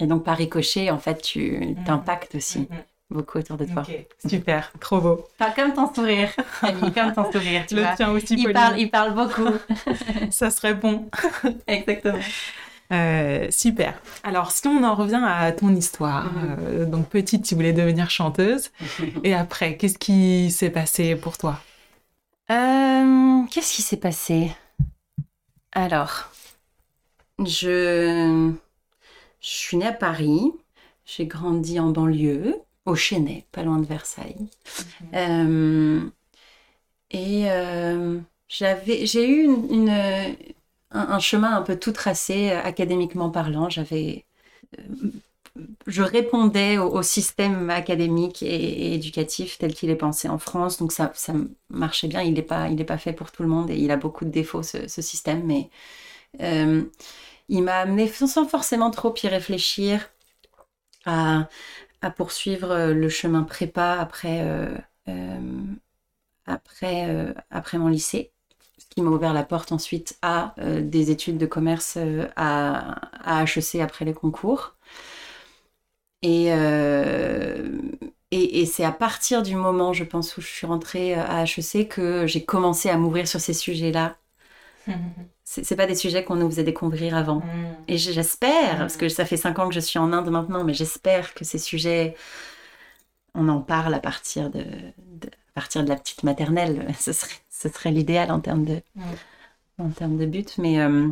Et 0.00 0.06
donc, 0.06 0.24
par 0.24 0.36
ricochet, 0.36 0.90
en 0.90 0.98
fait, 0.98 1.20
tu 1.22 1.58
Mm. 1.58 1.84
t'impactes 1.84 2.34
aussi 2.34 2.60
Mm, 2.60 2.66
beaucoup 3.10 3.38
autour 3.38 3.56
de 3.56 3.66
toi. 3.66 3.82
Super, 4.26 4.72
trop 4.80 5.00
beau. 5.00 5.26
Pas 5.38 5.50
comme 5.50 5.72
ton 5.74 5.92
sourire, 5.92 6.30
Camille, 6.60 6.92
comme 6.92 7.12
ton 7.12 7.30
sourire, 7.30 7.66
tu 7.66 7.74
Le 7.76 7.82
vois. 7.82 7.94
tien 7.96 8.10
aussi, 8.12 8.34
Il 8.34 8.42
Pauline. 8.44 8.52
parle, 8.54 8.78
il 8.80 8.90
parle 8.90 9.14
beaucoup. 9.14 9.48
Ça 10.30 10.50
serait 10.50 10.74
bon. 10.74 11.08
Exactement. 11.66 12.18
Euh, 12.92 13.46
super. 13.50 14.00
Alors, 14.24 14.50
si 14.50 14.66
on 14.66 14.82
en 14.82 14.94
revient 14.94 15.22
à 15.24 15.52
ton 15.52 15.74
histoire, 15.74 16.24
Mhm. 16.32 16.56
euh, 16.60 16.86
donc 16.86 17.08
petite, 17.08 17.44
tu 17.44 17.54
voulais 17.54 17.72
devenir 17.72 18.10
chanteuse, 18.10 18.70
et 19.22 19.34
après, 19.34 19.76
qu'est-ce 19.76 19.98
qui 19.98 20.50
s'est 20.50 20.70
passé 20.70 21.14
pour 21.16 21.38
toi? 21.38 21.60
Euh, 22.50 23.42
Qu'est-ce 23.50 23.74
qui 23.74 23.82
s'est 23.82 23.96
passé? 23.96 24.50
Alors, 25.72 26.30
je... 27.44 28.52
je 29.40 29.48
suis 29.48 29.76
née 29.76 29.86
à 29.86 29.92
Paris. 29.92 30.52
J'ai 31.04 31.26
grandi 31.26 31.80
en 31.80 31.90
banlieue, 31.90 32.60
au 32.86 32.94
Chênay, 32.94 33.44
pas 33.52 33.62
loin 33.62 33.78
de 33.78 33.86
Versailles. 33.86 34.48
Euh, 35.14 36.00
et 37.10 37.50
euh, 37.50 38.18
j'avais, 38.48 39.06
j'ai 39.06 39.28
eu 39.28 39.44
une, 39.44 39.66
une- 39.72 40.36
un, 40.92 41.08
un 41.12 41.18
chemin 41.20 41.56
un 41.56 41.62
peu 41.62 41.78
tout 41.78 41.92
tracé, 41.92 42.50
euh, 42.50 42.62
académiquement 42.62 43.30
parlant. 43.30 43.68
J'avais 43.68 44.24
euh, 44.78 44.82
je 45.86 46.02
répondais 46.02 46.78
au, 46.78 47.02
système 47.02 47.70
académique 47.70 48.42
et, 48.42 48.94
éducatif 48.94 49.58
tel 49.58 49.74
qu'il 49.74 49.90
est 49.90 49.96
pensé 49.96 50.28
en 50.28 50.38
France. 50.38 50.78
Donc 50.78 50.92
ça, 50.92 51.12
ça 51.14 51.34
marchait 51.70 52.08
bien. 52.08 52.22
Il 52.22 52.34
n'est 52.34 52.42
pas, 52.42 52.68
il 52.68 52.84
pas 52.86 52.98
fait 52.98 53.12
pour 53.12 53.32
tout 53.32 53.42
le 53.42 53.48
monde 53.48 53.70
et 53.70 53.76
il 53.76 53.90
a 53.90 53.96
beaucoup 53.96 54.24
de 54.24 54.30
défauts, 54.30 54.62
ce, 54.62 54.86
système. 55.02 55.44
Mais 55.44 55.70
il 57.50 57.62
m'a 57.62 57.76
amené, 57.80 58.08
sans 58.08 58.46
forcément 58.46 58.90
trop 58.90 59.14
y 59.22 59.28
réfléchir, 59.28 60.10
à, 61.04 61.48
poursuivre 62.16 62.92
le 62.92 63.08
chemin 63.08 63.42
prépa 63.42 63.98
après, 64.00 64.40
euh, 64.42 64.74
euh, 65.08 65.40
après, 66.46 67.34
après 67.50 67.78
mon 67.78 67.88
lycée 67.88 68.32
ce 68.78 68.86
qui 68.94 69.02
m'a 69.02 69.10
ouvert 69.10 69.34
la 69.34 69.44
porte 69.44 69.72
ensuite 69.72 70.18
à 70.22 70.54
des 70.58 71.10
études 71.10 71.36
de 71.38 71.46
commerce 71.46 71.98
à, 72.36 73.40
à, 73.40 73.44
HEC 73.44 73.80
après 73.82 74.06
les 74.06 74.14
concours. 74.14 74.74
Euh, 76.24 77.78
et, 78.30 78.60
et, 78.60 78.66
c'est 78.66 78.84
à 78.84 78.92
partir 78.92 79.42
du 79.42 79.56
moment, 79.56 79.92
je 79.92 80.04
pense, 80.04 80.36
où 80.36 80.40
je 80.40 80.46
suis 80.46 80.66
rentrée 80.66 81.14
euh, 81.18 81.24
à 81.26 81.44
HEC 81.44 81.88
que 81.88 82.26
j'ai 82.26 82.44
commencé 82.44 82.88
à 82.90 82.96
m'ouvrir 82.96 83.26
sur 83.26 83.40
ces 83.40 83.54
sujets-là. 83.54 84.16
C'est 85.50 85.76
pas 85.76 85.86
des 85.86 85.96
sujets 85.96 86.24
qu'on 86.24 86.36
nous 86.36 86.48
faisait 86.48 86.62
découvrir 86.62 87.16
avant. 87.16 87.40
Mm. 87.40 87.76
Et 87.88 87.98
j'espère, 87.98 88.78
parce 88.78 88.96
que 88.96 89.08
ça 89.08 89.24
fait 89.24 89.36
cinq 89.36 89.58
ans 89.58 89.68
que 89.68 89.74
je 89.74 89.80
suis 89.80 89.98
en 89.98 90.12
Inde 90.12 90.30
maintenant, 90.30 90.62
mais 90.62 90.74
j'espère 90.74 91.34
que 91.34 91.44
ces 91.44 91.58
sujets, 91.58 92.14
on 93.34 93.48
en 93.48 93.60
parle 93.60 93.92
à 93.94 93.98
partir 93.98 94.50
de, 94.50 94.60
à 94.60 95.52
partir 95.54 95.82
de 95.82 95.88
la 95.88 95.96
petite 95.96 96.22
maternelle. 96.22 96.86
Ce 97.00 97.12
serait, 97.12 97.34
ce 97.50 97.68
serait 97.68 97.90
l'idéal 97.90 98.30
en 98.30 98.38
termes 98.38 98.64
de, 98.64 98.80
mm. 98.94 99.02
en 99.78 99.88
termes 99.90 100.18
de 100.18 100.26
but. 100.26 100.56
Mais, 100.58 100.80
euh, 100.80 101.08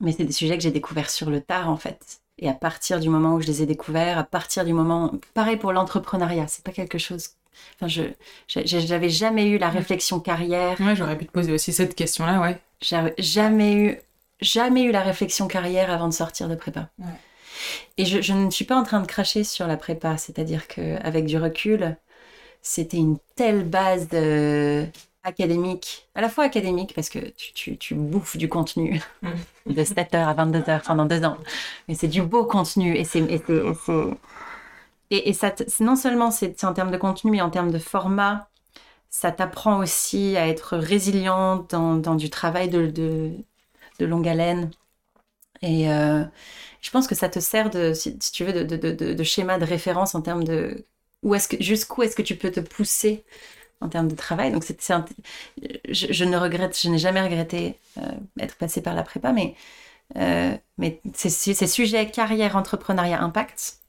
mais 0.00 0.12
c'est 0.12 0.24
des 0.24 0.32
sujets 0.32 0.56
que 0.56 0.62
j'ai 0.62 0.70
découverts 0.70 1.10
sur 1.10 1.28
le 1.28 1.40
tard, 1.40 1.68
en 1.68 1.76
fait. 1.76 2.20
Et 2.38 2.48
à 2.48 2.54
partir 2.54 3.00
du 3.00 3.08
moment 3.08 3.34
où 3.34 3.40
je 3.40 3.48
les 3.48 3.62
ai 3.62 3.66
découverts, 3.66 4.18
à 4.18 4.24
partir 4.24 4.64
du 4.64 4.74
moment, 4.74 5.12
pareil 5.34 5.56
pour 5.56 5.72
l'entrepreneuriat, 5.72 6.46
c'est 6.46 6.64
pas 6.64 6.72
quelque 6.72 6.98
chose. 6.98 7.30
Enfin, 7.74 7.88
je, 7.88 8.02
j'avais 8.48 9.08
jamais 9.08 9.46
eu 9.48 9.58
la 9.58 9.68
réflexion 9.68 10.20
carrière. 10.20 10.80
Ouais, 10.80 10.96
j'aurais 10.96 11.16
pu 11.16 11.26
te 11.26 11.32
poser 11.32 11.52
aussi 11.52 11.72
cette 11.72 11.94
question-là, 11.94 12.40
ouais. 12.40 12.58
J'avais 12.80 13.14
jamais 13.18 13.74
eu, 13.74 13.98
jamais 14.40 14.82
eu 14.82 14.92
la 14.92 15.02
réflexion 15.02 15.48
carrière 15.48 15.90
avant 15.90 16.08
de 16.08 16.14
sortir 16.14 16.48
de 16.48 16.54
prépa. 16.54 16.88
Ouais. 16.98 17.06
Et 17.98 18.04
je, 18.04 18.20
je, 18.20 18.32
ne 18.32 18.50
suis 18.50 18.64
pas 18.64 18.76
en 18.76 18.82
train 18.82 19.00
de 19.00 19.06
cracher 19.06 19.44
sur 19.44 19.66
la 19.66 19.76
prépa, 19.76 20.16
c'est-à-dire 20.18 20.68
qu'avec 20.68 21.26
du 21.26 21.38
recul, 21.38 21.96
c'était 22.62 22.98
une 22.98 23.18
telle 23.34 23.64
base 23.64 24.08
de, 24.08 24.86
académique, 25.26 26.08
à 26.14 26.20
la 26.20 26.28
fois 26.28 26.44
académique 26.44 26.94
parce 26.94 27.08
que 27.08 27.18
tu, 27.18 27.52
tu, 27.52 27.76
tu 27.76 27.94
bouffes 27.94 28.36
du 28.36 28.48
contenu 28.48 29.00
de 29.66 29.82
7h 29.82 30.16
à 30.16 30.34
22h 30.34 30.82
pendant 30.84 31.04
deux 31.04 31.24
ans, 31.24 31.36
mais 31.88 31.94
c'est 31.94 32.08
du 32.08 32.22
beau 32.22 32.44
contenu 32.44 32.96
et 32.96 33.04
c'est 33.04 33.20
et, 35.10 35.32
ça 35.32 35.54
non 35.80 35.96
seulement 35.96 36.30
c'est 36.30 36.64
en 36.64 36.72
termes 36.72 36.90
de 36.90 36.96
contenu 36.96 37.30
mais 37.30 37.40
en 37.40 37.50
termes 37.50 37.70
de 37.70 37.78
format, 37.78 38.48
ça 39.10 39.32
t'apprend 39.32 39.78
aussi 39.78 40.36
à 40.36 40.48
être 40.48 40.76
résilient 40.76 41.66
dans, 41.70 42.14
du 42.16 42.30
travail 42.30 42.68
de, 42.68 43.32
longue 44.00 44.28
haleine 44.28 44.70
et 45.62 45.90
euh, 45.90 46.24
je 46.80 46.90
pense 46.90 47.06
que 47.06 47.14
ça 47.14 47.28
te 47.28 47.40
sert 47.40 47.70
de 47.70 47.92
si, 47.94 48.18
tu 48.18 48.44
veux 48.44 48.64
de, 48.64 49.22
schéma 49.24 49.58
de 49.58 49.64
référence 49.64 50.14
en 50.14 50.22
termes 50.22 50.44
de 50.44 50.84
où 51.22 51.34
est-ce 51.34 51.48
que 51.48 51.62
jusqu'où 51.62 52.02
est-ce 52.02 52.16
que 52.16 52.22
tu 52.22 52.36
peux 52.36 52.50
te 52.50 52.60
pousser 52.60 53.24
en 53.80 53.88
termes 53.88 54.08
de 54.08 54.14
travail. 54.14 54.52
Donc, 54.52 54.64
c'est, 54.64 54.78
je, 55.88 56.24
ne 56.24 56.36
regrette, 56.36 56.78
je 56.80 56.88
n'ai 56.88 56.98
jamais 56.98 57.22
regretté 57.22 57.78
euh, 57.98 58.12
être 58.40 58.56
passé 58.56 58.82
par 58.82 58.94
la 58.94 59.02
prépa, 59.02 59.32
mais, 59.32 59.54
euh, 60.16 60.56
mais 60.78 61.00
ces, 61.14 61.30
ces, 61.30 61.66
sujets 61.66 62.10
carrière, 62.10 62.56
entrepreneuriat, 62.56 63.20
impact, 63.22 63.80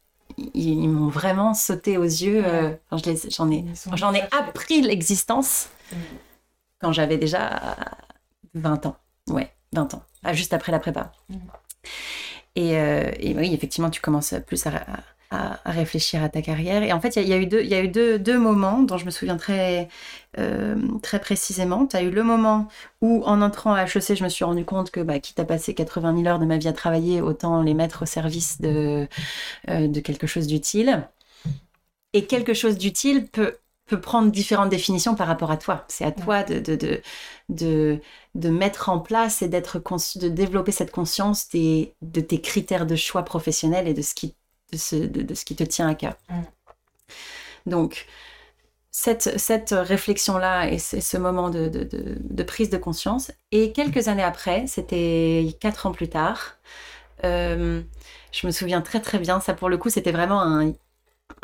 ils, 0.53 0.89
m'ont 0.89 1.09
vraiment 1.09 1.53
sauté 1.53 1.97
aux 1.97 2.03
yeux. 2.03 2.43
Euh, 2.45 2.75
j'en, 2.91 3.49
ai, 3.51 3.65
j'en 3.93 4.13
ai 4.13 4.23
appris 4.31 4.81
l'existence 4.81 5.69
mm. 5.91 5.95
quand 6.79 6.91
j'avais 6.91 7.17
déjà 7.17 7.75
20 8.53 8.85
ans. 8.85 8.97
Ouais, 9.29 9.51
20 9.73 9.93
ans, 9.95 10.03
ah, 10.23 10.33
juste 10.33 10.53
après 10.53 10.71
la 10.71 10.79
prépa. 10.79 11.11
Mm. 11.29 11.35
Et, 12.55 12.71
et, 12.71 13.35
oui, 13.37 13.53
effectivement, 13.53 13.91
tu 13.91 14.01
commences 14.01 14.33
plus 14.47 14.65
à 14.65 14.83
à, 15.31 15.59
réfléchir 15.65 16.23
à 16.23 16.29
ta 16.29 16.41
carrière. 16.41 16.83
Et 16.83 16.93
en 16.93 17.01
fait, 17.01 17.15
il 17.15 17.27
y, 17.27 17.33
a 17.33 17.37
eu, 17.37 17.47
deux, 17.47 17.63
y 17.63 17.73
a 17.73 17.81
eu 17.81 17.87
deux, 17.87 18.17
deux, 18.19 18.37
moments 18.37 18.81
dont 18.81 18.97
je 18.97 19.05
me 19.05 19.11
souviens 19.11 19.37
très, 19.37 19.89
euh, 20.37 20.75
très 21.01 21.19
précisément. 21.19 21.85
Tu 21.87 21.95
as 21.97 22.03
eu 22.03 22.11
le 22.11 22.23
moment 22.23 22.67
où, 23.01 23.23
en 23.25 23.41
entrant 23.41 23.73
à 23.73 23.83
HEC, 23.83 24.15
je 24.15 24.23
me 24.23 24.29
suis 24.29 24.45
rendu 24.45 24.65
compte 24.65 24.91
que, 24.91 24.99
bah, 25.01 25.19
quitte 25.19 25.39
à 25.39 25.45
passer 25.45 25.73
80 25.73 26.15
000 26.15 26.27
heures 26.27 26.39
de 26.39 26.45
ma 26.45 26.57
vie 26.57 26.67
à 26.67 26.73
travailler, 26.73 27.21
autant 27.21 27.61
les 27.61 27.73
mettre 27.73 28.03
au 28.03 28.05
service 28.05 28.61
de, 28.61 29.07
euh, 29.69 29.87
de 29.87 29.99
quelque 29.99 30.27
chose 30.27 30.47
d'utile. 30.47 31.07
Et 32.13 32.25
quelque 32.25 32.53
chose 32.53 32.77
d'utile 32.77 33.27
peut, 33.27 33.57
peut 33.85 33.99
prendre 34.01 34.31
différentes 34.31 34.69
définitions 34.69 35.15
par 35.15 35.27
rapport 35.27 35.51
à 35.51 35.57
toi. 35.57 35.85
C'est 35.87 36.05
à 36.05 36.11
toi 36.11 36.43
de, 36.43 36.59
de, 36.59 36.75
de, 36.75 37.01
de, 37.49 37.99
de 38.35 38.49
mettre 38.49 38.89
en 38.89 38.99
place 38.99 39.41
et 39.41 39.47
d'être 39.49 39.81
de 40.17 40.29
développer 40.29 40.71
cette 40.71 40.91
conscience 40.91 41.49
des, 41.49 41.93
de 42.01 42.21
tes 42.21 42.41
critères 42.41 42.85
de 42.85 42.95
choix 42.95 43.23
professionnels 43.23 43.87
et 43.87 43.93
de 43.93 44.01
ce 44.01 44.15
qui 44.15 44.35
de 44.71 44.77
ce, 44.77 44.95
de, 44.95 45.33
ce 45.33 45.45
qui 45.45 45.55
te 45.55 45.63
tient 45.63 45.87
à 45.87 45.95
cœur. 45.95 46.15
Mm. 46.29 46.41
Donc, 47.67 48.07
cette, 48.91 49.37
cette 49.37 49.71
réflexion-là 49.71 50.69
et 50.71 50.79
ce 50.79 51.17
moment 51.17 51.49
de, 51.49 51.67
de, 51.69 52.43
prise 52.43 52.69
de 52.69 52.77
conscience. 52.77 53.31
Et 53.51 53.71
quelques 53.71 54.07
années 54.07 54.23
après, 54.23 54.65
c'était 54.65 55.55
quatre 55.59 55.85
ans 55.85 55.91
plus 55.91 56.09
tard, 56.09 56.57
euh, 57.23 57.81
je 58.31 58.47
me 58.47 58.51
souviens 58.51 58.81
très 58.81 58.99
très 58.99 59.19
bien, 59.19 59.39
ça 59.39 59.53
pour 59.53 59.69
le 59.69 59.77
coup, 59.77 59.89
c'était 59.89 60.11
vraiment 60.11 60.41
un, 60.41 60.73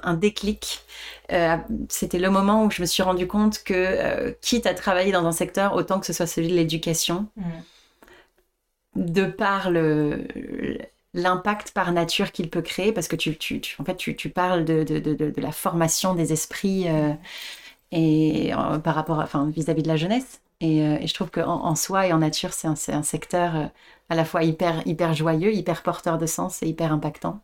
un 0.01 0.13
déclic. 0.13 0.83
Euh, 1.31 1.57
c'était 1.89 2.19
le 2.19 2.29
moment 2.29 2.65
où 2.65 2.71
je 2.71 2.81
me 2.81 2.88
suis 2.88 3.03
rendu 3.03 3.27
compte 3.27 3.63
que, 3.63 3.73
euh, 3.73 4.31
quitte 4.41 4.65
à 4.65 4.73
travailler 4.73 5.12
dans 5.12 5.25
un 5.25 5.31
secteur, 5.31 5.75
autant 5.75 5.99
que 5.99 6.05
ce 6.05 6.13
soit 6.13 6.27
celui 6.27 6.47
de 6.47 6.55
l'éducation, 6.55 7.27
mm. 7.36 7.43
de 8.95 9.25
par 9.25 9.71
le, 9.71 10.27
l'impact 11.13 11.71
par 11.71 11.91
nature 11.91 12.32
qu'il 12.32 12.49
peut 12.49 12.62
créer, 12.62 12.91
parce 12.91 13.08
que 13.08 13.15
tu, 13.15 13.38
tu, 13.38 13.62
en 13.80 13.86
fait, 13.86 13.95
tu, 13.95 14.15
tu 14.15 14.30
parles 14.30 14.65
de, 14.65 14.84
de, 14.84 14.99
de, 14.99 15.13
de, 15.13 15.41
la 15.41 15.52
formation 15.52 16.15
des 16.15 16.34
esprits 16.34 16.89
euh, 16.89 17.13
et 17.91 18.54
euh, 18.54 18.80
par 18.80 18.95
rapport, 18.95 19.19
enfin, 19.19 19.49
vis-à-vis 19.49 19.84
de 19.84 19.88
la 19.88 19.97
jeunesse. 19.97 20.41
Et, 20.60 20.82
euh, 20.82 20.97
et 20.99 21.08
je 21.08 21.13
trouve 21.13 21.30
qu'en 21.30 21.65
en 21.65 21.76
soi 21.76 22.08
et 22.08 22.13
en 22.13 22.19
nature, 22.19 22.54
c'est 22.54 22.67
un, 22.67 22.76
un, 22.88 23.04
secteur 23.04 23.69
à 24.10 24.15
la 24.15 24.26
fois 24.26 24.43
hyper, 24.43 24.86
hyper 24.88 25.13
joyeux, 25.13 25.54
hyper 25.54 25.84
porteur 25.84 26.17
de 26.17 26.26
sens 26.26 26.63
et 26.63 26.67
hyper 26.67 26.91
impactant. 26.91 27.41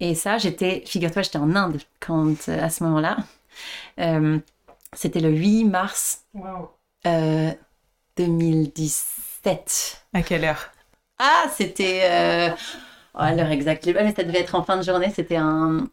Et 0.00 0.14
ça, 0.14 0.38
j'étais, 0.38 0.82
figure-toi, 0.86 1.22
j'étais 1.22 1.38
en 1.38 1.54
Inde 1.54 1.80
quand, 2.00 2.48
à 2.48 2.70
ce 2.70 2.84
moment-là. 2.84 3.18
C'était 4.94 5.20
le 5.20 5.30
8 5.30 5.64
mars 5.64 6.24
2017. 7.04 10.04
À 10.14 10.22
quelle 10.22 10.44
heure? 10.44 10.70
Ah, 11.18 11.44
c'était. 11.54 12.02
Euh... 12.04 12.50
Oh, 13.14 13.22
l'heure 13.36 13.50
exacte. 13.50 13.86
Mais 13.86 14.14
ça 14.14 14.24
devait 14.24 14.40
être 14.40 14.54
en 14.54 14.62
fin 14.64 14.76
de 14.76 14.82
journée. 14.82 15.12
C'était 15.14 15.36
un. 15.36 15.88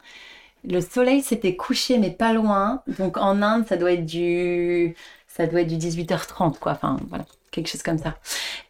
Le 0.63 0.81
soleil 0.81 1.21
s'était 1.21 1.55
couché, 1.55 1.97
mais 1.97 2.11
pas 2.11 2.33
loin. 2.33 2.83
Donc 2.99 3.17
en 3.17 3.41
Inde, 3.41 3.67
ça 3.67 3.77
doit 3.77 3.93
être 3.93 4.05
du. 4.05 4.95
Ça 5.27 5.47
doit 5.47 5.61
être 5.61 5.67
du 5.67 5.77
18h30, 5.77 6.59
quoi. 6.59 6.73
Enfin, 6.73 6.97
voilà. 7.09 7.25
Quelque 7.51 7.67
chose 7.67 7.83
comme 7.83 7.97
ça. 7.97 8.15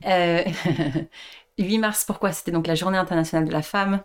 Euh... 0.06 0.44
8 1.60 1.78
mars, 1.80 2.06
pourquoi? 2.06 2.32
C'était 2.32 2.52
donc 2.52 2.68
la 2.68 2.76
journée 2.76 2.98
internationale 2.98 3.48
de 3.48 3.52
la 3.52 3.62
femme. 3.62 4.02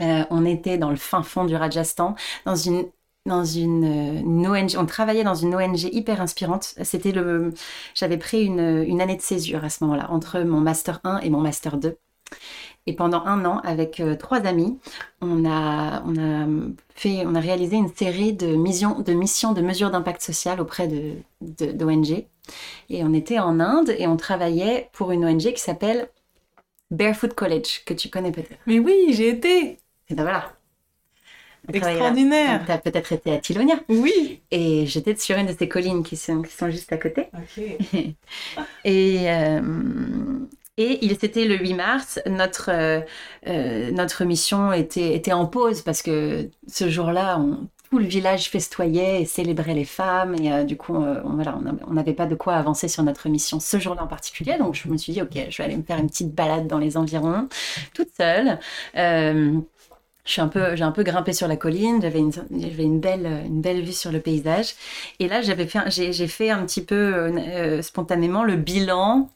Euh, 0.00 0.24
on 0.30 0.44
était 0.44 0.78
dans 0.78 0.90
le 0.90 0.96
fin 0.96 1.22
fond 1.22 1.44
du 1.44 1.56
Rajasthan, 1.56 2.14
dans 2.44 2.54
une 2.54 2.84
dans 3.26 3.44
une, 3.44 4.46
ONG. 4.46 4.76
On 4.78 4.86
travaillait 4.86 5.24
dans 5.24 5.34
une 5.34 5.54
ONG 5.54 5.84
hyper 5.92 6.20
inspirante. 6.20 6.74
C'était 6.82 7.12
le, 7.12 7.52
j'avais 7.94 8.16
pris 8.16 8.44
une, 8.44 8.84
une, 8.86 9.00
année 9.00 9.16
de 9.16 9.22
césure 9.22 9.64
à 9.64 9.70
ce 9.70 9.84
moment-là, 9.84 10.10
entre 10.10 10.40
mon 10.40 10.60
master 10.60 11.00
1 11.04 11.20
et 11.20 11.30
mon 11.30 11.40
master 11.40 11.76
2. 11.76 11.96
Et 12.86 12.94
pendant 12.94 13.22
un 13.26 13.44
an, 13.44 13.58
avec 13.64 14.00
euh, 14.00 14.16
trois 14.16 14.46
amis, 14.46 14.78
on 15.20 15.44
a, 15.44 16.02
on, 16.06 16.16
a 16.16 16.46
fait, 16.94 17.22
on 17.26 17.34
a 17.34 17.40
réalisé 17.40 17.76
une 17.76 17.92
série 17.94 18.32
de 18.32 18.56
missions 18.56 19.00
de, 19.00 19.12
missions 19.12 19.52
de 19.52 19.60
mesures 19.60 19.90
d'impact 19.90 20.22
social 20.22 20.58
auprès 20.58 20.88
de, 20.88 21.16
d'ONG. 21.40 22.24
Et 22.88 23.04
on 23.04 23.12
était 23.12 23.38
en 23.38 23.60
Inde 23.60 23.94
et 23.98 24.06
on 24.06 24.16
travaillait 24.16 24.88
pour 24.92 25.12
une 25.12 25.26
ONG 25.26 25.52
qui 25.52 25.60
s'appelle 25.60 26.08
Barefoot 26.90 27.34
College, 27.34 27.84
que 27.84 27.92
tu 27.92 28.08
connais 28.08 28.32
peut-être. 28.32 28.58
Mais 28.66 28.78
oui, 28.78 29.10
j'ai 29.10 29.28
été. 29.28 29.78
Et 30.08 30.14
ben 30.14 30.22
voilà, 30.22 30.52
Extraordinaire. 31.72 32.62
Tu 32.64 32.72
as 32.72 32.78
peut-être 32.78 33.12
été 33.12 33.32
à 33.32 33.38
Tilonia. 33.38 33.76
Oui. 33.88 34.40
Et 34.50 34.86
j'étais 34.86 35.14
sur 35.16 35.36
une 35.36 35.46
de 35.46 35.54
ces 35.58 35.68
collines 35.68 36.02
qui 36.02 36.16
sont, 36.16 36.42
qui 36.42 36.54
sont 36.54 36.70
juste 36.70 36.92
à 36.92 36.96
côté. 36.96 37.28
Ok. 37.34 37.64
et, 38.84 39.30
euh, 39.30 39.60
et 40.76 40.98
il 41.04 41.16
c'était 41.18 41.44
le 41.44 41.56
8 41.56 41.74
mars. 41.74 42.20
Notre, 42.26 42.70
euh, 42.72 43.00
euh, 43.46 43.90
notre 43.90 44.24
mission 44.24 44.72
était, 44.72 45.14
était 45.14 45.32
en 45.32 45.46
pause 45.46 45.82
parce 45.82 46.02
que 46.02 46.48
ce 46.66 46.88
jour-là, 46.88 47.40
tout 47.90 47.98
le 47.98 48.04
village 48.04 48.48
festoyait 48.48 49.22
et 49.22 49.24
célébrait 49.24 49.74
les 49.74 49.84
femmes. 49.84 50.34
Et 50.36 50.64
du 50.64 50.76
coup, 50.76 50.94
on, 50.94 51.34
voilà, 51.34 51.58
on 51.86 51.92
n'avait 51.92 52.14
pas 52.14 52.26
de 52.26 52.34
quoi 52.34 52.54
avancer 52.54 52.88
sur 52.88 53.02
notre 53.02 53.28
mission 53.28 53.60
ce 53.60 53.78
jour-là 53.78 54.04
en 54.04 54.06
particulier. 54.08 54.56
Donc, 54.58 54.74
je 54.74 54.88
me 54.88 54.96
suis 54.96 55.12
dit, 55.12 55.22
OK, 55.22 55.36
je 55.48 55.56
vais 55.58 55.64
aller 55.64 55.76
me 55.76 55.82
faire 55.82 55.98
une 55.98 56.08
petite 56.08 56.34
balade 56.34 56.66
dans 56.66 56.78
les 56.78 56.96
environs, 56.96 57.48
toute 57.94 58.10
seule 58.16 58.58
suis 60.32 60.40
un 60.40 60.48
peu, 60.48 60.76
j'ai 60.76 60.84
un 60.84 60.92
peu 60.92 61.02
grimpé 61.02 61.32
sur 61.32 61.48
la 61.48 61.56
colline. 61.56 62.00
J'avais 62.02 62.18
une, 62.18 63.00
belle, 63.00 63.26
une 63.46 63.60
belle 63.60 63.82
vue 63.82 63.92
sur 63.92 64.12
le 64.12 64.20
paysage. 64.20 64.74
Et 65.18 65.28
là, 65.28 65.42
j'avais 65.42 65.66
fait, 65.66 65.80
j'ai, 65.90 66.12
j'ai 66.12 66.28
fait 66.28 66.50
un 66.50 66.64
petit 66.64 66.82
peu 66.82 66.94
euh, 66.94 67.82
spontanément 67.82 68.44
le 68.44 68.56
bilan, 68.56 69.30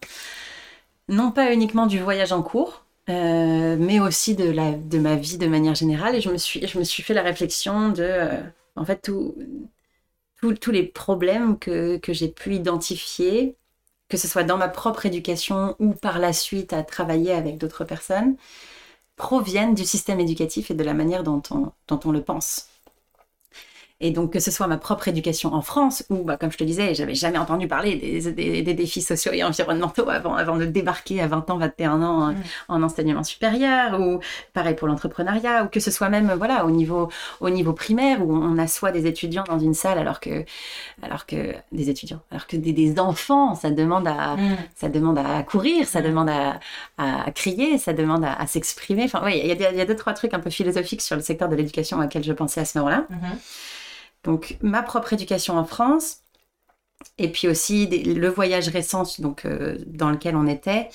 non 1.08 1.30
pas 1.32 1.52
uniquement 1.52 1.86
du 1.86 1.98
voyage 2.00 2.32
en 2.32 2.42
cours, 2.42 2.84
euh, 3.10 3.76
mais 3.78 4.00
aussi 4.00 4.34
de, 4.34 4.52
ma 4.98 5.16
vie 5.16 5.38
de 5.38 5.46
manière 5.46 5.74
générale. 5.74 6.14
Et 6.16 6.20
je 6.20 6.30
me 6.30 6.38
suis, 6.38 6.66
je 6.66 6.78
me 6.78 6.84
suis 6.84 7.02
fait 7.02 7.14
la 7.14 7.22
réflexion 7.22 7.90
de, 7.90 8.02
euh, 8.02 8.40
en 8.76 8.84
fait, 8.84 9.00
tous 9.00 9.34
les 10.70 10.84
problèmes 10.84 11.58
que 11.58 12.00
j'ai 12.08 12.28
pu 12.28 12.54
identifier, 12.54 13.56
que 14.08 14.18
ce 14.18 14.28
soit 14.28 14.44
dans 14.44 14.58
ma 14.58 14.68
propre 14.68 15.06
éducation 15.06 15.74
ou 15.78 15.92
par 15.94 16.18
la 16.18 16.34
suite 16.34 16.74
à 16.74 16.82
travailler 16.82 17.32
avec 17.32 17.56
d'autres 17.56 17.84
personnes, 17.84 18.36
proviennent 19.22 19.76
du 19.76 19.84
système 19.84 20.18
éducatif 20.18 20.72
et 20.72 20.74
de 20.74 20.82
la 20.82 20.94
manière 20.94 21.22
dont 21.22 21.40
on, 21.52 21.70
dont 21.86 22.00
on 22.04 22.10
le 22.10 22.24
pense. 22.24 22.66
Et 24.02 24.10
donc, 24.10 24.32
que 24.32 24.40
ce 24.40 24.50
soit 24.50 24.66
ma 24.66 24.78
propre 24.78 25.06
éducation 25.06 25.54
en 25.54 25.62
France, 25.62 26.04
ou, 26.10 26.24
bah, 26.24 26.36
comme 26.36 26.50
je 26.50 26.58
te 26.58 26.64
disais, 26.64 26.92
j'avais 26.92 27.14
jamais 27.14 27.38
entendu 27.38 27.68
parler 27.68 27.94
des, 27.94 28.62
des, 28.62 28.74
défis 28.74 29.00
sociaux 29.00 29.30
et 29.32 29.44
environnementaux 29.44 30.10
avant, 30.10 30.34
avant 30.34 30.56
de 30.56 30.64
débarquer 30.64 31.20
à 31.22 31.28
20 31.28 31.50
ans, 31.50 31.58
21 31.58 32.02
ans 32.02 32.32
mm. 32.32 32.36
en, 32.68 32.82
enseignement 32.82 33.22
supérieur, 33.22 34.00
ou 34.00 34.18
pareil 34.54 34.74
pour 34.74 34.88
l'entrepreneuriat, 34.88 35.64
ou 35.64 35.68
que 35.68 35.78
ce 35.78 35.92
soit 35.92 36.08
même, 36.08 36.32
voilà, 36.36 36.66
au 36.66 36.72
niveau, 36.72 37.10
au 37.40 37.48
niveau 37.48 37.72
primaire, 37.72 38.26
où 38.26 38.34
on 38.34 38.58
assoit 38.58 38.90
des 38.90 39.06
étudiants 39.06 39.44
dans 39.46 39.60
une 39.60 39.74
salle 39.74 39.98
alors 39.98 40.18
que, 40.18 40.44
alors 41.00 41.24
que, 41.24 41.54
des 41.70 41.88
étudiants, 41.88 42.20
alors 42.32 42.48
que 42.48 42.56
des, 42.56 42.98
enfants, 42.98 43.54
ça 43.54 43.70
demande 43.70 44.08
à, 44.08 44.36
mm. 44.36 44.56
ça 44.74 44.88
demande 44.88 45.18
à 45.18 45.44
courir, 45.44 45.86
ça 45.86 46.00
mm. 46.00 46.04
demande 46.04 46.28
à, 46.28 46.58
à, 46.98 47.30
crier, 47.30 47.78
ça 47.78 47.92
demande 47.92 48.24
à, 48.24 48.44
s'exprimer. 48.48 49.04
Enfin, 49.04 49.22
oui, 49.24 49.40
il 49.44 49.46
y, 49.46 49.62
y, 49.62 49.80
a 49.80 49.84
deux, 49.86 49.94
trois 49.94 50.12
trucs 50.12 50.34
un 50.34 50.40
peu 50.40 50.50
philosophiques 50.50 51.02
sur 51.02 51.14
le 51.14 51.22
secteur 51.22 51.48
de 51.48 51.54
l'éducation 51.54 52.00
auxquels 52.00 52.24
je 52.24 52.32
pensais 52.32 52.60
à 52.60 52.64
ce 52.64 52.76
moment-là. 52.78 53.06
Mm-hmm. 53.08 53.36
Donc 54.24 54.58
ma 54.62 54.82
propre 54.82 55.12
éducation 55.12 55.56
en 55.56 55.64
France, 55.64 56.22
et 57.18 57.28
puis 57.30 57.48
aussi 57.48 57.86
le 57.86 58.28
voyage 58.28 58.68
récent 58.68 59.02
euh, 59.44 59.78
dans 59.86 60.10
lequel 60.10 60.36
on 60.36 60.46
était, 60.46 60.88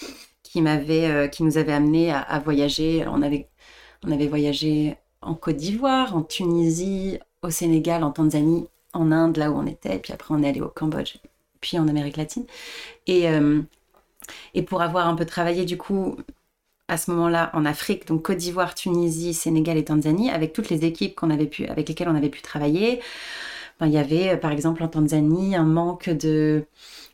qui, 0.43 0.63
euh, 0.65 1.27
nous 1.39 1.57
avait 1.57 1.73
amené 1.73 2.11
à, 2.11 2.39
voyager. 2.39 3.05
On 3.07 3.21
avait, 3.21 4.27
voyagé 4.27 4.95
en 5.21 5.35
Côte 5.35 5.57
d'Ivoire, 5.57 6.15
en 6.15 6.21
Tunisie, 6.21 7.19
au 7.41 7.49
Sénégal, 7.49 8.03
en 8.03 8.11
Tanzanie, 8.11 8.67
en 8.93 9.11
Inde, 9.11 9.37
là 9.37 9.51
où 9.51 9.57
on 9.57 9.65
était, 9.65 9.95
et 9.95 9.99
puis 9.99 10.13
après 10.13 10.33
on 10.33 10.41
est 10.43 10.49
allé 10.49 10.61
au 10.61 10.69
Cambodge, 10.69 11.17
puis 11.59 11.77
en 11.77 11.87
Amérique 11.87 12.17
latine. 12.17 12.45
Et, 13.07 13.29
euh, 13.29 13.61
et 14.53 14.63
pour 14.63 14.81
avoir 14.81 15.07
un 15.07 15.15
peu 15.15 15.25
travaillé 15.25 15.65
du 15.65 15.77
coup 15.77 16.17
à 16.87 16.97
ce 16.97 17.11
moment-là 17.11 17.51
en 17.53 17.65
Afrique, 17.65 18.07
donc 18.07 18.23
Côte 18.23 18.37
d'Ivoire, 18.37 18.73
Tunisie, 18.75 19.33
Sénégal 19.33 19.77
et 19.77 19.83
Tanzanie, 19.85 20.29
avec 20.31 20.53
toutes 20.53 20.69
les 20.69 20.85
équipes 20.85 21.15
qu'on 21.15 21.29
avait 21.29 21.45
pu, 21.47 21.65
avec 21.67 21.89
lesquelles 21.89 22.09
on 22.09 22.15
avait 22.15 22.29
pu 22.29 22.41
travailler. 22.41 23.01
il 23.81 23.89
y 23.89 23.97
avait 23.97 24.31
euh, 24.33 24.37
par 24.37 24.51
exemple 24.51 24.83
en 24.83 24.87
Tanzanie 24.87 25.55
un 25.55 25.63
manque 25.65 26.09
de 26.09 26.65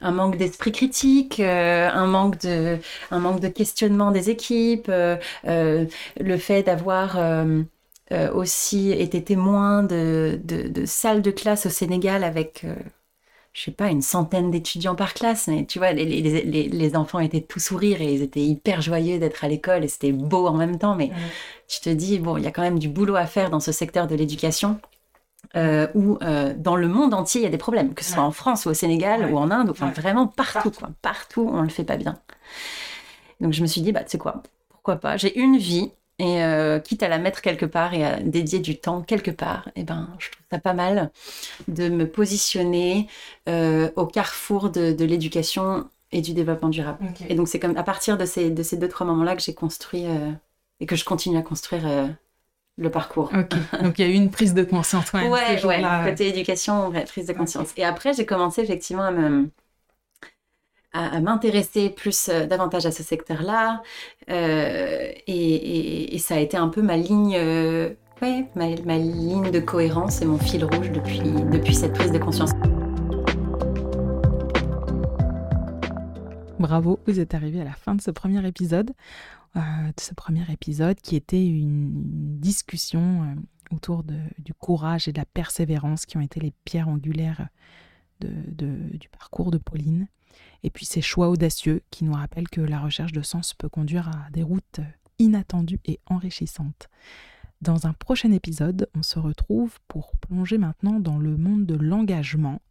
un 0.01 0.11
manque 0.11 0.37
d'esprit 0.37 0.71
critique, 0.71 1.39
euh, 1.39 1.89
un 1.89 2.07
manque 2.07 2.39
de 2.41 2.77
un 3.11 3.19
manque 3.19 3.39
de 3.39 3.47
questionnement 3.47 4.11
des 4.11 4.29
équipes, 4.29 4.89
euh, 4.89 5.17
le 6.19 6.37
fait 6.37 6.63
d'avoir 6.63 7.17
aussi 8.35 8.91
été 8.91 9.23
témoin 9.23 9.81
de, 9.83 10.39
de, 10.43 10.67
de, 10.67 10.85
salles 10.85 11.21
de 11.23 11.31
classe 11.31 11.65
au 11.65 11.69
Sénégal 11.69 12.23
avec 12.23 12.63
je 13.53 13.61
sais 13.61 13.71
pas, 13.71 13.89
une 13.89 14.01
centaine 14.01 14.49
d'étudiants 14.49 14.95
par 14.95 15.13
classe, 15.13 15.47
mais 15.47 15.65
tu 15.65 15.77
vois, 15.77 15.91
les, 15.91 16.05
les, 16.05 16.43
les, 16.43 16.95
enfants 16.95 17.19
étaient 17.19 17.41
tout 17.41 17.59
sourire 17.59 18.01
et 18.01 18.11
ils 18.11 18.23
étaient 18.23 18.41
hyper 18.41 18.81
joyeux 18.81 19.19
d'être 19.19 19.43
à 19.43 19.47
l'école 19.47 19.83
et 19.83 19.87
c'était 19.87 20.11
beau 20.11 20.47
en 20.47 20.53
même 20.53 20.79
temps, 20.79 20.95
mais 20.95 21.11
tu 21.67 21.79
te 21.79 21.89
dis, 21.89 22.17
bon, 22.17 22.37
il 22.37 22.43
y 22.43 22.47
a 22.47 22.51
quand 22.51 22.63
même 22.63 22.79
du 22.79 22.89
boulot 22.89 23.15
à 23.15 23.27
faire 23.27 23.51
dans 23.51 23.59
ce 23.59 23.71
secteur 23.71 24.07
de 24.07 24.15
l'éducation. 24.15 24.79
Euh, 25.55 25.87
où 25.93 26.17
euh, 26.23 26.55
dans 26.57 26.75
le 26.75 26.87
monde 26.87 27.13
entier 27.13 27.41
il 27.41 27.43
y 27.43 27.47
a 27.47 27.51
des 27.51 27.59
problèmes, 27.59 27.93
que 27.93 28.03
ce 28.03 28.13
soit 28.13 28.23
en 28.23 28.31
France 28.31 28.65
ou 28.65 28.69
au 28.69 28.73
Sénégal 28.73 29.31
ou 29.31 29.37
en 29.37 29.51
Inde, 29.51 29.69
enfin 29.69 29.91
vraiment 29.91 30.25
partout, 30.25 30.71
quoi. 30.71 30.89
Partout 31.03 31.47
on 31.51 31.61
le 31.61 31.69
fait 31.69 31.83
pas 31.83 31.97
bien. 31.97 32.17
Donc 33.39 33.53
je 33.53 33.61
me 33.61 33.67
suis 33.67 33.81
dit, 33.81 33.91
bah 33.91 34.03
tu 34.03 34.11
sais 34.11 34.17
quoi, 34.17 34.41
pourquoi 34.69 34.95
pas, 34.95 35.15
j'ai 35.17 35.37
une 35.37 35.57
vie, 35.57 35.91
et 36.19 36.43
euh, 36.43 36.79
quitte 36.79 37.03
à 37.03 37.07
la 37.07 37.17
mettre 37.17 37.41
quelque 37.41 37.65
part 37.65 37.93
et 37.93 38.05
à 38.05 38.19
dédier 38.19 38.59
du 38.59 38.77
temps 38.77 39.01
quelque 39.01 39.31
part, 39.31 39.67
et 39.69 39.81
eh 39.81 39.83
ben, 39.83 40.09
je 40.19 40.29
trouve 40.29 40.45
ça 40.51 40.59
pas 40.59 40.73
mal 40.73 41.11
de 41.67 41.89
me 41.89 42.07
positionner 42.07 43.07
euh, 43.49 43.89
au 43.95 44.05
carrefour 44.05 44.69
de, 44.69 45.03
l'éducation 45.03 45.89
et 46.11 46.21
du 46.21 46.33
développement 46.33 46.69
durable. 46.69 46.99
Et 47.27 47.35
donc 47.35 47.47
c'est 47.47 47.59
comme 47.59 47.75
à 47.77 47.83
partir 47.83 48.17
de 48.17 48.25
ces, 48.25 48.51
de 48.51 48.63
ces 48.63 48.77
deux, 48.77 48.87
trois 48.87 49.07
moments-là 49.07 49.35
que 49.35 49.41
j'ai 49.41 49.55
construit 49.55 50.05
euh, 50.05 50.31
et 50.79 50.85
que 50.85 50.95
je 50.95 51.03
continue 51.03 51.37
à 51.37 51.41
construire 51.41 51.83
le 52.77 52.91
parcours. 52.91 53.31
Donc 53.81 53.97
il 53.97 54.05
y 54.05 54.07
a 54.07 54.11
eu 54.11 54.13
une 54.13 54.29
prise 54.29 54.53
de 54.53 54.63
conscience. 54.63 55.11
Ouais, 55.13 55.27
ouais, 55.29 55.65
ouais. 55.65 55.81
côté 56.05 56.27
éducation, 56.27 56.91
prise 57.07 57.25
de 57.25 57.33
conscience. 57.33 57.69
Et 57.77 57.83
après, 57.83 58.13
j'ai 58.13 58.25
commencé 58.25 58.61
effectivement 58.61 59.03
à 59.03 59.11
me 59.11 59.49
à, 60.93 61.19
m'intéresser 61.19 61.89
plus 61.89 62.29
euh, 62.29 62.45
davantage 62.45 62.85
à 62.85 62.91
ce 62.91 63.03
secteur-là. 63.03 63.81
Euh, 64.29 65.11
et, 65.27 66.17
ça 66.19 66.35
a 66.35 66.39
été 66.39 66.55
un 66.55 66.69
peu 66.69 66.81
ma 66.81 66.95
ligne, 66.95 67.35
euh, 67.35 67.89
ma, 68.55 68.97
ligne 68.97 69.51
de 69.51 69.59
cohérence 69.59 70.21
et 70.21 70.25
mon 70.25 70.37
fil 70.37 70.63
rouge 70.63 70.91
depuis, 70.91 71.19
depuis 71.19 71.75
cette 71.75 71.93
prise 71.93 72.11
de 72.11 72.17
conscience. 72.17 72.51
Bravo, 76.59 76.99
vous 77.07 77.19
êtes 77.19 77.33
arrivé 77.33 77.59
à 77.59 77.65
la 77.65 77.73
fin 77.73 77.95
de 77.95 78.01
ce 78.01 78.09
premier 78.09 78.47
épisode. 78.47 78.93
de 79.55 79.99
ce 79.99 80.13
premier 80.13 80.45
épisode 80.49 80.95
qui 81.01 81.17
était 81.17 81.45
une 81.45 81.89
discussion 82.39 83.35
autour 83.71 84.03
du 84.03 84.53
courage 84.53 85.09
et 85.09 85.11
de 85.11 85.17
la 85.17 85.25
persévérance 85.25 86.05
qui 86.05 86.15
ont 86.15 86.21
été 86.21 86.39
les 86.39 86.53
pierres 86.63 86.87
angulaires 86.87 87.49
de, 88.19 88.97
du 88.97 89.09
parcours 89.09 89.51
de 89.51 89.57
Pauline 89.57 90.07
et 90.63 90.69
puis 90.69 90.85
ces 90.85 91.01
choix 91.01 91.29
audacieux 91.29 91.81
qui 91.91 92.05
nous 92.05 92.13
rappellent 92.13 92.49
que 92.49 92.61
la 92.61 92.79
recherche 92.79 93.11
de 93.11 93.21
sens 93.21 93.53
peut 93.53 93.69
conduire 93.69 94.09
à 94.09 94.29
des 94.31 94.43
routes 94.43 94.79
inattendues 95.19 95.79
et 95.85 95.99
enrichissantes. 96.05 96.89
Dans 97.61 97.87
un 97.87 97.93
prochain 97.93 98.31
épisode, 98.31 98.89
on 98.95 99.03
se 99.03 99.19
retrouve 99.19 99.79
pour 99.87 100.17
plonger 100.17 100.57
maintenant 100.57 100.99
dans 100.99 101.17
le 101.17 101.37
monde 101.37 101.65
de 101.65 101.75
l'engagement, 101.75 102.61